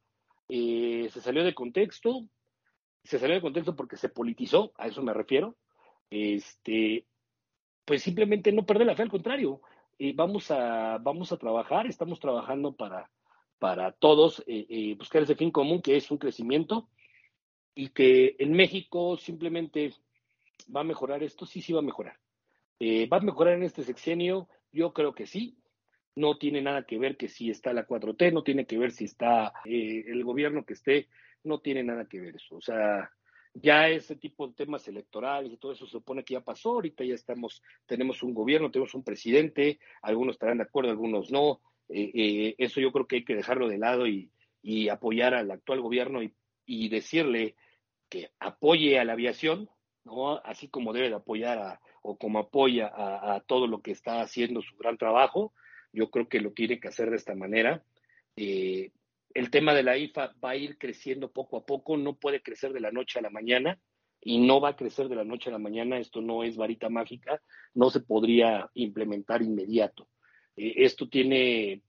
eh, 0.50 1.10
se 1.12 1.22
salió 1.22 1.44
de 1.44 1.54
contexto, 1.54 2.26
se 3.04 3.20
salió 3.20 3.36
de 3.36 3.42
contexto 3.42 3.76
porque 3.76 3.98
se 3.98 4.10
politizó, 4.10 4.74
a 4.78 4.88
eso 4.88 5.02
me 5.02 5.14
refiero. 5.14 5.56
Este, 6.10 7.06
pues 7.86 8.04
simplemente 8.04 8.52
no 8.52 8.66
perder 8.66 8.88
la 8.88 8.96
fe, 8.96 9.04
al 9.04 9.10
contrario, 9.10 9.62
vamos, 10.16 10.52
a, 10.52 10.98
vamos 11.00 11.32
a 11.32 11.38
trabajar, 11.38 11.88
estamos 11.88 12.20
trabajando 12.20 12.74
para, 12.74 13.10
para 13.60 13.92
todos 13.92 14.44
buscar 14.98 15.24
ese 15.24 15.36
fin 15.36 15.52
común 15.52 15.82
que 15.82 15.96
es 15.96 16.10
un 16.12 16.18
crecimiento 16.18 16.90
y 17.76 17.90
que 17.90 18.36
en 18.40 18.54
México 18.54 19.18
simplemente 19.18 19.94
va 20.76 20.82
a 20.82 20.86
mejorar 20.86 21.24
esto, 21.24 21.46
sí, 21.46 21.62
sí 21.62 21.74
va 21.74 21.80
a 21.80 21.84
mejorar. 21.84 22.18
Eh, 22.80 23.08
¿Va 23.08 23.18
a 23.18 23.22
mejorar 23.22 23.56
en 23.56 23.64
este 23.64 23.84
sexenio? 23.84 24.48
Yo 24.72 24.94
creo 24.94 25.14
que 25.14 25.28
sí. 25.28 25.58
No 26.16 26.38
tiene 26.38 26.62
nada 26.62 26.84
que 26.84 26.98
ver 26.98 27.16
que 27.16 27.30
si 27.30 27.50
está 27.50 27.74
la 27.74 27.88
4T, 27.88 28.34
no 28.34 28.44
tiene 28.44 28.66
que 28.66 28.78
ver 28.78 28.92
si 28.92 29.06
está 29.06 29.54
eh, 29.66 30.04
el 30.08 30.24
gobierno 30.24 30.66
que 30.66 30.74
esté, 30.74 31.08
no 31.44 31.60
tiene 31.60 31.84
nada 31.84 32.06
que 32.06 32.20
ver 32.20 32.36
eso. 32.36 32.56
O 32.56 32.62
sea, 32.62 33.12
ya 33.54 33.90
ese 33.90 34.16
tipo 34.16 34.48
de 34.48 34.54
temas 34.54 34.88
electorales 34.88 35.52
y 35.52 35.58
todo 35.58 35.74
eso 35.74 35.86
se 35.86 35.92
supone 35.92 36.24
que 36.24 36.36
ya 36.36 36.42
pasó, 36.42 36.72
ahorita 36.72 37.04
ya 37.04 37.16
estamos, 37.16 37.62
tenemos 37.86 38.24
un 38.24 38.34
gobierno, 38.34 38.72
tenemos 38.72 38.94
un 38.96 39.04
presidente, 39.04 39.80
algunos 40.02 40.36
estarán 40.36 40.58
de 40.58 40.64
acuerdo, 40.64 40.92
algunos 40.92 41.32
no. 41.32 41.62
Eh, 41.90 42.56
eso 42.58 42.80
yo 42.80 42.92
creo 42.92 43.06
que 43.06 43.18
hay 43.18 43.26
que 43.26 43.36
dejarlo 43.36 43.68
de 43.68 43.78
lado 43.78 44.08
y, 44.08 44.32
y 44.62 44.88
apoyar 44.88 45.34
al 45.34 45.52
actual 45.52 45.82
gobierno 45.82 46.24
y 46.24 46.34
y 46.72 46.88
decirle 46.90 47.56
que 48.10 48.32
apoye 48.40 48.98
a 48.98 49.04
la 49.04 49.14
aviación, 49.14 49.70
¿no? 50.04 50.38
Así 50.38 50.68
como 50.70 50.94
debe 50.94 51.10
de 51.10 51.16
apoyar 51.16 51.58
a, 51.58 51.82
o 52.02 52.18
como 52.18 52.40
apoya 52.40 52.92
a, 52.94 53.42
todo 53.42 53.68
lo 53.68 53.82
que 53.82 53.92
está 53.92 54.22
haciendo 54.22 54.62
su 54.62 54.76
gran 54.78 54.98
trabajo, 54.98 55.54
yo 55.94 56.10
creo 56.10 56.28
que 56.28 56.40
lo 56.40 56.52
tiene 56.52 56.80
que 56.80 56.88
hacer 56.88 57.10
de 57.10 57.18
esta 57.18 57.36
manera. 57.36 57.84
Eh, 58.36 58.92
el 59.34 59.50
tema 59.50 59.74
de 59.74 59.84
la 59.84 59.98
IFA 59.98 60.36
va 60.44 60.52
a 60.52 60.56
ir 60.56 60.78
creciendo 60.78 61.32
poco 61.32 61.58
a 61.58 61.66
poco, 61.66 61.98
no 61.98 62.16
puede 62.16 62.42
crecer 62.42 62.74
de 62.74 62.80
la 62.80 62.92
noche 62.92 63.20
a 63.20 63.22
la 63.22 63.30
mañana 63.30 63.80
y 64.22 64.40
no 64.40 64.62
va 64.62 64.70
a 64.70 64.76
crecer 64.76 65.10
de 65.10 65.16
la 65.16 65.24
noche 65.24 65.50
a 65.50 65.54
la 65.54 65.60
mañana, 65.60 65.98
esto 65.98 66.22
no 66.22 66.44
es 66.44 66.56
varita 66.56 66.90
mágica, 66.90 67.42
no 67.74 67.90
se 67.90 68.02
podría 68.02 68.70
implementar 68.76 69.42
inmediato. 69.42 70.08
Eh, 70.56 70.74
esto 70.78 71.10
tiene 71.10 71.82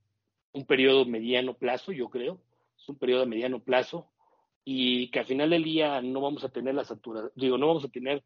un 0.53 0.67
periodo 0.67 1.05
mediano 1.05 1.55
plazo, 1.55 1.93
yo 1.93 2.09
creo, 2.09 2.41
es 2.79 2.89
un 2.89 2.99
periodo 2.99 3.21
de 3.21 3.27
mediano 3.27 3.63
plazo, 3.63 4.11
y 4.65 5.11
que 5.11 5.19
al 5.19 5.27
final 5.27 5.51
del 5.51 5.65
día 5.65 6.01
no 6.01 6.21
vamos 6.21 6.45
a 6.45 6.49
tener 6.51 6.75
la 6.75 6.85
saturación, 6.85 7.33
digo, 7.35 7.59
no 7.59 7.67
vamos 7.67 7.85
a 7.85 7.89
tener 7.89 8.23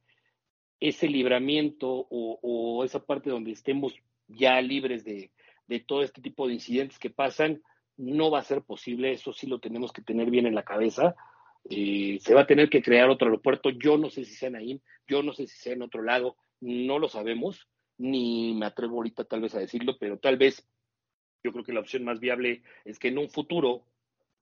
ese 0.81 1.09
libramiento 1.09 2.07
o, 2.11 2.85
esa 2.85 3.05
parte 3.05 3.31
donde 3.31 3.53
estemos 3.53 3.95
ya 4.29 4.61
libres 4.61 5.05
de, 5.05 5.31
todo 5.87 6.03
este 6.03 6.21
tipo 6.21 6.47
de 6.47 6.55
incidentes 6.55 6.99
que 6.99 7.11
pasan, 7.11 7.63
no 7.97 8.31
va 8.31 8.41
a 8.41 8.45
ser 8.45 8.63
posible, 8.63 9.13
eso 9.13 9.33
sí 9.33 9.47
lo 9.47 9.59
tenemos 9.59 9.93
que 9.93 10.03
tener 10.03 10.31
bien 10.31 10.47
en 10.47 10.55
la 10.55 10.65
cabeza. 10.65 11.17
Eh, 11.69 12.19
se 12.21 12.35
va 12.35 12.43
a 12.43 12.47
tener 12.47 12.71
que 12.71 12.83
crear 12.83 13.09
otro 13.09 13.29
aeropuerto, 13.29 13.71
yo 13.71 13.99
no 13.99 14.11
sé 14.11 14.25
si 14.25 14.35
sea 14.35 14.49
en 14.49 14.57
ahí, 14.57 14.81
yo 15.09 15.23
no 15.23 15.33
sé 15.33 15.47
si 15.47 15.57
sea 15.57 15.73
en 15.73 15.83
otro 15.83 16.03
lado, 16.03 16.37
no 16.61 16.99
lo 16.99 17.09
sabemos, 17.09 17.69
ni 17.99 18.55
me 18.55 18.67
atrevo 18.67 18.97
ahorita 18.97 19.25
tal 19.25 19.41
vez 19.41 19.55
a 19.55 19.59
decirlo, 19.59 19.97
pero 19.99 20.19
tal 20.19 20.37
vez 20.37 20.67
yo 21.43 21.53
creo 21.53 21.65
que 21.65 21.73
la 21.73 21.81
opción 21.81 22.05
más 22.05 22.21
viable 22.21 22.63
es 22.85 22.99
que 22.99 23.09
en 23.09 23.19
un 23.19 23.31
futuro 23.31 23.85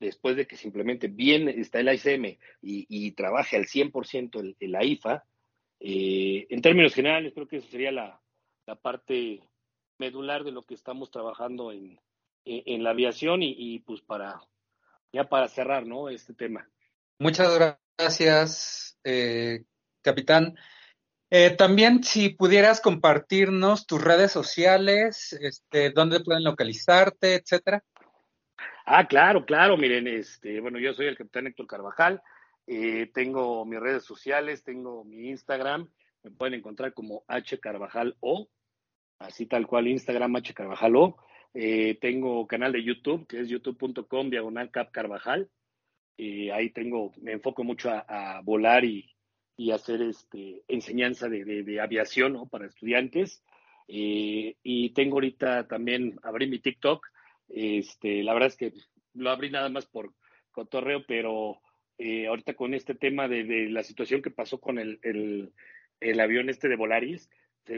después 0.00 0.36
de 0.36 0.46
que 0.46 0.56
simplemente 0.56 1.08
bien 1.08 1.48
está 1.48 1.80
el 1.80 1.92
ICM 1.92 2.38
y, 2.62 3.10
trabaje 3.12 3.56
al 3.56 3.64
100% 3.64 4.40
el, 4.40 4.56
el, 4.60 4.72
la 4.72 4.84
IFA, 4.84 5.24
eh, 5.80 6.46
en 6.50 6.62
términos 6.62 6.94
generales 6.94 7.32
creo 7.34 7.48
que 7.48 7.56
esa 7.58 7.68
sería 7.68 7.92
la, 7.92 8.20
parte 8.80 9.42
medular 9.98 10.42
de 10.42 10.52
lo 10.52 10.62
que 10.62 10.74
estamos 10.74 11.10
trabajando 11.10 11.72
en, 11.72 12.00
la 12.44 12.90
aviación 12.90 13.42
y, 13.42 13.78
pues 13.80 14.00
para 14.02 14.40
ya 15.12 15.24
para 15.28 15.48
cerrar 15.48 15.86
¿no? 15.86 16.08
este 16.08 16.34
tema. 16.34 16.68
Muchas 17.18 17.76
gracias, 17.96 18.98
eh, 19.04 19.64
capitán. 20.02 20.56
Eh, 21.30 21.50
también 21.50 22.02
si 22.04 22.28
pudieras 22.28 22.80
compartirnos 22.80 23.86
tus 23.86 24.02
redes 24.02 24.30
sociales, 24.30 25.32
este, 25.40 25.90
dónde 25.90 26.20
pueden 26.20 26.44
localizarte, 26.44 27.34
etcétera. 27.34 27.82
Ah, 28.86 29.06
claro, 29.06 29.44
claro, 29.46 29.76
miren, 29.76 30.06
este, 30.06 30.60
bueno, 30.60 30.78
yo 30.78 30.92
soy 30.92 31.06
el 31.06 31.16
capitán 31.16 31.46
Héctor 31.46 31.66
Carvajal, 31.66 32.22
eh, 32.66 33.10
tengo 33.14 33.64
mis 33.64 33.80
redes 33.80 34.04
sociales, 34.04 34.62
tengo 34.62 35.04
mi 35.04 35.30
Instagram, 35.30 35.88
me 36.22 36.30
pueden 36.30 36.54
encontrar 36.54 36.92
como 36.92 37.24
H 37.26 37.58
Carvajal 37.60 38.16
O, 38.20 38.48
así 39.18 39.46
tal 39.46 39.66
cual 39.66 39.88
Instagram 39.88 40.36
H 40.36 40.52
Carvajal 40.54 40.96
O, 40.96 41.16
eh, 41.54 41.98
tengo 42.00 42.46
canal 42.46 42.72
de 42.72 42.82
YouTube 42.82 43.26
que 43.26 43.40
es 43.40 43.48
youtube.com 43.48 44.30
diagonal 44.30 44.70
cap 44.70 44.90
Carvajal, 44.90 45.48
eh, 46.18 46.52
ahí 46.52 46.70
tengo, 46.70 47.12
me 47.20 47.32
enfoco 47.32 47.64
mucho 47.64 47.90
a, 47.90 48.40
volar 48.44 48.84
y, 48.84 49.10
y, 49.56 49.70
hacer 49.70 50.02
este, 50.02 50.62
enseñanza 50.68 51.28
de, 51.28 51.44
de, 51.44 51.80
aviación 51.80 52.34
¿no? 52.34 52.46
para 52.46 52.66
estudiantes. 52.66 53.42
y 53.88 54.90
tengo 54.90 55.16
ahorita 55.16 55.66
también, 55.66 56.18
abrí 56.22 56.46
mi 56.46 56.58
TikTok, 56.58 57.06
este, 57.48 58.22
la 58.22 58.32
verdad 58.34 58.48
es 58.48 58.56
que 58.56 58.72
lo 59.14 59.30
abrí 59.30 59.50
nada 59.50 59.68
más 59.68 59.86
por 59.86 60.12
cotorreo, 60.50 61.04
pero 61.06 61.60
eh, 61.98 62.26
ahorita 62.26 62.54
con 62.54 62.74
este 62.74 62.94
tema 62.94 63.28
de, 63.28 63.68
la 63.70 63.82
situación 63.82 64.22
que 64.22 64.30
pasó 64.30 64.60
con 64.60 64.78
el, 64.78 64.98
el, 66.00 66.20
avión 66.20 66.48
este 66.48 66.68
de 66.68 66.76
Volaris, 66.76 67.30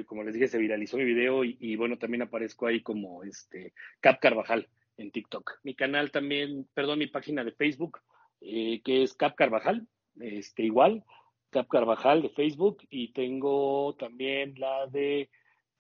como 0.07 0.23
les 0.25 0.35
dije, 0.35 0.49
se 0.49 0.59
viralizó 0.59 0.97
mi 0.97 1.05
video 1.05 1.45
y, 1.45 1.77
bueno, 1.77 1.99
también 1.99 2.23
aparezco 2.23 2.67
ahí 2.67 2.83
como 2.83 3.23
este 3.25 3.73
Cap 4.01 4.19
Carvajal 4.21 4.69
en 4.97 5.11
TikTok. 5.11 5.61
Mi 5.63 5.75
canal 5.75 6.11
también, 6.11 6.69
perdón, 6.75 6.99
mi 6.99 7.07
página 7.07 7.45
de 7.45 7.53
Facebook, 7.53 8.01
eh, 8.41 8.81
que 8.83 9.03
es 9.03 9.15
Cap 9.15 9.35
Carvajal, 9.35 9.87
este, 10.21 10.63
igual, 10.63 11.05
Cap 11.51 11.69
Carvajal 11.69 12.23
de 12.23 12.31
Facebook, 12.31 12.79
y 12.91 13.13
tengo 13.13 13.95
también 13.99 14.55
la 14.59 14.87
de, 14.87 15.31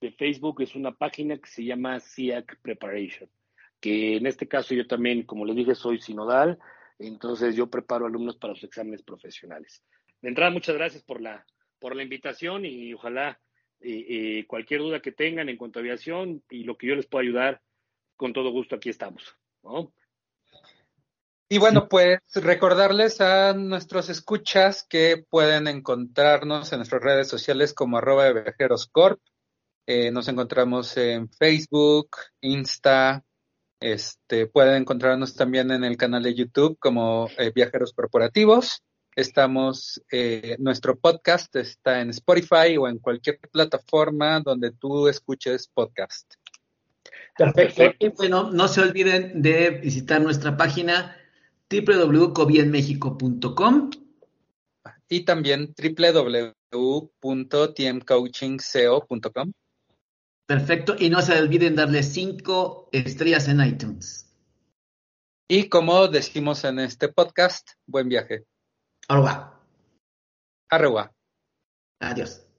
de 0.00 0.12
Facebook, 0.12 0.62
es 0.62 0.74
una 0.74 0.92
página 0.92 1.38
que 1.38 1.48
se 1.48 1.64
llama 1.64 2.00
SIAC 2.00 2.60
Preparation 2.60 3.28
que 3.80 4.16
en 4.16 4.26
este 4.26 4.48
caso 4.48 4.74
yo 4.74 4.86
también, 4.86 5.22
como 5.24 5.44
les 5.44 5.56
dije, 5.56 5.74
soy 5.74 6.00
sinodal, 6.00 6.58
entonces 6.98 7.54
yo 7.56 7.68
preparo 7.68 8.06
alumnos 8.06 8.36
para 8.36 8.54
los 8.54 8.64
exámenes 8.64 9.02
profesionales. 9.02 9.84
De 10.22 10.28
entrada, 10.28 10.50
muchas 10.50 10.76
gracias 10.76 11.02
por 11.02 11.20
la, 11.20 11.44
por 11.78 11.94
la 11.94 12.02
invitación 12.02 12.64
y 12.64 12.94
ojalá 12.94 13.38
eh, 13.80 14.44
cualquier 14.46 14.80
duda 14.80 15.00
que 15.00 15.12
tengan 15.12 15.48
en 15.48 15.56
cuanto 15.56 15.78
a 15.78 15.82
aviación 15.82 16.42
y 16.50 16.64
lo 16.64 16.76
que 16.76 16.86
yo 16.86 16.94
les 16.94 17.06
pueda 17.06 17.22
ayudar, 17.22 17.62
con 18.16 18.32
todo 18.32 18.50
gusto 18.50 18.76
aquí 18.76 18.90
estamos. 18.90 19.36
Y 21.48 21.58
bueno, 21.58 21.88
pues 21.88 22.20
recordarles 22.34 23.20
a 23.20 23.52
nuestros 23.54 24.08
escuchas 24.08 24.84
que 24.88 25.24
pueden 25.28 25.68
encontrarnos 25.68 26.72
en 26.72 26.78
nuestras 26.78 27.02
redes 27.02 27.28
sociales 27.28 27.72
como 27.72 27.98
arroba 27.98 28.24
de 28.24 28.42
viajeros 28.42 28.88
corp. 28.88 29.20
Eh, 29.86 30.10
nos 30.10 30.26
encontramos 30.26 30.96
en 30.96 31.30
Facebook, 31.30 32.08
Insta, 32.40 33.24
este, 33.80 34.46
pueden 34.46 34.82
encontrarnos 34.82 35.36
también 35.36 35.70
en 35.70 35.84
el 35.84 35.96
canal 35.96 36.22
de 36.22 36.34
YouTube 36.34 36.78
como 36.78 37.28
eh, 37.38 37.52
Viajeros 37.54 37.92
Corporativos. 37.92 38.82
Estamos, 39.16 40.00
eh, 40.12 40.54
nuestro 40.60 40.96
podcast 40.98 41.56
está 41.56 42.00
en 42.00 42.10
Spotify 42.10 42.76
o 42.78 42.86
en 42.86 42.98
cualquier 42.98 43.40
plataforma 43.50 44.38
donde 44.40 44.70
tú 44.72 45.08
escuches 45.08 45.66
podcast. 45.66 46.34
Perfecto. 47.36 47.82
Y 47.98 48.08
bueno, 48.10 48.52
no 48.52 48.68
se 48.68 48.82
olviden 48.82 49.42
de 49.42 49.70
visitar 49.70 50.20
nuestra 50.20 50.56
página 50.56 51.16
www.cobienmexico.com 51.68 53.90
y 55.08 55.24
también 55.24 55.74
www 55.76 56.54
www.tmcoachingco.com. 56.76 59.52
Perfecto, 60.46 60.96
y 60.98 61.10
no 61.10 61.20
se 61.22 61.38
olviden 61.38 61.74
darle 61.74 62.02
cinco 62.02 62.88
estrellas 62.92 63.48
en 63.48 63.60
iTunes. 63.60 64.32
Y 65.48 65.68
como 65.68 66.08
decimos 66.08 66.64
en 66.64 66.80
este 66.80 67.08
podcast, 67.08 67.70
buen 67.86 68.08
viaje. 68.08 68.44
Arroba. 69.08 69.52
Arroba. 70.70 71.12
Adiós. 72.00 72.45